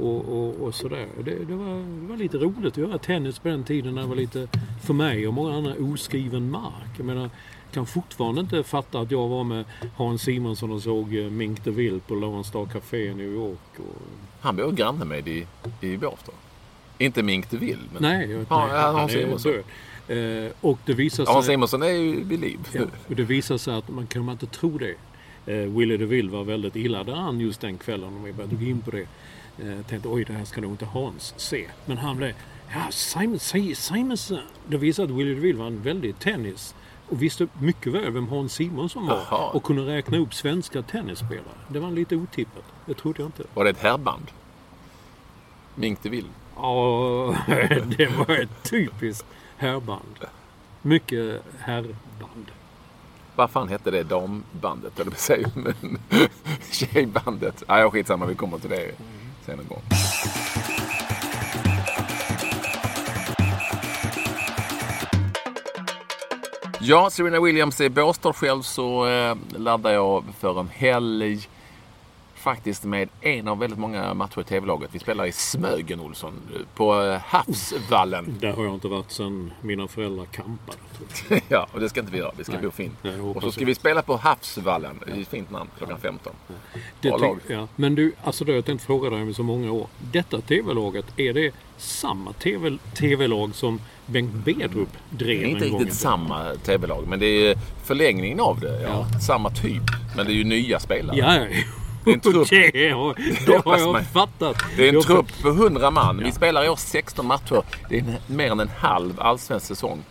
Och, 0.00 0.24
och, 0.28 0.54
och 0.54 0.74
sådär. 0.74 1.06
Det, 1.24 1.44
det, 1.44 1.54
var, 1.54 2.00
det 2.00 2.06
var 2.08 2.16
lite 2.16 2.36
roligt 2.36 2.72
att 2.72 2.76
göra 2.76 2.98
tennis 2.98 3.38
på 3.38 3.48
den 3.48 3.64
tiden 3.64 3.94
när 3.94 4.02
det 4.02 4.08
var 4.08 4.16
lite, 4.16 4.48
för 4.86 4.94
mig 4.94 5.28
och 5.28 5.34
många 5.34 5.56
andra, 5.56 5.74
oskriven 5.92 6.50
mark. 6.50 6.90
Jag 6.96 7.06
menar, 7.06 7.30
kan 7.72 7.86
fortfarande 7.86 8.40
inte 8.40 8.62
fatta 8.62 9.00
att 9.00 9.10
jag 9.10 9.28
var 9.28 9.44
med 9.44 9.64
Hans 9.96 10.22
Simonsson 10.22 10.72
och 10.72 10.82
såg 10.82 11.16
eh, 11.16 11.30
Mink 11.30 11.64
DeVille 11.64 12.00
på 12.06 12.14
Lawrence 12.14 12.48
Star 12.48 12.66
Café 12.66 13.06
i 13.06 13.14
New 13.14 13.32
York. 13.32 13.58
Och... 13.76 14.02
Han 14.40 14.56
bor 14.56 14.72
granne 14.72 15.04
med 15.04 15.28
i, 15.28 15.46
i 15.80 15.96
Båstad. 15.96 16.32
Inte 16.98 17.22
Mink 17.22 17.50
DeVille, 17.50 17.82
men 17.92 18.02
Nej, 18.02 18.30
jag, 18.30 18.46
Ja, 18.48 18.66
nej, 18.66 18.76
han 18.76 18.94
Hans 18.94 19.14
är 19.14 19.22
Simonsson. 19.22 19.52
Eh, 20.08 20.52
och 20.60 20.78
det 20.84 20.92
visar 20.92 21.24
sig... 21.24 21.34
Hans 21.34 21.46
Simonsson 21.46 21.82
är 21.82 21.88
ju 21.88 22.24
vid 22.24 22.40
liv. 22.40 22.58
Ja, 22.72 22.82
och 23.08 23.16
det 23.16 23.22
visar 23.24 23.58
sig 23.58 23.74
att 23.74 23.88
man 23.88 24.06
kan 24.06 24.24
man 24.24 24.32
inte 24.32 24.46
tro 24.46 24.78
det. 24.78 24.94
Eh, 25.46 25.70
Willie 25.70 25.96
DeVille 25.96 26.30
var 26.30 26.44
väldigt 26.44 26.76
illa 26.76 27.04
däran 27.04 27.40
just 27.40 27.60
den 27.60 27.78
kvällen 27.78 28.08
om 28.08 28.24
vi 28.24 28.32
började 28.32 28.56
gå 28.56 28.64
in 28.64 28.80
på 28.80 28.90
det. 28.90 29.06
Eh, 29.58 29.86
tänkte 29.88 30.08
oj 30.08 30.24
det 30.24 30.32
här 30.32 30.44
ska 30.44 30.60
nog 30.60 30.70
inte 30.72 30.84
Hans 30.86 31.34
se. 31.36 31.66
Men 31.86 31.98
han 31.98 32.16
blev, 32.16 32.32
ja 32.74 32.86
Simon, 32.90 33.38
Si- 33.38 33.74
Simons, 33.74 34.32
det 34.68 34.76
visar 34.76 35.04
att 35.04 35.10
Willie 35.10 35.34
DeVille 35.34 35.58
var 35.58 35.66
en 35.66 35.82
väldigt 35.82 36.20
tennis 36.20 36.74
och 37.08 37.22
visste 37.22 37.46
mycket 37.60 37.92
väl 37.92 38.12
vem 38.12 38.28
Hans 38.28 38.52
Simonsson 38.52 39.06
var 39.06 39.16
Jaha. 39.30 39.50
och 39.50 39.62
kunde 39.62 39.82
räkna 39.86 40.18
upp 40.18 40.34
svenska 40.34 40.82
tennisspelare. 40.82 41.44
Det 41.68 41.80
var 41.80 41.90
lite 41.90 42.16
otippat. 42.16 42.64
Det 42.86 42.94
trodde 42.94 43.22
jag 43.22 43.28
inte. 43.28 43.42
Var 43.54 43.64
det 43.64 43.70
ett 43.70 43.78
herrband? 43.82 44.26
Mink 45.74 46.02
DeVille? 46.02 46.28
Ja, 46.56 47.34
det 47.96 48.06
var 48.18 48.36
ett 48.42 48.62
typiskt 48.70 49.26
herrband. 49.56 50.18
Mycket 50.82 51.42
herrband. 51.58 52.46
Vad 53.36 53.50
fan 53.50 53.68
hette 53.68 53.90
det 53.90 54.02
dambandet? 54.02 55.00
Eller 55.00 55.10
vad 55.10 55.18
säger 55.20 55.42
jag? 55.54 55.64
Men 55.80 55.98
Tjejbandet? 56.70 57.62
Nej, 57.68 57.80
ja, 57.80 57.90
skitsamma. 57.90 58.26
Vi 58.26 58.34
kommer 58.34 58.58
till 58.58 58.70
det 58.70 58.90
sen 59.46 59.60
en 59.60 59.66
gång. 59.66 59.82
Ja, 66.80 67.10
Serena 67.10 67.40
Williams 67.40 67.80
är 67.80 67.84
i 67.84 67.88
Båstad 67.88 68.32
själv 68.32 68.62
så 68.62 69.06
eh, 69.06 69.36
laddar 69.56 69.92
jag 69.92 70.24
för 70.40 70.60
en 70.60 70.68
helg 70.68 71.48
faktiskt 72.46 72.84
med 72.84 73.08
en 73.20 73.48
av 73.48 73.58
väldigt 73.58 73.78
många 73.78 74.14
matcher 74.14 74.40
i 74.40 74.44
TV-laget. 74.44 74.90
Vi 74.92 74.98
spelar 74.98 75.26
i 75.26 75.32
Smögen, 75.32 76.00
Olsson, 76.00 76.32
på 76.74 77.02
eh, 77.02 77.18
Havsvallen. 77.20 78.36
Där 78.40 78.52
har 78.52 78.64
jag 78.64 78.74
inte 78.74 78.88
varit 78.88 79.10
sedan 79.10 79.52
mina 79.60 79.88
föräldrar 79.88 80.26
jag. 80.32 81.40
ja, 81.48 81.66
och 81.72 81.80
det 81.80 81.88
ska 81.88 82.00
inte 82.00 82.12
vi 82.12 82.18
göra. 82.18 82.32
Vi 82.38 82.44
ska 82.44 82.52
Nej. 82.52 82.62
bo 82.62 82.70
fint. 82.70 82.94
Nej, 83.02 83.20
Och 83.20 83.42
så 83.42 83.52
ska 83.52 83.64
vi 83.64 83.74
spela 83.74 84.02
på 84.02 84.16
Havsvallen. 84.16 85.00
Det 85.06 85.12
är 85.12 85.20
ett 85.20 85.28
fint 85.28 85.50
namn, 85.50 85.70
klockan 85.78 85.98
15. 86.00 86.32
Det 87.00 87.08
Bra 87.08 87.18
lag. 87.18 87.38
ja. 87.48 87.68
Men 87.76 87.94
du, 87.94 88.12
alltså 88.24 88.44
det 88.44 88.52
har 88.52 88.56
jag 88.56 88.64
tänkt 88.64 88.84
fråga 88.84 89.10
dig 89.10 89.22
om 89.22 89.28
i 89.28 89.34
så 89.34 89.42
många 89.42 89.72
år. 89.72 89.86
Detta 90.12 90.40
TV-laget, 90.40 91.06
är 91.16 91.32
det 91.32 91.54
samma 91.76 92.32
TV 92.32 92.78
TV-lag 92.94 93.54
som 93.54 93.80
Bengt 94.06 94.34
Bedrup 94.44 94.88
drev 95.10 95.40
Det 95.40 95.46
är 95.46 95.48
inte 95.48 95.64
en 95.64 95.70
gång? 95.70 95.80
riktigt 95.80 95.98
samma 95.98 96.54
TV-lag, 96.54 97.04
men 97.08 97.18
det 97.18 97.26
är 97.26 97.56
förlängningen 97.84 98.40
av 98.40 98.60
det. 98.60 98.82
Ja. 98.82 99.06
Samma 99.20 99.50
typ, 99.50 99.82
men 100.16 100.26
det 100.26 100.32
är 100.32 100.36
ju 100.36 100.44
nya 100.44 100.80
spelare. 100.80 101.16
Ja, 101.18 101.36
ja. 101.36 101.46
Det 102.06 102.10
är 102.10 102.14
en 102.14 102.20
trupp. 102.20 102.48
Det 102.72 102.90
har, 102.90 103.14
det 103.46 103.52
har 103.52 103.56
hoppas 103.56 103.80
jag 103.80 104.06
fattat. 104.06 104.56
Det 104.76 104.88
är 104.88 104.94
en 104.94 105.02
trupp 105.02 105.42
på 105.42 105.48
100 105.48 105.90
man. 105.90 106.18
Vi 106.24 106.32
spelar 106.32 106.64
i 106.64 106.68
år 106.68 106.76
16 106.76 107.26
matcher. 107.26 107.62
Det 107.88 107.98
är 107.98 108.04
mer 108.26 108.50
än 108.52 108.60
en 108.60 108.70
halv 108.78 109.20
allsvensk 109.20 109.66
säsong. 109.66 110.02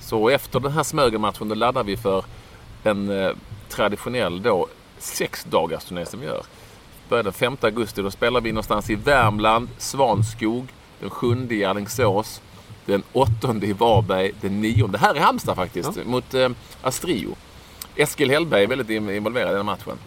Så 0.00 0.28
efter 0.28 0.60
den 0.60 0.72
här 0.72 0.82
Smögen-matchen 0.82 1.48
då 1.48 1.54
laddar 1.54 1.84
vi 1.84 1.96
för 1.96 2.24
en 2.84 3.20
eh, 3.24 3.30
traditionell 3.68 4.42
då 4.42 4.66
turné 5.88 6.06
som 6.06 6.20
vi 6.20 6.26
gör. 6.26 6.42
Börjar 7.08 7.24
den 7.24 7.32
5 7.32 7.56
augusti. 7.60 8.02
Då 8.02 8.10
spelar 8.10 8.40
vi 8.40 8.52
någonstans 8.52 8.90
i 8.90 8.94
Värmland, 8.94 9.68
Svanskog, 9.78 10.66
den 11.00 11.10
7 11.10 11.46
i 11.50 11.64
Alingsås, 11.64 12.40
den 12.86 13.02
8 13.12 13.54
i 13.62 13.72
Varberg, 13.72 14.32
den 14.40 14.60
9 14.60 14.86
Det 14.86 14.98
här 14.98 15.14
är 15.14 15.20
Halmstad 15.20 15.56
faktiskt, 15.56 16.04
mot 16.06 16.34
eh, 16.34 16.48
Astrio. 16.82 17.36
Eskil 17.96 18.30
Hellberg 18.30 18.62
är 18.62 18.66
väldigt 18.66 18.90
in- 18.90 19.10
involverad 19.10 19.52
i 19.52 19.56
den 19.56 19.66
matchen. 19.66 19.98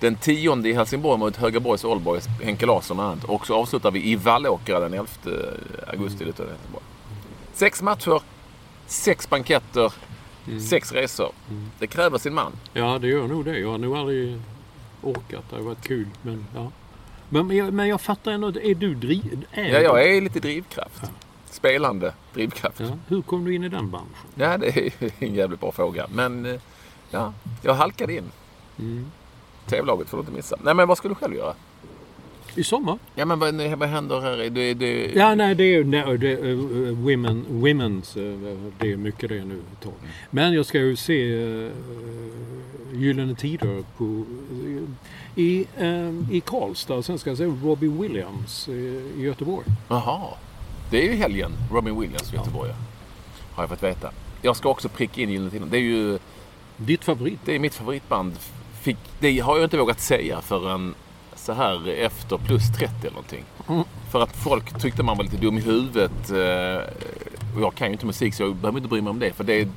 Den 0.00 0.16
10 0.16 0.66
i 0.66 0.72
Helsingborg 0.72 1.18
mot 1.18 1.36
Högaborgs 1.36 1.84
Allboys, 1.84 2.26
Henke 2.42 2.66
Larsson 2.66 2.96
bland 2.96 3.10
annat. 3.10 3.24
Och 3.24 3.46
så 3.46 3.54
avslutar 3.54 3.90
vi 3.90 4.10
i 4.10 4.16
Vallåkra 4.16 4.80
den 4.80 4.94
11 4.94 5.06
augusti. 5.86 6.24
Mm. 6.24 6.34
Helsingborg. 6.36 6.84
Sex 7.52 7.82
matcher, 7.82 8.22
sex 8.86 9.30
banketter, 9.30 9.92
sex 10.70 10.92
resor. 10.92 11.32
Det 11.78 11.86
kräver 11.86 12.18
sin 12.18 12.34
man. 12.34 12.52
Ja, 12.72 12.98
det 12.98 13.08
gör 13.08 13.28
nog 13.28 13.44
det. 13.44 13.58
Jag 13.58 13.70
har 13.70 13.78
nog 13.78 13.96
aldrig 13.96 14.40
orkat. 15.02 15.44
Det 15.50 15.56
har 15.56 15.62
varit 15.62 15.82
kul. 15.82 16.06
Men, 16.22 16.46
ja. 16.54 16.70
men, 17.28 17.46
men, 17.46 17.56
jag, 17.56 17.72
men 17.72 17.88
jag 17.88 18.00
fattar 18.00 18.32
ändå. 18.32 18.48
Är 18.48 18.74
du 18.74 18.94
driv... 18.94 19.46
Är 19.52 19.64
Ja, 19.64 19.80
jag 19.80 20.16
är 20.16 20.20
lite 20.20 20.40
drivkraft. 20.40 21.02
Spelande 21.50 22.12
drivkraft. 22.34 22.80
Ja, 22.80 22.98
hur 23.08 23.22
kom 23.22 23.44
du 23.44 23.54
in 23.54 23.64
i 23.64 23.68
den 23.68 23.90
branschen? 23.90 24.28
Ja, 24.34 24.58
det 24.58 24.78
är 24.78 24.92
en 25.18 25.34
jävligt 25.34 25.60
bra 25.60 25.72
fråga. 25.72 26.06
Men 26.12 26.46
eh, 26.46 26.60
ja, 27.10 27.32
jag 27.62 27.74
halkade 27.74 28.14
in. 28.14 28.30
Mm. 28.78 29.10
TV-laget 29.68 30.08
får 30.08 30.16
du 30.16 30.20
inte 30.20 30.32
missa. 30.32 30.56
Nej, 30.62 30.74
men 30.74 30.88
vad 30.88 30.98
ska 30.98 31.08
du 31.08 31.14
själv 31.14 31.34
göra? 31.34 31.54
I 32.54 32.64
sommar? 32.64 32.98
Ja, 33.14 33.24
men 33.24 33.38
vad, 33.38 33.54
vad 33.54 33.88
händer 33.88 34.20
här? 34.20 34.50
Det, 34.50 34.74
det, 34.74 35.12
Ja, 35.14 35.34
nej, 35.34 35.54
det 35.54 35.64
är, 35.74 35.84
nej, 35.84 36.18
det 36.18 36.32
är 36.32 36.44
uh, 36.44 36.98
women, 36.98 37.44
women's. 37.50 38.18
eh, 38.18 38.58
det 38.78 38.92
är 38.92 38.96
mycket 38.96 39.28
det 39.28 39.44
nu 39.44 39.58
ett 39.72 39.80
tag. 39.82 39.92
Men 40.30 40.52
jag 40.52 40.66
ska 40.66 40.78
ju 40.78 40.96
se 40.96 41.34
uh, 41.34 41.70
Gyllene 42.92 43.34
Tider 43.34 43.84
på, 43.96 44.04
eh, 44.04 45.42
i, 45.42 45.66
eh, 45.76 46.34
i 46.36 46.40
Karlstad. 46.46 47.02
Sen 47.02 47.18
ska 47.18 47.30
jag 47.30 47.38
se 47.38 47.44
Robbie 47.44 47.88
Williams 47.88 48.68
eh, 48.68 48.74
i 48.74 49.22
Göteborg. 49.22 49.66
Jaha. 49.88 50.28
Det 50.90 50.98
är 51.08 51.12
ju 51.12 51.16
helgen. 51.16 51.52
Robin 51.72 52.00
Williams 52.00 52.32
i 52.32 52.36
Göteborg. 52.36 52.70
Har 53.54 53.62
jag 53.62 53.70
fått 53.70 53.82
veta. 53.82 54.10
Jag 54.42 54.56
ska 54.56 54.68
också 54.68 54.88
pricka 54.88 55.20
in 55.20 55.30
Gyllene 55.30 55.50
Tider. 55.50 55.66
Det 55.66 55.76
är 55.76 55.80
ju 55.80 56.18
Ditt 56.76 57.04
favorit? 57.04 57.38
det 57.44 57.54
är 57.54 57.58
mitt 57.58 57.74
favoritband. 57.74 58.32
Fick, 58.88 58.96
det 59.20 59.38
har 59.40 59.56
jag 59.56 59.64
inte 59.66 59.76
vågat 59.78 60.00
säga 60.00 60.40
förrän 60.40 60.94
så 61.36 61.52
här 61.52 61.88
efter 61.88 62.38
plus 62.38 62.62
30 62.78 62.94
eller 63.00 63.10
någonting. 63.10 63.44
Mm. 63.68 63.84
För 64.10 64.20
att 64.20 64.36
folk 64.36 64.80
tyckte 64.80 65.02
man 65.02 65.16
var 65.16 65.24
lite 65.24 65.36
dum 65.36 65.58
i 65.58 65.60
huvudet. 65.60 66.30
eh, 66.30 66.82
Och 67.56 67.60
jag 67.62 67.74
kan 67.74 67.86
ju 67.86 67.92
inte 67.92 68.06
musik 68.06 68.34
så 68.34 68.42
jag 68.42 68.56
behöver 68.56 68.78
inte 68.78 68.88
bry 68.88 69.00
mig 69.00 69.10
om 69.10 69.18
det. 69.18 69.32
För 69.32 69.44
det, 69.44 69.68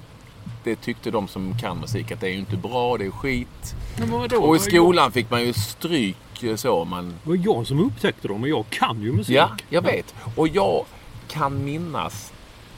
det 0.64 0.76
tyckte 0.76 1.12
de 1.12 1.28
som 1.28 1.57
kan 1.57 1.78
musik 1.80 2.12
att 2.12 2.20
det 2.20 2.28
är 2.28 2.32
ju 2.32 2.38
inte 2.39 2.57
bra, 2.57 2.97
det 2.97 3.05
är 3.05 3.12
skit. 3.12 3.76
Vadå? 3.97 4.38
Och 4.38 4.55
i 4.55 4.59
skolan 4.59 5.12
fick 5.12 5.30
man 5.32 5.41
ju 5.45 5.53
stryk 5.53 6.43
eh, 6.43 6.55
så. 6.55 6.86
Man, 6.86 7.14
Det 7.24 7.30
var 7.30 7.39
jag 7.43 7.68
som 7.68 7.80
upptäckte 7.80 8.28
dem 8.28 8.41
och 8.43 8.49
jag 8.49 8.66
kan 8.70 9.01
ju 9.01 9.12
musik. 9.12 9.36
Ja, 9.36 9.49
jag 9.70 9.82
vet. 9.82 10.16
Och 10.36 10.47
jag 10.47 10.86
kan 11.28 11.66
minnas 11.66 12.34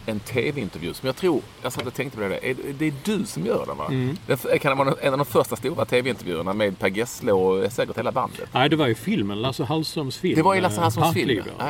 en 0.06 0.20
tv-intervju 0.20 0.93
som 0.93 1.08
jag 1.08 1.16
tror, 1.16 1.41
jag 1.62 1.74
satt 1.74 1.88
och 1.88 1.93
tänkte 1.93 2.18
på 2.18 2.24
det 2.24 2.30
där. 2.30 2.45
Är- 2.45 2.56
Det 2.80 2.86
är 2.88 2.93
du 3.04 3.26
som 3.26 3.45
gör 3.45 3.66
den 3.66 3.78
va? 3.78 3.86
Mm. 3.88 4.18
Den 4.28 4.38
f- 4.43 4.62
kan 4.62 4.78
vara 4.78 4.93
en 5.01 5.12
av 5.14 5.18
de 5.18 5.26
första 5.26 5.56
stora 5.56 5.86
tv-intervjuerna 5.86 6.54
med 6.54 6.80
Per 6.80 6.88
Gessle 6.89 7.32
och 7.32 7.72
säkert 7.72 7.97
hela 7.97 8.12
bandet. 8.12 8.49
Nej, 8.54 8.70
det 8.70 8.76
var 8.76 8.88
ju 8.88 8.95
filmen. 8.95 9.41
Lasse 9.41 9.64
Hallströms 9.64 10.18
film. 10.18 10.36
Det 10.36 10.41
var 10.41 10.54
ju 10.56 10.62
Lasse 10.62 10.76
eh, 10.78 10.82
Hallströms 10.82 11.14
film, 11.14 11.43
ja. 11.60 11.66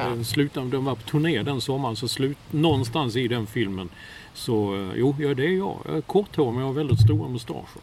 Ja, 0.55 0.61
de 0.63 0.86
var 0.86 0.95
på 0.95 1.01
turné 1.01 1.43
den 1.43 1.61
sommaren, 1.61 1.95
så 1.95 2.07
slut, 2.07 2.38
någonstans 2.51 3.15
i 3.15 3.27
den 3.27 3.47
filmen 3.47 3.89
så, 4.34 4.75
eh, 4.75 4.89
jo, 4.95 5.15
ja, 5.19 5.34
det 5.34 5.45
är 5.45 5.57
jag. 5.57 5.77
Jag 5.86 5.97
är 5.97 6.01
korthårig 6.01 6.51
men 6.53 6.59
jag 6.61 6.67
har 6.67 6.73
väldigt 6.73 7.01
stora 7.01 7.29
mustascher. 7.29 7.81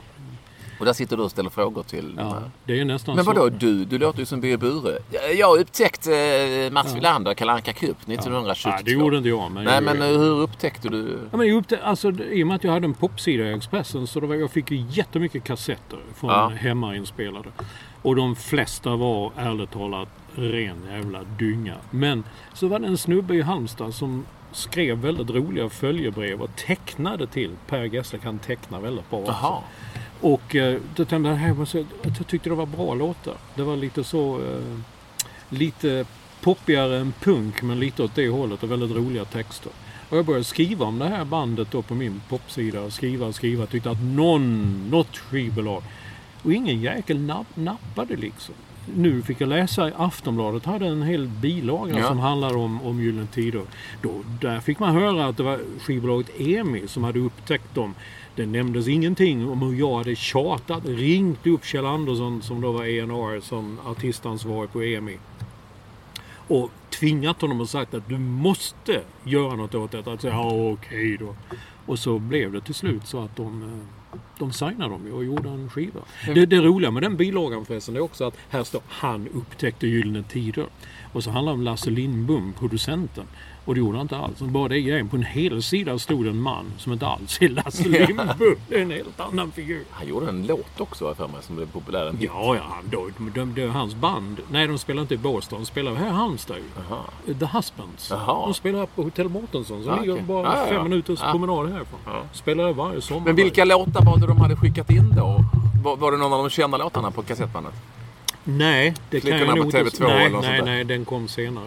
Och 0.80 0.86
där 0.86 0.92
sitter 0.92 1.16
du 1.16 1.22
och 1.22 1.30
ställer 1.30 1.50
frågor 1.50 1.82
till 1.82 2.14
Ja, 2.18 2.22
här. 2.30 2.50
det 2.64 2.80
är 2.80 2.84
nästan 2.84 3.16
Men 3.16 3.24
vadå 3.24 3.40
så. 3.40 3.48
du? 3.48 3.84
Du 3.84 3.98
låter 3.98 4.18
ju 4.18 4.26
som 4.26 4.40
Birger 4.40 4.56
Bure. 4.56 4.98
Jag- 5.10 5.34
Jag 5.34 5.46
har 5.46 5.58
upptäckt 5.58 6.06
eh, 6.06 6.72
Mats 6.72 6.94
Wilander, 6.96 7.34
Kalle 7.34 7.52
Anka 7.52 7.72
Cup 7.72 7.96
1972. 8.08 8.70
Nej, 8.70 8.82
det 8.84 8.90
gjorde 8.90 9.16
inte 9.16 9.28
jag. 9.28 9.50
Men 9.52 9.64
Nej 9.64 9.80
men 9.80 10.02
eh, 10.02 10.08
hur 10.08 10.40
upptäckte 10.40 10.88
du? 10.88 11.18
Ja, 11.30 11.36
men 11.36 11.48
jag 11.48 11.62
upptä- 11.64 11.82
alltså, 11.82 12.10
I 12.12 12.42
och 12.42 12.46
med 12.46 12.54
att 12.56 12.64
jag 12.64 12.72
hade 12.72 12.84
en 12.84 12.94
popsida 12.94 13.44
i 13.44 13.52
Expressen 13.52 14.06
så 14.06 14.20
det 14.20 14.26
var, 14.26 14.34
jag 14.34 14.50
fick 14.50 14.70
ju 14.70 14.84
jättemycket 14.90 15.44
kassetter 15.44 15.98
från 16.16 16.30
Ja. 16.30 16.48
hemmainspelade. 16.48 17.48
Och 18.02 18.16
de 18.16 18.36
flesta 18.36 18.96
var 18.96 19.32
ärligt 19.36 19.70
talat 19.70 20.08
ren 20.34 20.76
jävla 20.90 21.20
dynga. 21.38 21.74
Men 21.90 22.24
så 22.54 22.68
var 22.68 22.78
det 22.78 22.86
en 22.86 22.98
snubbe 22.98 23.34
i 23.34 23.42
Halmstad 23.42 23.94
som 23.94 24.24
skrev 24.52 24.98
väldigt 24.98 25.30
roliga 25.30 25.68
följebrev 25.68 26.40
och 26.42 26.56
tecknade 26.56 27.26
till. 27.26 27.50
Per 27.66 27.84
Gessle 27.84 28.18
kan 28.18 28.38
teckna 28.38 28.80
väldigt 28.80 29.10
bra 29.10 29.18
också. 29.20 29.62
Och 30.20 30.56
eh, 30.56 30.80
då 30.96 31.04
tänkte 31.04 31.28
jag, 31.30 31.36
här 31.36 31.64
så, 31.64 31.84
jag 32.02 32.28
tyckte 32.28 32.48
det 32.48 32.54
var 32.54 32.66
bra 32.66 32.94
låtar. 32.94 33.34
Det 33.54 33.62
var 33.62 33.76
lite 33.76 34.04
så... 34.04 34.36
Eh, 34.36 34.78
lite 35.50 36.04
poppigare 36.40 36.98
än 36.98 37.12
punk 37.20 37.62
men 37.62 37.80
lite 37.80 38.02
åt 38.02 38.14
det 38.14 38.28
hållet 38.28 38.62
och 38.62 38.70
väldigt 38.70 38.96
roliga 38.96 39.24
texter. 39.24 39.72
Och 40.08 40.18
jag 40.18 40.24
började 40.24 40.44
skriva 40.44 40.86
om 40.86 40.98
det 40.98 41.08
här 41.08 41.24
bandet 41.24 41.70
då 41.70 41.82
på 41.82 41.94
min 41.94 42.22
popsida 42.28 42.80
och 42.80 42.92
skriva 42.92 43.26
och 43.26 43.34
skriva. 43.34 43.66
Tyckte 43.66 43.90
att 43.90 44.02
någon, 44.02 44.74
något 44.90 45.16
skivbolag. 45.16 45.82
Och 46.42 46.52
ingen 46.52 46.80
jäkel 46.80 47.20
napp, 47.20 47.46
nappade 47.54 48.16
liksom. 48.16 48.54
Nu 48.94 49.22
fick 49.22 49.40
jag 49.40 49.48
läsa 49.48 49.88
i 49.88 49.92
Aftonbladet 49.96 50.64
hade 50.64 50.86
en 50.86 51.02
hel 51.02 51.28
bilaga 51.28 51.98
Ja. 51.98 52.08
som 52.08 52.18
handlar 52.18 52.56
om, 52.56 52.82
om 52.82 53.02
Gyllene 53.02 53.26
Tider. 53.26 53.62
Då, 54.02 54.10
där 54.40 54.60
fick 54.60 54.78
man 54.78 54.94
höra 54.94 55.26
att 55.26 55.36
det 55.36 55.42
var 55.42 55.60
skivbolaget 55.80 56.40
EMI 56.40 56.88
som 56.88 57.04
hade 57.04 57.18
upptäckt 57.18 57.74
dem. 57.74 57.94
Det 58.40 58.46
nämndes 58.46 58.88
ingenting 58.88 59.48
om 59.48 59.62
hur 59.62 59.74
jag 59.74 59.96
hade 59.96 60.16
tjatat, 60.16 60.84
ringt 60.86 61.46
upp 61.46 61.64
Kjell 61.64 61.86
Andersson 61.86 62.42
som 62.42 62.60
då 62.60 62.72
var 62.72 62.82
A&R 62.82 63.40
som 63.40 63.78
artistansvarig 63.84 64.72
på 64.72 64.82
EMI. 64.82 65.18
och 66.48 66.70
tvingat 66.90 67.40
honom 67.40 67.60
och 67.60 67.68
sagt 67.68 67.94
att 67.94 68.08
du 68.08 68.18
måste 68.18 69.02
göra 69.24 69.56
något 69.56 69.74
åt 69.74 69.90
detta. 69.90 70.12
Att 70.12 70.20
säga 70.20 70.34
ja 70.34 70.72
okej 70.72 71.16
då. 71.20 71.34
Och 71.86 71.98
så 71.98 72.18
blev 72.18 72.52
det 72.52 72.60
till 72.60 72.74
slut 72.74 73.06
så 73.06 73.20
att 73.24 73.36
de, 73.36 73.62
eh, 73.62 74.18
de 74.38 74.52
signade 74.52 74.90
dem 74.90 75.12
och 75.12 75.24
gjorde 75.24 75.48
en 75.48 75.70
skiva. 75.70 76.00
Det, 76.26 76.46
det 76.46 76.60
roliga 76.60 76.90
med 76.90 77.02
den 77.02 77.16
bilagan 77.16 77.64
förresten 77.64 77.96
är 77.96 78.00
också 78.00 78.24
att 78.24 78.36
här 78.48 78.64
står 78.64 78.82
han 78.88 79.28
upptäckte 79.28 79.86
Gyllene 79.86 80.22
Tider. 80.22 80.66
Och 81.12 81.24
så 81.24 81.30
handlar 81.30 81.52
det 81.52 81.58
om 81.58 81.62
Lasse 81.62 81.90
Lindbom, 81.90 82.52
producenten. 82.58 83.24
Och 83.64 83.74
det 83.74 83.80
gjorde 83.80 83.98
han 83.98 84.04
inte 84.04 84.16
alls. 84.16 84.38
Bara 84.38 84.68
det 84.68 84.80
grejen. 84.80 85.08
På 85.08 85.16
en 85.16 85.22
hel 85.22 85.62
sida 85.62 85.98
stod 85.98 86.26
en 86.26 86.40
man 86.40 86.64
som 86.78 86.92
inte 86.92 87.06
alls 87.06 87.38
är 87.42 87.48
Lasse 87.64 87.88
Lindbom. 87.88 88.56
Det 88.68 88.74
är 88.78 88.82
en 88.82 88.90
helt 88.90 89.20
annan 89.20 89.50
figur. 89.50 89.84
Han 89.90 90.08
gjorde 90.08 90.28
en 90.28 90.46
låt 90.46 90.80
också 90.80 91.14
för 91.14 91.28
mig 91.28 91.36
som 91.42 91.56
blev 91.56 91.66
populär. 91.66 92.06
En. 92.06 92.18
Ja, 92.20 92.56
ja. 92.56 92.62
han- 92.68 92.84
De, 92.90 93.30
de, 93.34 93.54
de, 93.54 93.66
hans 93.68 93.94
band. 93.94 94.40
Nej, 94.50 94.66
de 94.66 94.78
spelar 94.78 95.02
inte 95.02 95.14
i 95.14 95.18
Båstad. 95.18 95.56
De 95.56 95.66
spelar 95.66 95.94
här 95.94 96.06
i 96.06 96.10
Halmstad 96.10 96.56
ju. 96.56 96.62
Aha. 96.92 97.04
The 97.26 97.46
Husbands. 97.56 98.10
Jaha. 98.10 98.44
De 98.46 98.54
spelar 98.54 98.78
här 98.78 98.86
på 98.86 99.02
Hotell 99.02 99.28
Mårtensson 99.28 99.82
som 99.84 99.92
Ja, 99.94 100.00
ligger 100.00 100.12
okej. 100.12 100.24
bara 100.24 100.46
Ja, 100.46 100.56
ja, 100.56 100.62
ja. 100.62 100.74
fem 100.74 100.82
minuters 100.90 101.20
Ja. 101.22 101.30
promenad 101.30 101.72
härifrån. 101.72 102.00
Ja. 102.06 102.22
Spelar 102.32 102.64
där 102.64 102.72
varje 102.72 103.00
sommar. 103.00 103.24
Men 103.24 103.36
vilka 103.36 103.64
låtar 103.64 104.04
var 104.04 104.16
det 104.18 104.26
de 104.26 104.40
hade 104.40 104.56
skickat 104.56 104.90
in 104.90 105.14
då? 105.16 105.44
Var, 105.84 105.96
var 105.96 106.12
det 106.12 106.18
någon 106.18 106.32
av 106.32 106.38
de 106.44 106.50
kända 106.50 106.78
låtarna 106.78 107.10
på 107.10 107.22
kassettbandet? 107.22 107.74
Nej, 108.44 108.94
det 109.10 109.20
kan 109.20 109.30
Flickorna 109.30 109.40
jag 109.46 109.48
på 109.50 109.56
nog 109.56 109.66
inte... 109.66 109.78
TV2 109.82 110.06
nej, 110.08 110.26
eller 110.26 110.30
nej, 110.30 110.30
sånt 110.42 110.56
där. 110.56 110.62
nej, 110.64 110.84
den 110.84 111.04
kom 111.04 111.28
senare. 111.28 111.64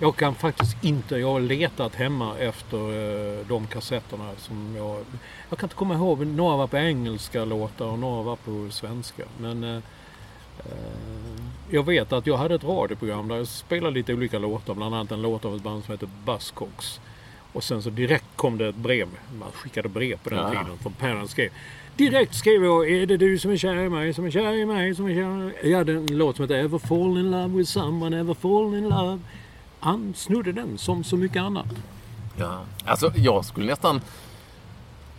Jag 0.00 0.16
kan 0.16 0.34
faktiskt 0.34 0.84
inte... 0.84 1.16
Jag 1.16 1.32
har 1.32 1.40
letat 1.40 1.94
hemma 1.94 2.38
efter 2.38 2.76
eh, 2.78 3.46
de 3.46 3.66
kassetterna 3.66 4.30
som 4.38 4.74
jag... 4.76 4.96
Jag 5.48 5.58
kan 5.58 5.66
inte 5.66 5.76
komma 5.76 5.94
ihåg. 5.94 6.26
Några 6.26 6.56
var 6.56 6.66
på 6.66 6.76
engelska 6.76 7.44
låtar 7.44 7.86
och 7.86 7.98
några 7.98 8.22
var 8.22 8.36
på 8.36 8.68
svenska. 8.70 9.22
Men... 9.38 9.64
Eh, 9.64 9.76
eh, 10.58 11.42
jag 11.70 11.86
vet 11.86 12.12
att 12.12 12.26
jag 12.26 12.36
hade 12.36 12.54
ett 12.54 12.64
radioprogram 12.64 13.28
där 13.28 13.36
jag 13.36 13.46
spelade 13.48 13.94
lite 13.94 14.14
olika 14.14 14.38
låtar. 14.38 14.74
Bland 14.74 14.94
annat 14.94 15.12
en 15.12 15.22
låt 15.22 15.44
av 15.44 15.56
ett 15.56 15.62
band 15.62 15.84
som 15.84 15.92
heter 15.92 16.08
Buzzcocks. 16.26 17.00
Och 17.52 17.64
sen 17.64 17.82
så 17.82 17.90
direkt 17.90 18.24
kom 18.36 18.58
det 18.58 18.68
ett 18.68 18.76
brev. 18.76 19.08
Man 19.38 19.52
skickade 19.52 19.88
brev 19.88 20.16
på 20.22 20.30
den 20.30 20.38
Ja. 20.38 20.48
tiden 20.50 20.78
från 20.78 20.92
Parents 20.92 21.32
skrev. 21.32 21.50
Direkt 21.96 22.34
skrev 22.34 22.64
jag 22.64 22.90
Är 22.90 23.06
det 23.06 23.16
du 23.16 23.38
som 23.38 23.50
är 23.50 23.56
kär 23.56 23.76
i 23.76 23.88
mig, 23.88 24.14
som 24.14 24.24
är 24.24 24.30
kär 24.30 24.52
i 24.52 24.66
mig, 24.66 24.94
som 24.94 25.06
är 25.06 25.14
kär 25.14 25.20
i 25.20 25.24
mig? 25.24 25.70
Jag 25.70 25.78
hade 25.78 25.92
en 25.92 26.06
låt 26.06 26.36
som 26.36 26.42
heter 26.42 26.54
Ever 26.54 26.78
fall 26.78 27.18
in 27.18 27.30
love 27.30 27.48
with 27.58 27.70
someone, 27.70 28.20
ever 28.20 28.34
fall 28.34 28.74
in 28.74 28.88
love. 28.88 29.18
Han 29.82 30.14
snodde 30.16 30.52
den 30.52 30.78
som 30.78 31.04
så 31.04 31.16
mycket 31.16 31.42
annat. 31.42 31.66
Ja. 32.36 32.60
Alltså 32.84 33.12
jag 33.16 33.44
skulle 33.44 33.66
nästan... 33.66 34.00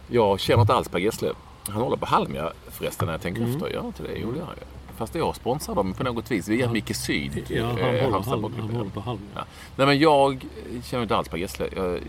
Jag 0.08 0.40
känner 0.40 0.62
inte 0.62 0.74
alls 0.74 0.88
Per 0.90 1.00
Gessle. 1.00 1.32
Han 1.68 1.82
håller 1.82 1.98
på 1.98 2.06
Halmia 2.06 2.52
förresten 2.72 3.06
när 3.06 3.14
jag 3.14 3.22
tänker 3.22 3.42
Mm. 3.42 3.54
efter. 3.54 3.78
Han 3.78 3.86
inte 3.86 4.04
det? 4.04 4.10
Jo, 4.22 4.32
det 4.32 4.38
gör 4.38 4.46
han 4.46 4.56
ju. 4.56 4.64
Fast 4.98 5.16
jag 5.16 5.36
sponsrar 5.36 5.76
dem 5.76 5.94
på 5.94 6.04
något 6.04 6.32
vis 6.32 6.48
via 6.48 6.72
Micke 6.72 6.96
Syd. 6.96 7.46
Ja, 7.50 7.66
han 7.68 7.78
eh, 7.78 7.86
håller, 7.86 8.12
Halmstad 8.12 8.52
han 8.60 8.70
håller 8.70 8.90
på 8.90 9.00
halv. 9.00 9.20
Ja. 9.36 9.42
Nej 9.76 9.88
men 9.88 10.00
jag 10.00 10.46
känner 10.84 11.04
inte 11.04 11.16
alls 11.16 11.28
Per 11.28 11.38
Gessle. 11.38 11.70
Jag, 11.76 12.00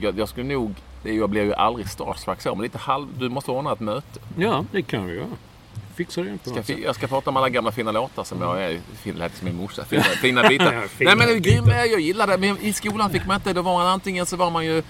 jag, 0.00 0.18
jag, 0.18 0.28
skulle 0.28 0.54
nog... 0.54 0.74
Jag 1.02 1.30
blir 1.30 1.42
ju 1.44 1.54
aldrig 1.54 1.88
starstruck 1.88 2.40
så, 2.40 2.54
men 2.54 2.62
lite 2.62 2.78
halv... 2.78 3.06
Du 3.18 3.28
måste 3.28 3.50
ordna 3.50 3.72
ett 3.72 3.80
möte. 3.80 4.20
Ja, 4.36 4.64
det 4.72 4.82
kan 4.82 5.06
vi 5.06 5.14
göra. 5.14 5.26
Fixar 5.98 6.22
det 6.24 6.30
på 6.38 6.50
Ska, 6.50 6.56
något 6.56 6.66
sätt. 6.66 6.78
jag 6.84 6.94
ska 6.94 7.06
prata 7.06 7.30
om 7.30 7.36
alla 7.36 7.48
gamla 7.48 7.72
fina 7.72 7.92
låtar 7.92 8.24
som 8.24 8.42
jag 8.42 8.62
är. 8.62 8.80
Fin, 8.94 9.14
lät 9.16 9.36
som 9.36 9.44
min 9.44 9.56
morsa. 9.56 9.84
Fina, 9.84 10.02
fina 10.02 10.48
bitar. 10.48 10.72
Ja, 10.82 10.82
fina 10.88 11.14
Nej 11.14 11.26
men 11.26 11.36
är 11.36 11.40
grym, 11.40 11.68
jag 11.68 12.00
gillar 12.00 12.26
det. 12.26 12.38
Men 12.38 12.58
i 12.60 12.72
skolan 12.72 13.10
fick 13.10 13.26
man 13.26 13.36
inte. 13.36 13.52
Då 13.52 13.62
var 13.62 13.72
man 13.78 13.86
antingen 13.86 14.26
så 14.26 14.36
var 14.36 14.50
man 14.50 14.64
ju... 14.66 14.82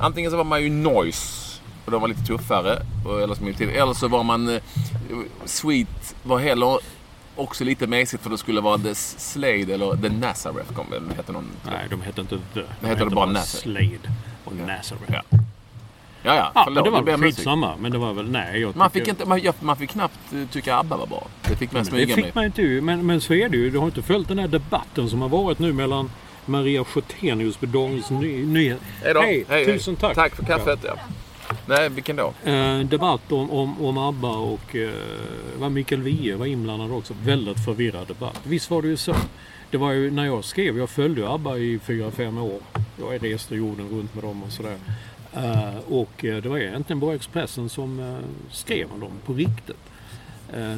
Antingen 0.00 0.30
så 0.30 0.36
var 0.36 0.44
man 0.44 0.62
ju 0.62 0.70
noise. 0.70 1.60
Och 1.84 1.90
de 1.92 2.00
var 2.00 2.08
lite 2.08 2.24
tuffare. 2.24 2.82
Eller, 3.22 3.34
som 3.34 3.46
eller 3.48 3.94
så 3.94 4.08
var 4.08 4.22
man... 4.24 4.48
eh, 4.48 4.60
Sweet 5.44 6.14
var 6.22 6.38
heller 6.38 6.78
också 7.36 7.64
lite 7.64 7.86
mesigt 7.86 8.22
för 8.22 8.30
det 8.30 8.38
skulle 8.38 8.60
vara 8.60 8.78
The 8.78 8.94
Slade 8.94 9.74
eller 9.74 9.96
The 9.96 10.08
Nazareth. 10.08 10.72
Kom, 10.72 10.86
hette 11.16 11.32
någon. 11.32 11.48
Nej, 11.66 11.86
de 11.90 12.00
hette 12.02 12.20
inte 12.20 12.38
The. 12.54 12.60
De 12.80 12.86
hette 12.86 13.04
bara 13.06 13.26
Nazareth. 13.26 13.62
Slade 13.62 14.14
och 14.44 14.56
Nazareth. 14.56 15.12
Ja. 15.30 15.38
Ja, 16.22 16.34
ja. 16.36 16.52
Ja, 16.54 16.62
förlåt, 16.64 16.84
det 16.84 16.90
var 16.90 17.02
väl 17.02 17.20
skitsamma. 17.20 17.74
Men 17.80 17.92
det 17.92 17.98
var 17.98 18.12
väl, 18.12 18.30
nej. 18.30 18.60
Jag 18.60 18.76
Man 18.76 18.90
fick, 18.90 19.08
inte, 19.08 19.24
man, 19.24 19.40
man 19.60 19.76
fick 19.76 19.90
knappt 19.90 20.18
eh, 20.32 20.48
tycka 20.52 20.76
ABBA 20.76 20.96
var 20.96 21.06
bra. 21.06 21.26
Det 21.48 21.56
fick 21.56 21.72
man 21.72 21.84
smyga 21.84 22.06
det 22.06 22.16
med. 22.16 22.24
fick 22.24 22.34
man 22.34 22.44
inte. 22.44 22.62
Men, 22.62 23.06
men 23.06 23.20
så 23.20 23.34
är 23.34 23.48
det 23.48 23.56
ju. 23.56 23.70
Du 23.70 23.78
har 23.78 23.86
inte 23.86 24.02
följt 24.02 24.28
den 24.28 24.38
här 24.38 24.48
debatten 24.48 25.08
som 25.08 25.22
har 25.22 25.28
varit 25.28 25.58
nu 25.58 25.72
mellan 25.72 26.10
Maria 26.46 26.84
Sjötenius 26.84 27.56
på 27.56 27.66
Dagens 27.66 28.10
Ny- 28.10 28.46
Nyheter. 28.46 28.84
Hej 29.02 29.14
då. 29.14 29.20
Hej, 29.54 29.64
tusen 29.66 29.96
tack. 29.96 30.14
Tack 30.14 30.36
för 30.36 30.44
kaffet. 30.44 30.78
Ja. 30.84 30.94
Nej, 31.66 31.88
vilken 31.88 32.16
då? 32.16 32.32
Eh, 32.44 32.78
debatt 32.78 33.32
om, 33.32 33.50
om, 33.50 33.84
om 33.84 33.98
ABBA 33.98 34.36
och 34.36 34.76
eh, 34.76 34.90
var 35.58 35.68
Mikael 35.68 36.02
Wiehe 36.02 36.36
var 36.36 36.46
inblandad 36.46 36.92
också. 36.92 37.14
Väldigt 37.22 37.64
förvirrad 37.64 38.06
debatt. 38.06 38.40
Visst 38.42 38.70
var 38.70 38.82
det 38.82 38.88
ju 38.88 38.96
så. 38.96 39.14
Det 39.70 39.76
var 39.76 39.92
ju 39.92 40.10
när 40.10 40.24
jag 40.26 40.44
skrev, 40.44 40.78
jag 40.78 40.90
följde 40.90 41.28
ABBA 41.28 41.56
i 41.58 41.78
fyra 41.78 42.10
fem 42.10 42.38
år. 42.38 42.60
Jag 43.00 43.24
reste 43.24 43.54
jorden 43.54 43.88
runt 43.88 44.14
med 44.14 44.24
dem 44.24 44.42
och 44.42 44.52
sådär. 44.52 44.76
Eh, 45.38 45.78
och 45.88 46.24
eh, 46.24 46.42
det 46.42 46.48
var 46.48 46.58
egentligen 46.58 47.00
bara 47.00 47.14
Expressen 47.14 47.68
som 47.68 48.00
eh, 48.00 48.18
skrev 48.50 48.92
om 48.92 49.00
dem 49.00 49.12
på 49.24 49.32
riktigt. 49.32 49.76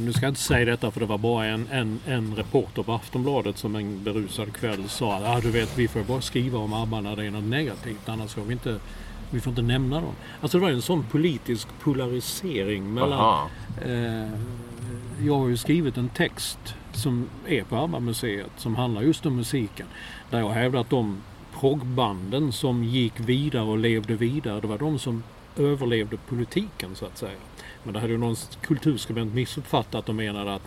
Nu 0.01 0.13
ska 0.13 0.23
jag 0.27 0.31
inte 0.31 0.41
säga 0.41 0.65
detta 0.65 0.91
för 0.91 1.01
det 1.01 1.07
var 1.07 1.19
bara 1.19 1.47
en, 1.47 1.69
en, 1.71 2.01
en 2.07 2.37
reporter 2.37 2.83
på 2.83 2.93
Aftonbladet 2.93 3.59
som 3.59 3.77
en 3.77 4.05
berusad 4.05 4.53
kväll 4.53 4.89
sa 4.89 5.17
att 5.17 5.23
ah, 5.27 5.41
du 5.41 5.51
vet 5.51 5.79
vi 5.79 5.89
får 5.89 6.03
bara 6.03 6.21
skriva 6.21 6.59
om 6.59 6.73
ABBA 6.73 7.01
när 7.01 7.17
det 7.17 7.27
är 7.27 7.31
något 7.31 7.45
negativt 7.45 8.09
annars 8.09 8.35
får 8.35 8.43
vi 8.43 8.53
inte, 8.53 8.77
vi 9.31 9.41
får 9.41 9.51
inte 9.51 9.63
nämna 9.63 10.01
dem. 10.01 10.15
Alltså 10.41 10.59
det 10.59 10.63
var 10.63 10.71
en 10.71 10.83
sån 10.83 11.03
politisk 11.03 11.69
polarisering 11.81 12.95
mellan. 12.95 13.49
Eh, 13.85 14.31
jag 15.27 15.39
har 15.39 15.49
ju 15.49 15.57
skrivit 15.57 15.97
en 15.97 16.09
text 16.09 16.59
som 16.93 17.29
är 17.47 17.65
på 17.65 17.77
ABBA-museet 17.77 18.53
som 18.57 18.77
handlar 18.77 19.03
just 19.03 19.27
om 19.27 19.37
musiken. 19.37 19.87
Där 20.31 20.39
jag 20.39 20.51
hävdar 20.51 20.81
att 20.81 20.91
de 20.91 21.17
proggbanden 21.61 22.53
som 22.53 22.85
gick 22.85 23.21
vidare 23.21 23.63
och 23.63 23.79
levde 23.79 24.15
vidare, 24.15 24.61
det 24.61 24.67
var 24.67 24.79
de 24.79 24.99
som 24.99 25.23
överlevde 25.57 26.17
politiken 26.17 26.95
så 26.95 27.07
att 27.07 27.19
säga. 27.19 27.39
Men 27.83 27.95
det 27.95 28.01
hade 28.01 28.13
ju 28.13 28.19
någon 28.19 28.37
kulturskribent 28.61 29.35
missuppfattat 29.35 30.09
och 30.09 30.15
menade 30.15 30.55
att 30.55 30.63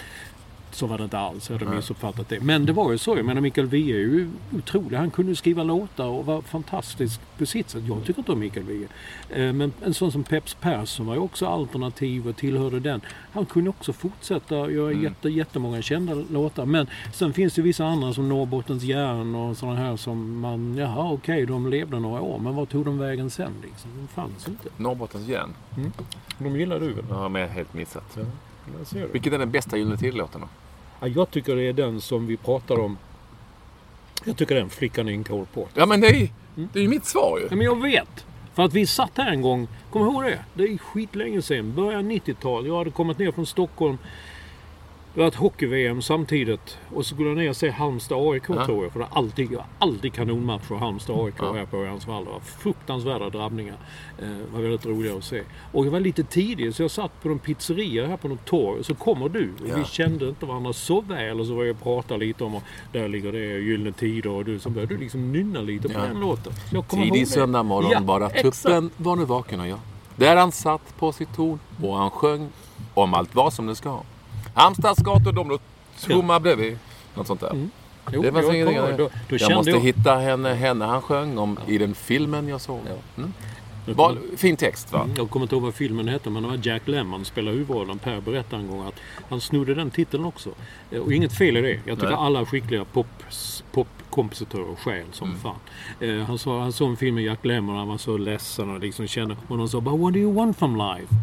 så 0.75 0.87
var 0.87 0.97
det 0.97 1.03
inte 1.03 1.17
alls. 1.19 1.49
Jag 1.49 1.55
hade 1.57 1.65
Nej. 1.69 1.75
missuppfattat 1.75 2.29
det. 2.29 2.39
Men 2.39 2.65
det 2.65 2.73
var 2.73 2.91
ju 2.91 2.97
så. 2.97 3.17
Jag 3.17 3.25
menar 3.25 3.41
Mikael 3.41 3.67
Wiehe 3.67 3.95
är 3.95 3.99
ju 3.99 4.29
otrolig. 4.57 4.97
Han 4.97 5.11
kunde 5.11 5.35
skriva 5.35 5.63
låtar 5.63 6.05
och 6.05 6.25
var 6.25 6.41
fantastisk 6.41 7.21
på 7.37 7.45
sitt 7.45 7.69
sätt. 7.69 7.83
Jag 7.87 8.03
tycker 8.05 8.19
inte 8.19 8.31
om 8.31 8.39
Mikael 8.39 8.65
Wiehe. 8.65 8.87
Eh, 9.29 9.53
Men 9.53 9.73
en 9.85 9.93
sån 9.93 10.11
som 10.11 10.23
Peps 10.23 10.53
Persson 10.53 11.05
var 11.05 11.13
ju 11.13 11.19
också 11.19 11.45
alternativ 11.47 12.27
och 12.27 12.35
tillhörde 12.35 12.79
den. 12.79 13.01
Han 13.33 13.45
kunde 13.45 13.69
också 13.69 13.93
fortsätta 13.93 14.55
göra 14.71 14.91
Mm. 14.91 15.03
jätte, 15.03 15.29
jättemånga 15.29 15.81
kända 15.81 16.13
låtar. 16.29 16.65
Men 16.65 16.87
sen 17.13 17.33
finns 17.33 17.53
det 17.53 17.61
vissa 17.61 17.85
andra 17.85 18.13
som 18.13 18.29
Norrbottens 18.29 18.83
järn 18.83 19.35
och 19.35 19.57
sådana 19.57 19.75
här 19.79 19.95
som 19.97 20.39
man, 20.39 20.75
jaha 20.77 21.11
okej, 21.11 21.45
de 21.45 21.67
levde 21.69 21.99
några 21.99 22.21
år. 22.21 22.39
Men 22.39 22.55
vad 22.55 22.69
tog 22.69 22.85
de 22.85 22.97
vägen 22.97 23.29
sen 23.29 23.51
liksom? 23.63 23.91
De 23.97 24.07
fanns 24.07 24.47
inte. 24.47 24.69
Norrbottens 24.77 25.27
järn. 25.27 25.49
De 26.37 26.59
gillar 26.59 26.79
du 26.79 26.93
väl? 26.93 27.05
Det 27.07 27.13
har 27.13 27.39
jag 27.39 27.47
helt 27.47 27.73
missat. 27.73 28.17
Ja. 28.17 28.23
Vilken 29.11 29.33
är 29.33 29.37
den 29.37 29.51
bästa 29.51 29.77
Gyllene 29.77 29.97
Tider-låten 29.97 30.41
då? 30.41 30.47
Ja, 31.03 31.09
jag 31.15 31.31
tycker 31.31 31.55
det 31.55 31.63
är 31.63 31.73
den 31.73 32.01
som 32.01 32.27
vi 32.27 32.37
pratar 32.37 32.79
om. 32.79 32.97
Jag 34.25 34.37
tycker 34.37 34.55
den 34.55 34.69
Flickan 34.69 35.09
i 35.09 35.13
en 35.13 35.23
Cole 35.23 35.45
Porter. 35.53 35.79
Ja 35.79 35.85
men 35.85 36.01
det 36.01 36.07
är, 36.07 36.29
det 36.55 36.79
är 36.79 36.83
ju 36.83 36.89
mitt 36.89 37.05
svar 37.05 37.39
ju. 37.39 37.47
Ja, 37.49 37.55
men 37.55 37.65
jag 37.65 37.81
vet. 37.81 38.25
För 38.53 38.63
att 38.63 38.73
vi 38.73 38.87
satt 38.87 39.11
här 39.17 39.31
en 39.31 39.41
gång. 39.41 39.67
Kom 39.91 40.01
ihåg 40.01 40.23
det? 40.23 40.39
Det 40.53 40.63
är 40.63 40.77
skitlänge 40.77 41.41
sedan. 41.41 41.75
Början 41.75 42.11
90-tal. 42.11 42.67
Jag 42.67 42.77
hade 42.77 42.91
kommit 42.91 43.17
ner 43.17 43.31
från 43.31 43.45
Stockholm. 43.45 43.97
Det 45.15 45.19
var 45.19 45.27
ett 45.27 45.35
hockey-VM 45.35 46.01
samtidigt. 46.01 46.77
Och 46.95 47.05
så 47.05 47.13
skulle 47.15 47.29
jag 47.29 47.37
ner 47.37 47.49
och 47.49 47.55
se 47.55 47.69
Halmstad-AIK 47.71 48.43
Ja. 48.49 48.65
tror 48.65 48.83
jag. 48.83 48.91
För 48.93 48.99
det 48.99 49.05
har 49.09 49.17
alltid, 49.17 49.57
alltid 49.79 50.13
kanonmatcher 50.13 50.75
Halmstad-AIK 50.75 51.33
Ja. 51.39 51.53
här 51.53 51.65
på 51.65 51.77
Örjansvall. 51.77 52.25
Det 52.25 52.31
var 52.31 52.39
fruktansvärda 52.39 53.29
drabbningar. 53.29 53.75
Eh, 54.21 54.27
Det 54.27 54.45
var 54.53 54.61
väldigt 54.61 54.85
roliga 54.85 55.15
att 55.15 55.23
se. 55.23 55.41
Och 55.71 55.85
jag 55.85 55.91
var 55.91 55.99
lite 55.99 56.23
tidig 56.23 56.75
så 56.75 56.81
jag 56.83 56.91
satt 56.91 57.23
på 57.23 57.29
en 57.29 57.39
pizzeria 57.39 58.07
här 58.07 58.17
på 58.17 58.27
något 58.27 58.45
torg. 58.45 58.83
Så 58.83 58.95
kommer 58.95 59.29
du. 59.29 59.51
Och 59.61 59.67
Ja. 59.69 59.75
Vi 59.77 59.85
kände 59.85 60.29
inte 60.29 60.45
varandra 60.45 60.73
så 60.73 61.01
väl. 61.01 61.39
Och 61.39 61.45
så 61.45 61.55
var 61.55 61.63
jag 61.63 61.75
och 61.75 61.83
pratade 61.83 62.25
lite 62.25 62.43
om 62.43 62.55
och 62.55 62.63
där 62.91 63.07
ligger 63.07 63.31
det 63.31 63.39
Gyllene 63.59 63.91
Tider. 63.91 64.29
Och 64.29 64.45
du 64.45 64.59
så 64.59 64.69
började 64.69 64.93
du 64.95 64.99
liksom 65.01 65.31
nynna 65.31 65.61
lite 65.61 65.87
på 65.89 65.99
Ja. 65.99 66.03
den 66.05 66.19
låten. 66.19 66.53
Jag 66.71 66.87
Tidig 66.87 67.27
söndag 67.27 67.63
morgon 67.63 67.91
Ja, 67.91 67.99
bara 68.01 68.29
exakt. 68.29 68.61
tuppen 68.63 68.89
var 68.97 69.15
nu 69.15 69.25
vaken 69.25 69.59
och 69.59 69.67
jag. 69.67 69.79
Där 70.15 70.35
han 70.35 70.51
satt 70.51 70.97
på 70.99 71.11
sitt 71.11 71.35
torn 71.35 71.59
och 71.83 71.95
han 71.97 72.09
sjöng 72.09 72.49
om 72.93 73.13
allt 73.13 73.35
var 73.35 73.49
som 73.51 73.67
det 73.67 73.75
ska. 73.75 73.99
Halmstads 74.53 74.99
gator 75.03 75.31
de 75.31 75.59
tomma 76.07 76.39
bredvid. 76.39 76.77
Något 77.15 77.27
sånt 77.27 77.39
där. 77.41 77.49
Mm. 77.51 77.69
Jo, 78.11 78.21
Det 78.21 78.31
var 78.31 78.41
jag 78.41 78.55
ihåg. 78.73 78.97
Då, 78.97 79.09
då 79.29 79.35
Jag 79.39 79.51
måste 79.55 79.71
jag... 79.71 79.79
hitta 79.79 80.15
henne, 80.15 80.53
henne 80.53 80.85
han 80.85 81.01
sjöng 81.01 81.37
om 81.37 81.59
i 81.67 81.77
den 81.77 81.95
filmen 81.95 82.47
jag 82.47 82.61
såg. 82.61 82.79
Mm. 83.17 83.33
Jag 83.85 83.95
kommer- 83.97 84.37
fin 84.37 84.57
text 84.57 84.91
va? 84.93 85.01
Mm, 85.03 85.15
Jag 85.17 85.29
kommer 85.29 85.43
inte 85.45 85.55
ihåg 85.55 85.63
vad 85.63 85.73
filmen 85.73 86.07
hette 86.07 86.29
men 86.29 86.43
det 86.43 86.49
var 86.49 86.59
Jack 86.63 86.87
Lemmon 86.87 87.25
spelade 87.25 87.57
huvudrollen. 87.57 87.99
Per 87.99 88.21
berättade 88.21 88.61
en 88.61 88.67
gång 88.67 88.87
att 88.87 88.95
han 89.29 89.41
snodde 89.41 89.73
den 89.75 89.91
titeln 89.91 90.25
också. 90.25 90.49
Eh, 90.91 90.99
Och 91.01 91.13
inget 91.13 91.33
fel 91.37 91.57
i 91.57 91.61
det. 91.61 91.79
Jag 91.85 91.97
tycker 91.97 92.07
Nej. 92.11 92.15
alla 92.25 92.45
skickliga 92.45 92.85
pop, 92.85 93.07
popkompositörer 93.71 94.75
stjäl 94.75 95.05
som 95.11 95.27
Mm. 95.27 95.39
fan. 95.39 95.55
Eh, 95.99 96.25
han, 96.25 96.37
sa, 96.37 96.59
han 96.61 96.71
såg 96.73 96.89
en 96.89 96.97
film 96.97 97.15
med 97.15 97.23
Jack 97.23 97.45
Lemmon 97.45 97.73
och 97.75 97.79
han 97.79 97.87
var 97.87 97.97
så 97.97 98.17
ledsen 98.17 98.69
och 98.69 98.79
liksom 98.79 99.07
kände... 99.07 99.35
Och 99.47 99.57
de 99.57 99.69
sa 99.69 99.81
But 99.81 99.99
what 99.99 100.13
do 100.13 100.19
you 100.19 100.33
want 100.33 100.57
from 100.59 100.75
life? 100.75 101.13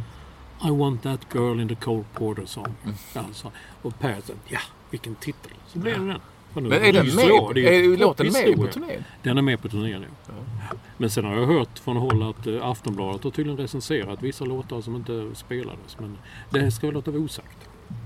I 0.65 0.71
want 0.71 1.03
that 1.03 1.21
girl 1.35 1.61
in 1.61 1.69
the 1.69 1.75
Cole 1.75 2.05
Porter 2.15 2.47
song. 2.47 2.75
Mm. 2.85 2.95
Alltså. 3.15 3.51
Och 3.83 3.99
Per 3.99 4.17
sa 4.25 4.33
ja, 4.49 4.59
vilken 4.91 5.15
titel. 5.15 5.53
Så 5.67 5.79
blev 5.79 6.01
det 6.01 6.07
den. 6.07 6.21
Men 6.55 6.73
är 6.73 6.93
den 6.93 7.07
med? 7.07 7.55
Det 7.55 7.77
Är 7.77 7.97
låten 7.97 8.27
med 8.33 8.57
på 8.57 8.67
turnén? 8.67 9.05
Den 9.23 9.39
är 9.39 9.43
med 9.43 9.63
på 9.63 9.69
turnén 9.69 10.01
nu. 10.01 10.07
Men 10.99 11.11
sen 11.11 11.25
har 11.25 11.37
jag 11.37 11.47
hört 11.47 11.79
från 11.79 11.97
håll 11.97 12.23
att 12.23 12.47
eh, 12.47 12.67
Aftonbladet 12.67 13.25
har 13.25 13.31
tydligen 13.31 13.59
recenserat 13.59 14.23
vissa 14.23 14.45
låtar 14.45 14.81
som 14.81 14.97
inte 14.97 15.27
spelades. 15.35 15.97
Men 15.99 16.19
det 16.51 16.71
ska 16.71 16.87
vi 16.87 16.93
låta 16.93 17.11
vara 17.11 17.23
osagt. 17.23 17.59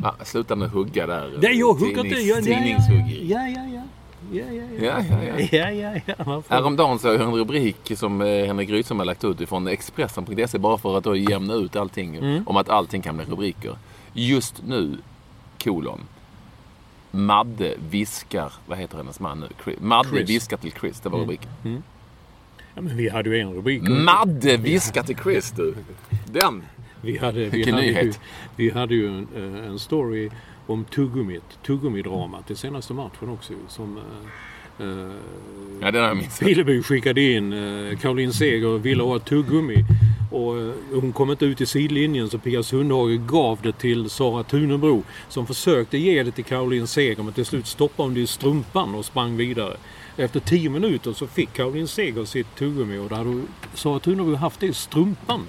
Ja, 0.03 0.15
sluta 0.25 0.57
med 0.57 0.71
hugga 0.71 1.07
där. 1.07 1.39
Nej, 1.43 1.59
jag 1.59 1.75
hugger 1.75 2.05
inte. 2.05 2.17
Tidnings- 2.17 3.23
Ja, 3.23 3.49
ja, 3.49 3.65
ja, 3.75 3.83
ja, 4.33 4.45
ja. 4.81 6.01
Ja, 6.07 6.43
Häromdagen 6.49 6.99
såg 6.99 7.15
jag 7.15 7.21
en 7.21 7.35
rubrik 7.35 7.93
som 7.97 8.23
eh, 8.23 8.47
Henrik 8.47 8.71
Rydström 8.71 8.99
har 8.99 9.07
lagt 9.07 9.25
ut 9.25 9.41
ifrån 9.41 9.69
Expressen.se 9.69 10.59
bara 10.59 10.79
för 10.79 10.99
att 10.99 11.05
då 11.05 11.17
jämna 11.17 11.55
ut 11.55 11.77
allting. 11.77 12.17
Mm. 12.17 12.43
Om 12.47 12.57
att 12.57 12.69
allting 12.69 13.03
kan 13.03 13.17
bli 13.17 13.27
rubriker. 13.27 13.77
Just 14.13 14.63
nu, 14.67 14.97
kolon. 15.65 16.01
Madde 17.11 17.75
viskar, 17.91 18.53
vad 18.67 18.79
heter 18.79 18.97
hennes 18.97 19.21
man 19.21 19.41
nu? 19.41 19.47
Chris. 19.65 19.77
Madde 19.81 20.09
Chris. 20.09 20.29
viskar 20.31 20.57
till 20.57 20.73
Chris, 20.81 21.01
det 21.01 21.09
var 21.09 21.19
Mm. 21.19 21.23
rubriken. 21.31 21.83
Ja, 22.75 22.81
men 22.83 22.97
vi 22.97 23.09
hade 23.09 23.29
ju 23.31 23.41
en 23.41 23.55
rubrik. 23.55 23.83
Madde 23.89 24.57
viskar 24.57 25.03
till 25.03 25.17
Chris 25.17 25.51
du. 25.57 25.75
Den. 26.27 26.63
Vi 27.01 27.19
hade, 27.19 27.39
vi 27.41 27.49
Vilken 27.49 27.75
hade, 27.75 27.87
ju, 27.87 27.93
nyhet. 27.95 28.21
vi 28.57 28.71
hade 28.71 28.95
ju 28.95 29.09
en, 29.09 29.29
eh, 29.37 29.67
en 29.71 29.79
story 29.79 30.31
om 30.67 30.85
tuggummit. 30.85 31.59
Tuggummidramat 31.67 32.51
i 32.51 32.57
senaste 32.57 32.95
matchen 32.95 33.29
också 33.29 33.53
som 33.69 33.97
eh, 34.79 34.87
eh, 34.87 35.13
Ja, 35.81 35.91
jag 35.95 36.17
missat. 36.17 36.41
Pileby 36.41 36.83
skickade 36.83 37.21
in. 37.21 37.53
Eh, 37.53 37.99
Caroline 37.99 38.33
Seger 38.33 38.79
ville 38.79 39.03
ha 39.03 39.17
ett 39.17 39.25
tuggummi. 39.25 39.85
Och 40.31 40.59
eh, 40.59 40.73
hon 40.93 41.13
kom 41.13 41.31
inte 41.31 41.45
ut 41.45 41.61
i 41.61 41.67
sidlinjen 41.67 42.31
så 42.31 42.39
Pia 42.39 42.63
Sundhage 42.63 43.27
gav 43.27 43.59
det 43.63 43.73
till 43.73 44.11
Sara 44.11 44.43
Tunebro. 44.43 45.03
Som 45.29 45.47
försökte 45.47 45.99
ge 45.99 46.23
det 46.23 46.31
till 46.31 46.45
Caroline 46.45 46.87
Seger 46.87 47.23
men 47.23 47.33
till 47.33 47.47
slut 47.47 47.67
stoppade 47.67 48.07
hon 48.07 48.15
det 48.15 48.21
i 48.21 48.27
strumpan 48.27 48.95
och 48.95 49.05
sprang 49.05 49.37
vidare. 49.37 49.77
Efter 50.17 50.41
tio 50.41 50.71
minuter 50.71 51.13
så 51.13 51.27
fick 51.27 51.53
Caroline 51.53 51.89
Seger 51.89 52.25
sitt 52.25 52.57
tuggummi 52.57 52.99
och 52.99 53.09
då 53.09 53.15
hade 53.15 53.43
Sara 53.75 53.99
Tunebro 53.99 54.35
haft 54.35 54.61
det 54.61 54.67
i 54.67 54.73
strumpan. 54.73 55.47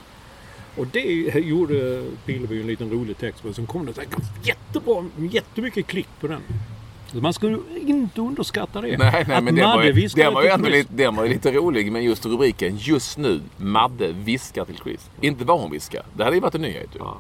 Och 0.78 0.88
det 0.88 1.02
gjorde 1.40 2.06
Pileby 2.26 2.62
en 2.62 2.68
liten 2.68 2.92
rolig 2.92 3.18
text 3.18 3.42
på. 3.42 3.54
Sen 3.54 3.66
kom 3.66 3.86
det 3.86 3.94
så 3.94 4.02
här, 4.02 4.10
jättebra, 4.44 5.06
jättemycket 5.32 5.88
klick 5.88 6.08
på 6.20 6.28
den. 6.28 6.42
Man 7.14 7.34
skulle 7.34 7.60
inte 7.82 8.22
underskatta 8.22 8.82
det. 8.82 8.98
Nej, 8.98 9.26
nej, 9.28 9.38
Att 9.38 9.44
men 9.44 9.56
var, 9.56 9.64
Madde 9.64 9.88
ju, 9.88 9.92
viskade 9.92 10.26
den 10.26 10.34
var 10.34 10.44
ju 10.44 10.50
ändå 10.50 10.70
lite, 10.70 10.94
den 10.94 11.16
var 11.16 11.24
ju 11.24 11.30
lite 11.30 11.52
rolig. 11.52 11.92
Men 11.92 12.04
just 12.04 12.26
rubriken, 12.26 12.78
just 12.78 13.18
nu, 13.18 13.42
Madde 13.58 14.12
viskar 14.12 14.66
till 14.66 14.78
Chris. 14.84 15.10
Inte 15.22 15.46
vad 15.46 15.60
hon 15.60 15.72
viskar. 15.72 16.04
Det 16.14 16.24
hade 16.24 16.36
ju 16.36 16.42
varit 16.42 16.56
en 16.56 16.62
nyhet 16.62 16.90
ju. 16.94 17.00
Ja. 17.00 17.18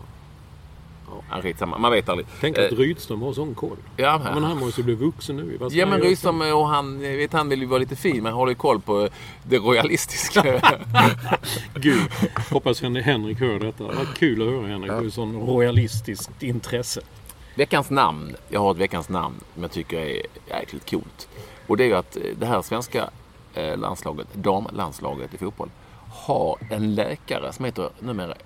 Ja, 1.31 1.41
skitsamma, 1.41 1.77
man 1.77 1.91
vet 1.91 2.09
aldrig. 2.09 2.27
Tänk 2.41 2.57
Eh, 2.57 2.65
att 2.65 2.71
Rydström 2.71 3.21
har 3.21 3.33
sån 3.33 3.55
koll. 3.55 3.77
Ja, 3.97 4.21
Men 4.33 4.43
han 4.43 4.57
måste 4.59 4.81
ju 4.81 4.85
bli 4.85 4.95
vuxen 4.95 5.35
nu. 5.35 5.57
Vad 5.59 5.71
Ja 5.73 5.85
men? 5.85 6.01
Rydström 6.01 6.41
och 6.41 6.67
han, 6.67 7.01
jag 7.01 7.17
vet 7.17 7.33
han 7.33 7.49
vill 7.49 7.59
ju 7.59 7.65
vara 7.65 7.79
lite 7.79 7.95
fin 7.95 8.23
men 8.23 8.33
håller 8.33 8.51
ju 8.51 8.55
koll 8.55 8.81
på 8.81 9.09
det 9.43 9.57
royalistiska. 9.57 10.61
Gud, 11.75 12.01
hoppas 12.51 12.81
Hen- 12.81 12.95
Henrik 12.95 13.39
hör 13.39 13.59
detta. 13.59 13.83
Vad 13.83 14.15
kul 14.17 14.41
att 14.41 14.47
höra 14.47 14.67
Henrik. 14.67 14.91
Du 14.91 14.95
har 14.97 15.09
sån 15.09 15.35
royalistiskt 15.47 16.43
intresse. 16.43 17.01
veckans 17.55 17.89
namn, 17.89 18.35
jag 18.49 18.59
har 18.59 18.71
ett 18.71 18.77
veckans 18.77 19.09
namn 19.09 19.35
som 19.53 19.61
jag 19.63 19.71
tycker 19.71 19.97
är 19.99 20.21
jäkligt 20.49 20.89
coolt. 20.89 21.27
Och 21.67 21.77
det 21.77 21.83
är 21.83 21.87
ju 21.87 21.95
att 21.95 22.15
eh, 22.17 22.21
det 22.39 22.45
här 22.45 22.61
svenska 22.61 23.09
eh, 23.53 23.77
landslaget, 23.77 24.27
damlandslaget 24.33 25.33
i 25.33 25.37
fotboll, 25.37 25.69
har 26.09 26.57
en 26.69 26.95
läkare 26.95 27.53
som 27.53 27.65
heter 27.65 27.89
numera, 27.99 28.31
eh, 28.31 28.37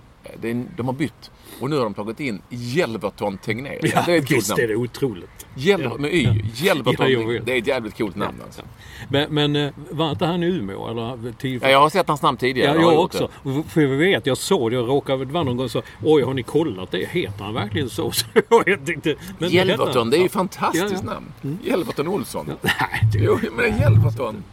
det 0.41 0.65
de 0.77 0.86
har 0.86 0.93
bytt. 0.93 1.32
Och 1.59 1.69
nu 1.69 1.75
har 1.75 1.84
de 1.84 1.93
tagit 1.93 2.19
in 2.19 2.41
Jelverton 2.49 3.38
Tegnér. 3.38 3.80
det 3.82 4.13
är 4.13 4.17
ett 4.17 4.27
coolt 4.27 4.49
namn. 4.49 4.61
det 4.67 4.75
otroligt. 4.75 5.45
Hjel, 5.55 5.82
Ja. 5.82 5.97
med 5.99 6.13
Y. 6.13 6.27
Jelverton 6.55 7.11
Ja, 7.11 7.19
jag 7.19 7.27
vet. 7.27 7.45
Det 7.45 7.53
är 7.53 7.57
ett 7.57 7.67
jävligt 7.67 7.97
coolt 7.97 8.15
namn 8.15 8.38
alltså. 8.45 8.61
Men, 9.09 9.34
men 9.34 9.55
eh, 9.55 9.71
var 9.89 10.11
inte 10.11 10.25
han 10.25 10.43
i 10.43 10.45
Umeå? 10.45 10.88
Eller, 10.89 11.32
till, 11.32 11.59
Ja, 11.61 11.69
jag 11.69 11.80
har 11.80 11.89
sett 11.89 12.07
hans 12.07 12.21
namn 12.21 12.38
tidigare. 12.38 12.75
Ja, 12.75 12.82
jag 12.82 12.93
gjort 12.93 13.05
också. 13.05 13.30
För 13.67 13.82
vi 13.86 13.95
vet, 13.95 14.25
jag 14.25 14.38
såg 14.38 14.71
det. 14.71 14.75
Jag 14.75 14.88
råkade 14.89 15.25
det 15.25 15.34
var 15.34 15.43
någon 15.43 15.57
gång 15.57 15.69
sa 15.69 15.82
Oj, 16.03 16.21
har 16.23 16.34
ni 16.34 16.43
kollat 16.43 16.91
det? 16.91 17.09
Heter 17.09 17.43
han 17.43 17.53
verkligen 17.53 17.89
så? 17.89 18.11
så 18.11 18.25
jag 18.34 18.65
men 19.39 19.49
Jelverton, 19.49 20.09
det 20.09 20.17
är 20.17 20.19
ju 20.19 20.23
Ja. 20.23 20.30
fantastiskt 20.30 20.91
Ja, 20.91 20.99
ja. 21.03 21.13
namn. 21.13 21.59
Jelverton 21.63 22.07
Olsson. 22.07 22.45
Nej, 22.61 22.73
det, 23.13 23.19
Jo, 23.19 23.39
men 23.55 23.77
Jelverton. 23.80 24.43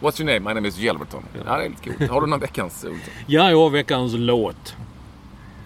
What's 0.00 0.20
your 0.22 0.32
name? 0.32 0.48
My 0.50 0.54
name 0.54 0.68
is 0.68 0.78
Jelverton. 0.78 1.22
Ja, 1.46 1.56
det 1.58 1.64
är 1.64 1.68
lite 1.68 1.90
coolt. 1.98 2.10
Har 2.10 2.20
du 2.20 2.26
någon 2.26 2.40
veckans 2.40 2.84
Olsson? 2.84 3.00
Ja, 3.26 3.50
jag 3.50 3.56
har 3.58 3.70
veckans 3.70 4.12
låt. 4.14 4.76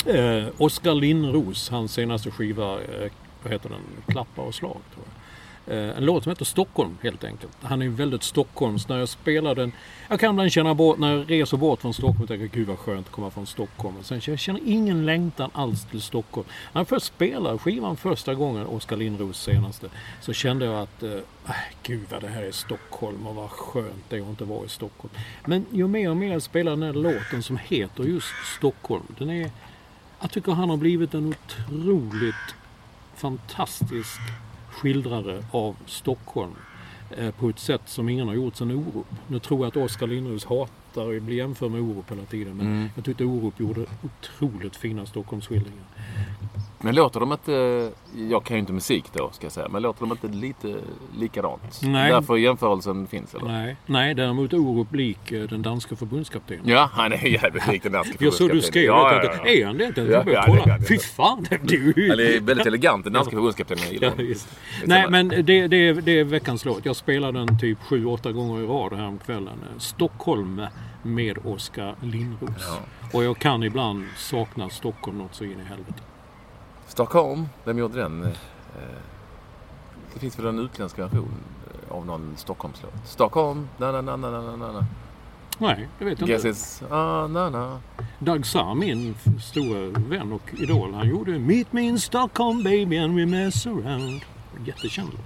Eh, 0.07 0.49
Oskar 0.59 0.95
Lindros, 0.95 1.71
hans 1.71 1.93
senaste 1.93 2.31
skiva, 2.31 2.81
eh, 2.81 3.11
vad 3.43 3.53
heter 3.53 3.69
den? 3.69 3.81
Klappa 4.07 4.43
och 4.43 4.55
slag 4.55 4.81
tror 4.95 5.05
jag. 5.07 5.13
Eh, 5.69 5.97
en 5.97 6.05
låt 6.05 6.23
som 6.23 6.31
heter 6.31 6.45
Stockholm 6.45 6.99
helt 7.03 7.25
enkelt. 7.25 7.53
Han 7.63 7.83
är 7.83 7.89
väldigt 7.89 8.23
Stockholms. 8.23 8.89
När 8.89 8.99
jag 8.99 9.09
spelar 9.09 9.55
den, 9.55 9.73
jag 10.09 10.21
kan 10.21 10.31
ibland 10.31 10.53
känna 10.53 10.75
bort, 10.75 10.99
när 10.99 11.17
jag 11.17 11.31
reser 11.31 11.57
bort 11.57 11.81
från 11.81 11.95
Stockholm, 11.95 12.27
tänker 12.27 12.45
jag 12.45 12.51
gud 12.51 12.69
vad 12.69 12.79
skönt 12.79 13.07
att 13.07 13.13
komma 13.13 13.31
från 13.31 13.47
Stockholm. 13.47 13.97
Och 13.97 14.05
sen 14.05 14.21
jag 14.27 14.39
känner 14.39 14.61
ingen 14.65 15.07
längtan 15.07 15.51
alls 15.53 15.85
till 15.85 16.03
Stockholm. 16.03 16.47
När 16.73 16.81
jag 16.81 16.89
först 16.89 17.07
spelade 17.07 17.59
skivan 17.59 17.97
första 17.97 18.35
gången, 18.35 18.67
Oskar 18.67 18.97
Lindros 18.97 19.43
senaste, 19.43 19.89
så 20.21 20.33
kände 20.33 20.65
jag 20.65 20.83
att 20.83 21.03
eh, 21.03 21.13
äh, 21.13 21.55
gud 21.83 22.07
vad 22.11 22.23
det 22.23 22.29
här 22.29 22.43
är 22.43 22.53
Stockholm 22.53 23.27
och 23.27 23.35
vad 23.35 23.51
skönt 23.51 24.05
det 24.09 24.17
är 24.17 24.21
att 24.21 24.29
inte 24.29 24.45
vara 24.45 24.65
i 24.65 24.69
Stockholm. 24.69 25.15
Men 25.45 25.67
ju 25.73 25.89
mer 25.89 26.11
och 26.11 26.17
mer 26.17 26.33
jag 26.33 26.43
spelar 26.43 26.73
den 26.73 26.83
här 26.83 26.93
låten 26.93 27.43
som 27.43 27.57
heter 27.57 28.05
just 28.05 28.29
Stockholm. 28.59 29.05
Den 29.19 29.31
är, 29.31 29.51
jag 30.21 30.31
tycker 30.31 30.53
han 30.53 30.71
har 30.71 30.77
blivit 30.77 31.15
en 31.15 31.27
otroligt 31.35 32.35
fantastisk 33.15 34.21
skildrare 34.71 35.45
av 35.51 35.77
Stockholm 35.87 36.55
eh, 37.17 37.31
på 37.31 37.49
ett 37.49 37.59
sätt 37.59 37.83
som 37.85 38.09
ingen 38.09 38.29
har 38.29 38.35
gjort 38.35 38.57
sedan 38.57 38.71
Orup. 38.71 39.07
Nu 39.29 39.39
tror 39.39 39.61
jag 39.61 39.69
att 39.69 39.77
Oskar 39.77 40.07
Lindros 40.07 40.45
hatar 40.45 41.17
att 41.17 41.23
bli 41.23 41.35
jämförd 41.37 41.71
med 41.71 41.81
Orup 41.81 42.11
hela 42.11 42.23
tiden. 42.25 42.57
Men 42.57 42.67
Mm. 42.67 42.89
jag 42.95 43.05
tyckte 43.05 43.25
Orup 43.25 43.61
gjorde 43.61 43.87
otroligt 44.03 44.77
fina 44.77 45.07
Stockholmsskildringar. 45.07 45.85
Men 46.81 46.95
låter 46.95 47.21
de 47.21 47.33
inte, 47.33 47.91
jag 48.31 48.45
kan 48.45 48.57
ju 48.57 48.61
inte 48.61 48.73
musik 48.73 49.05
då 49.13 49.31
ska 49.33 49.45
jag 49.45 49.53
säga, 49.53 49.69
men 49.69 49.83
låter 49.83 50.01
de 50.01 50.13
inte 50.13 50.29
lite 50.29 50.75
likadant? 51.19 51.81
Nej. 51.83 52.13
Därför 52.13 52.37
jämförelsen 52.37 53.07
finns 53.07 53.35
eller? 53.35 53.47
Nej, 53.47 53.77
nej 53.87 54.15
däremot 54.15 54.53
Orup 54.53 54.95
lik 54.95 55.33
eh, 55.33 55.43
den 55.43 55.63
danska 55.63 55.97
förbundskaptenen. 55.97 56.69
Ja, 56.69 56.91
han 56.93 57.13
är 57.13 57.27
jävligt 57.27 57.67
lik 57.69 57.83
den 57.83 57.93
danska 57.93 58.17
Jag 58.25 58.33
såg 58.33 58.51
du 58.51 58.61
förbundskaptenen. 58.61 58.63
skrev 58.63 58.85
ja, 58.85 59.25
ja, 59.25 59.41
ja. 59.45 59.51
Är 59.51 59.67
han 59.67 59.79
det? 59.79 59.97
Jag 59.97 60.27
Ja, 60.27 60.33
ja, 60.33 60.45
kolla. 60.47 60.79
Fy 60.89 60.99
fan! 60.99 61.47
Ju... 61.63 62.11
Han 62.11 62.21
är 62.21 62.41
väldigt 62.41 62.67
elegant, 62.67 63.05
den 63.05 63.13
danska 63.13 63.31
förbundskaptenen. 63.31 63.85
Ja, 64.01 64.11
Nej, 64.85 65.11
men 65.11 65.29
det, 65.29 65.43
det, 65.43 65.89
är, 65.89 65.95
det 65.95 66.21
är 66.21 66.25
veckans 66.25 66.65
låt. 66.65 66.85
Jag 66.85 66.97
spelar 66.97 67.33
den 67.33 67.59
typ 67.59 67.79
sju, 67.83 68.07
åtta 68.07 68.33
gånger 68.33 68.63
i 68.63 68.67
rad 68.67 68.93
här 68.93 69.07
om 69.07 69.19
kvällen. 69.19 69.59
Stockholm 69.79 70.63
med 71.03 71.39
Oskar 71.45 71.95
Lindros. 72.03 72.51
Ja. 72.59 72.79
Och 73.13 73.25
jag 73.25 73.39
kan 73.39 73.63
ibland 73.63 74.05
sakna 74.17 74.69
Stockholm 74.69 75.19
något 75.19 75.35
så 75.35 75.45
in 75.45 75.51
i 75.51 75.69
helvete. 75.69 76.03
Stockholm, 76.97 77.49
vem 77.65 77.79
gjorde 77.79 77.99
den? 78.03 78.23
Eh, 78.23 78.29
Det 80.15 80.21
finns 80.21 80.39
väl 80.39 80.47
en 80.47 80.59
utländsk 80.59 80.99
version 80.99 81.35
eh, 81.91 81.97
av 81.97 82.07
någon 82.07 82.33
Stockholmslåt? 82.37 82.93
Stockholm, 83.05 83.69
na 83.79 83.93
na 83.93 84.01
na 84.03 84.17
na 84.17 84.31
na 84.31 84.57
na 84.57 84.73
na. 84.73 84.87
Nej, 85.59 85.89
det 85.99 86.05
vet 86.05 86.21
jag 86.21 86.29
Guess 86.29 86.45
inte. 86.45 86.59
it's, 86.59 86.83
ah, 86.91 87.27
na 87.27 87.51
na. 87.51 87.81
Doug 88.19 88.47
Sarr, 88.47 88.75
min 88.75 89.15
stora 89.41 90.01
vän 90.09 90.33
och 90.33 90.43
idol, 90.53 90.95
han 90.95 91.09
gjorde 91.09 91.39
Meet 91.39 91.73
me 91.73 91.83
in 91.83 91.99
Stockholm 92.01 92.63
baby 92.63 92.99
and 92.99 93.17
we 93.17 93.27
mess 93.27 93.67
around. 93.67 94.21
Jättekänd 94.65 95.09
låt. 95.13 95.21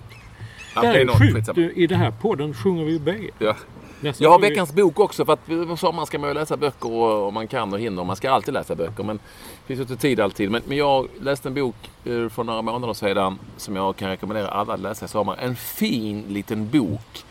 Ja, 0.74 0.82
Det 0.92 1.00
är 1.00 1.08
sjukt. 1.08 1.58
I 1.58 1.86
den 1.86 1.98
här 1.98 2.10
podden 2.10 2.54
sjunger 2.54 2.84
vi 2.84 2.92
ju 2.92 2.98
bägge. 2.98 3.30
Ja. 3.38 3.56
Nästan 4.02 4.24
Jag 4.24 4.30
har 4.30 4.38
vi- 4.38 4.48
veckans 4.48 4.72
bok 4.72 5.00
också 5.00 5.24
för 5.24 5.32
att 5.32 5.46
på 5.46 5.76
sommaren 5.76 6.06
ska 6.06 6.18
man 6.18 6.30
ju 6.30 6.34
läsa 6.34 6.56
böcker 6.56 6.92
och, 6.92 7.26
och 7.26 7.32
man 7.32 7.48
kan 7.48 7.72
och 7.72 7.80
hinner. 7.80 8.04
Man 8.04 8.16
ska 8.16 8.30
alltid 8.30 8.54
läsa 8.54 8.74
böcker 8.74 9.02
men 9.04 9.16
det 9.16 9.66
finns 9.66 9.78
ju 9.78 9.82
inte 9.82 9.96
tid 9.96 10.20
alltid. 10.20 10.50
Men, 10.50 10.62
men 10.66 10.76
jag 10.78 11.08
läste 11.20 11.48
en 11.48 11.54
bok 11.54 11.74
eh, 12.04 12.28
för 12.28 12.44
några 12.44 12.62
månader 12.62 12.94
sedan 12.94 13.38
som 13.56 13.76
jag 13.76 13.96
kan 13.96 14.08
rekommendera 14.10 14.48
alla 14.48 14.74
att 14.74 14.80
läsa 14.80 15.04
i 15.04 15.08
sommar. 15.08 15.36
En 15.40 15.56
fin 15.56 16.24
liten 16.28 16.68
bok 16.70 17.24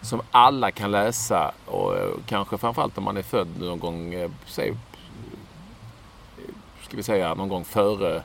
som 0.00 0.22
alla 0.30 0.70
kan 0.70 0.90
läsa 0.90 1.52
och 1.66 1.96
eh, 1.96 2.08
kanske 2.26 2.58
framförallt 2.58 2.98
om 2.98 3.04
man 3.04 3.16
är 3.16 3.22
född 3.22 3.48
någon 3.60 3.78
gång, 3.78 4.14
eh, 4.14 4.30
säg, 4.46 4.74
ska 6.82 6.96
vi 6.96 7.02
säga 7.02 7.34
någon 7.34 7.48
gång 7.48 7.64
före 7.64 8.22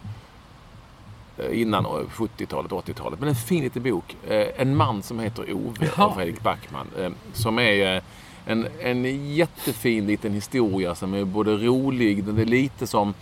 innan 1.51 1.85
eh, 1.85 1.91
70-talet, 1.91 2.71
80-talet. 2.71 3.19
Men 3.19 3.29
en 3.29 3.35
fin 3.35 3.63
liten 3.63 3.83
bok. 3.83 4.15
Eh, 4.27 4.47
En 4.57 4.75
man 4.75 5.03
som 5.03 5.19
heter 5.19 5.53
Ove 5.53 5.89
av 5.95 6.11
Fredrik 6.15 6.41
Backman. 6.41 6.87
eh, 6.99 7.09
Som 7.33 7.59
är 7.59 8.01
en, 8.45 8.67
en 8.81 9.33
jättefin 9.35 10.07
liten 10.07 10.33
historia 10.33 10.95
som 10.95 11.13
är 11.13 11.23
både 11.25 11.57
rolig, 11.57 12.23
den 12.23 12.37
är 12.37 12.45
lite 12.45 12.87
som... 12.87 13.13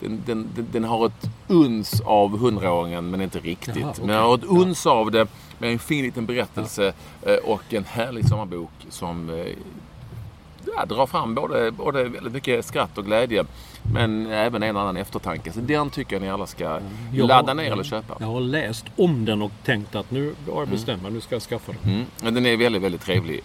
Den, 0.00 0.22
den, 0.26 0.48
den, 0.72 0.84
har 0.84 1.06
ett 1.06 1.30
uns 1.48 2.00
av 2.00 2.38
hundraåringen 2.38 3.10
men 3.10 3.20
inte 3.20 3.38
riktigt. 3.38 3.76
Jaha, 3.76 3.90
okej. 3.90 4.00
Men 4.06 4.08
den 4.16 4.24
har 4.24 4.34
ett 4.34 4.44
uns 4.44 4.86
av 4.86 5.10
det 5.10 5.26
med 5.58 5.72
en 5.72 5.78
fin 5.78 6.04
liten 6.04 6.26
berättelse 6.26 6.92
eh, 7.22 7.34
och 7.34 7.74
en 7.74 7.84
härlig 7.84 8.28
sommarbok 8.28 8.70
som 8.88 9.44
ja, 10.76 10.84
drar 10.86 11.06
fram 11.06 11.34
både, 11.34 11.70
både 11.70 12.04
väldigt 12.04 12.32
mycket 12.32 12.64
skratt 12.64 12.98
och 12.98 13.04
glädje. 13.04 13.44
Men 13.94 14.26
även 14.26 14.62
en 14.62 14.76
annan 14.76 14.96
eftertanke. 14.96 15.52
Så 15.52 15.60
den 15.60 15.90
tycker 15.90 16.16
jag 16.16 16.22
ni 16.22 16.30
alla 16.30 16.46
ska 16.46 16.80
Jag 17.12 17.28
ladda 17.28 17.50
har- 17.50 17.54
ner 17.54 17.72
eller 17.72 17.84
köpa. 17.84 18.16
Jag 18.20 18.26
har 18.26 18.40
läst 18.40 18.84
om 18.96 19.24
den 19.24 19.42
och 19.42 19.52
tänkt 19.64 19.94
att 19.94 20.10
nu 20.10 20.34
har 20.52 20.60
jag 20.60 20.68
bestämt 20.68 21.02
mig, 21.02 21.12
nu 21.12 21.20
ska 21.20 21.34
jag 21.34 21.42
skaffa 21.42 21.72
den. 21.82 21.92
Mm. 21.94 22.06
Men 22.22 22.34
den 22.34 22.46
är 22.46 22.56
väldigt, 22.56 22.82
väldigt 22.82 23.00
trevlig. 23.02 23.40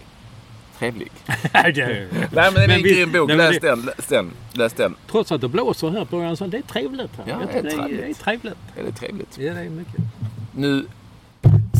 Trevlig? 0.78 1.10
Nej, 1.54 1.72
det- 1.72 2.08
men 2.32 2.54
det 2.54 2.60
är 2.64 2.70
en 2.70 2.82
grym 2.82 3.12
bok. 3.12 3.28
nej, 3.28 3.36
Läs 3.36 3.58
det- 3.60 3.68
den. 3.68 3.80
Läs 3.82 4.06
den. 4.06 4.30
Läs 4.52 4.72
den. 4.72 4.94
Trots 5.10 5.32
att 5.32 5.40
det 5.40 5.48
blåser 5.48 5.90
här 5.90 6.04
på 6.04 6.36
så 6.36 6.46
det 6.46 6.56
är 6.58 6.62
trevligt. 6.62 7.10
Här. 7.16 7.24
Ja, 7.28 7.36
det 7.52 7.58
är 7.58 7.62
trevligt. 7.70 8.00
Det 8.00 8.10
är 8.10 8.14
trevligt. 8.14 8.56
Är 8.76 8.82
det 8.84 8.92
trevligt? 8.92 9.38
Ja, 9.38 9.54
det 9.54 9.60
är 9.60 9.70
mycket. 9.70 9.94
Nu 10.56 10.86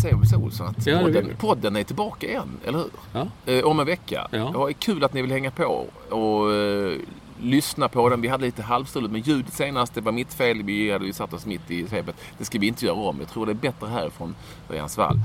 så 0.01 0.36
Olsson 0.36 0.66
att 0.66 0.86
Ja, 0.86 1.01
podden, 1.01 1.36
podden 1.38 1.76
är 1.76 1.84
tillbaka 1.84 2.26
igen, 2.26 2.49
eller 2.64 2.78
hur? 2.78 2.90
Ja. 3.12 3.26
Eh, 3.53 3.64
om 3.64 3.80
en 3.80 3.86
vecka. 3.86 4.28
Ja. 4.30 4.68
Är 4.68 4.72
kul 4.72 5.05
att 5.05 5.14
ni 5.14 5.22
vill 5.22 5.30
hänga 5.30 5.51
på 5.51 5.86
och 6.11 6.55
eh, 6.55 6.99
lyssna 7.40 7.88
på 7.88 8.09
den. 8.09 8.20
Vi 8.20 8.28
hade 8.28 8.44
lite 8.44 8.62
halvstruligt 8.62 9.12
med 9.12 9.26
ljudet 9.26 9.53
senast. 9.53 9.94
Det 9.94 10.01
var 10.01 10.12
mitt 10.12 10.34
fel. 10.34 10.62
Vi 10.62 10.90
hade 10.90 11.07
ju 11.07 11.12
satt 11.12 11.32
oss 11.32 11.46
mitt 11.46 11.70
i 11.70 11.86
svepet. 11.86 12.16
Det 12.38 12.44
ska 12.44 12.59
vi 12.59 12.66
inte 12.66 12.86
göra 12.86 12.96
om. 12.96 13.16
Jag 13.20 13.28
tror 13.28 13.46
det 13.46 13.53
är 13.53 13.55
bättre 13.55 13.86
härifrån 13.86 14.34
Örjansvall. 14.70 15.20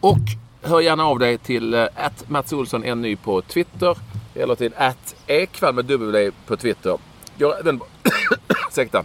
Och 0.00 0.18
hör 0.62 0.80
gärna 0.80 1.04
av 1.04 1.18
dig 1.18 1.38
till 1.38 1.74
uh, 1.74 1.86
Mats 2.26 2.52
Olsson 2.52 2.84
en 2.84 3.02
ny 3.02 3.16
på 3.16 3.42
Twitter. 3.42 3.98
Eller 4.34 4.54
till 4.54 4.72
att 4.76 5.14
Ekvall 5.26 5.74
med 5.74 5.84
W 5.84 6.30
på 6.46 6.56
Twitter. 6.56 6.98
Jag 7.36 7.60
även... 7.60 7.80
Ursäkta. 8.68 9.04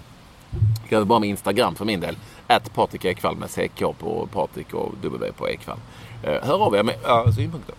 Jag 0.89 0.99
gör 0.99 1.05
bara 1.05 1.19
med 1.19 1.29
Instagram 1.29 1.75
för 1.75 1.85
min 1.85 1.99
del. 1.99 2.17
Att 2.47 2.73
Patrik 2.73 3.05
Ekvall 3.05 3.37
med 3.37 3.49
CK 3.49 3.79
på 3.99 4.27
Patrik 4.31 4.73
och 4.73 4.93
W 5.01 5.31
på 5.31 5.49
Ekvall. 5.49 5.77
Eh, 6.23 6.43
hör 6.43 6.65
av 6.65 6.75
er 6.75 6.83
med 6.83 6.95
uh, 6.95 7.31
synpunkter. 7.35 7.75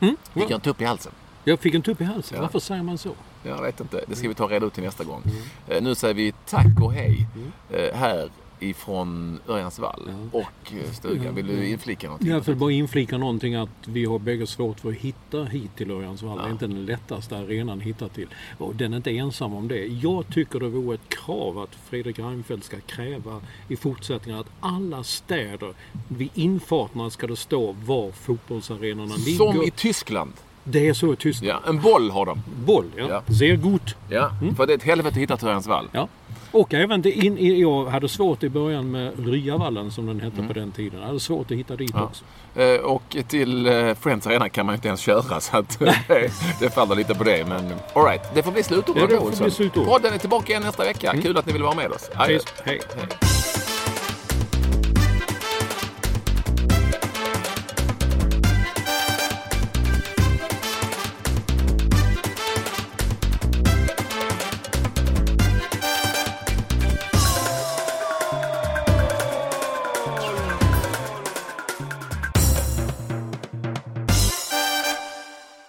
Mm. 0.00 0.16
Fick 0.34 0.42
jag 0.42 0.52
en 0.52 0.60
tupp 0.60 0.80
i 0.80 0.84
halsen? 0.84 1.12
Jag 1.44 1.60
fick 1.60 1.74
en 1.74 1.82
tupp 1.82 2.00
i 2.00 2.04
halsen. 2.04 2.36
Ja. 2.36 2.42
Varför 2.42 2.58
säger 2.58 2.82
man 2.82 2.98
så? 2.98 3.10
Jag 3.42 3.62
vet 3.62 3.80
inte. 3.80 4.04
Det 4.06 4.16
ska 4.16 4.28
vi 4.28 4.34
ta 4.34 4.46
reda 4.46 4.66
ut 4.66 4.74
till 4.74 4.82
nästa 4.82 5.04
gång. 5.04 5.22
Eh, 5.68 5.82
nu 5.82 5.94
säger 5.94 6.14
vi 6.14 6.32
tack 6.46 6.80
och 6.82 6.92
hej 6.92 7.26
eh, 7.70 7.94
här 7.94 8.28
ifrån 8.62 9.38
Örjansvall 9.48 10.12
och 10.32 10.72
eh, 10.72 10.90
stugan. 10.92 11.34
Vill 11.34 11.46
du 11.46 11.68
inflika 11.68 12.06
någonting? 12.06 12.28
Jag 12.30 12.40
vill 12.40 12.56
bara 12.56 12.72
inflika 12.72 13.18
någonting 13.18 13.54
att 13.54 13.68
vi 13.84 14.04
har 14.04 14.18
bägge 14.18 14.46
svårt 14.46 14.80
för 14.80 14.88
att 14.88 14.94
hitta 14.94 15.44
hit 15.44 15.76
till 15.76 15.90
Örjansvall. 15.90 16.36
Det 16.38 16.42
Ja. 16.42 16.48
är 16.48 16.52
inte 16.52 16.66
den 16.66 16.84
lättaste 16.86 17.36
arenan 17.38 17.78
att 17.78 17.84
hitta 17.84 18.08
till. 18.08 18.28
Och 18.58 18.74
den 18.74 18.92
är 18.92 18.96
inte 18.96 19.10
ensam 19.10 19.54
om 19.54 19.68
det. 19.68 19.86
Jag 19.86 20.24
tycker 20.34 20.60
det 20.60 20.68
vore 20.68 20.94
ett 20.94 21.08
krav 21.08 21.58
att 21.58 21.74
Fredrik 21.74 22.18
Reinfeldt 22.18 22.64
ska 22.64 22.80
kräva 22.80 23.40
i 23.68 23.76
fortsättningen 23.76 24.40
att 24.40 24.50
alla 24.60 25.04
städer 25.04 25.74
vid 26.08 26.28
infarterna 26.34 27.10
ska 27.10 27.26
det 27.26 27.36
stå 27.36 27.72
var 27.72 28.10
fotbollsarenorna 28.10 29.14
ligger. 29.16 29.36
Som 29.52 29.62
i 29.62 29.70
Tyskland. 29.70 30.32
Det 30.64 30.88
är 30.88 30.94
så 30.94 31.12
i 31.12 31.16
Tyskland. 31.16 31.60
Ja, 31.64 31.70
en 31.70 31.80
boll 31.80 32.10
har 32.10 32.26
de. 32.26 32.42
Boll, 32.64 32.84
ja. 32.96 33.06
Ja. 33.08 33.34
Sehr 33.34 33.56
gut. 33.56 33.94
Ja, 34.08 34.30
för 34.56 34.66
det 34.66 34.72
är 34.72 34.76
ett 34.76 34.82
helvete 34.82 35.08
att 35.08 35.16
hitta 35.16 35.36
till 35.36 35.46
Örjansvall. 35.48 35.88
Ja. 35.92 36.08
Och 36.52 36.74
även 36.74 37.02
till 37.02 37.24
in, 37.26 37.38
i- 37.38 37.60
jag 37.60 37.84
hade 37.86 38.08
svårt 38.08 38.42
i 38.42 38.48
början 38.48 38.90
med 38.90 39.26
Ryavallen 39.26 39.90
som 39.90 40.06
den 40.06 40.20
hette 40.20 40.42
på 40.42 40.52
den 40.52 40.72
tiden. 40.72 41.00
Jag 41.00 41.06
hade 41.06 41.20
svårt 41.20 41.50
att 41.50 41.56
hitta 41.56 41.76
dit 41.76 41.90
Ja. 41.94 42.02
också. 42.04 42.24
Eh, 42.60 42.80
Och 42.80 43.16
till 43.28 43.66
eh, 43.66 43.94
Friends 43.94 44.26
Arena 44.26 44.48
kan 44.48 44.66
man 44.66 44.72
ju 44.72 44.76
inte 44.76 44.88
ens 44.88 45.00
köra 45.00 45.40
så 45.40 45.56
att 45.56 45.78
det, 46.08 46.30
det 46.60 46.70
faller 46.74 46.94
lite 46.94 47.14
på 47.14 47.24
det. 47.24 47.48
Men 47.48 47.72
alright, 47.94 48.22
det 48.34 48.42
får 48.42 48.52
bli 48.52 48.62
slutord 48.62 48.96
Ja, 48.98 49.06
det 49.06 49.16
får 49.16 49.42
bli 49.42 49.50
slutord. 49.50 49.86
Podden 49.86 50.14
är 50.14 50.18
tillbaka 50.18 50.50
igen 50.52 50.62
nästa 50.62 50.84
vecka. 50.84 51.14
Kul 51.22 51.36
att 51.36 51.46
ni 51.46 51.52
vill 51.52 51.62
vara 51.62 51.74
med 51.74 51.90
oss. 51.92 52.10
Adjö. 52.14 52.38
Precis. 52.38 52.54
Hej. 52.64 52.80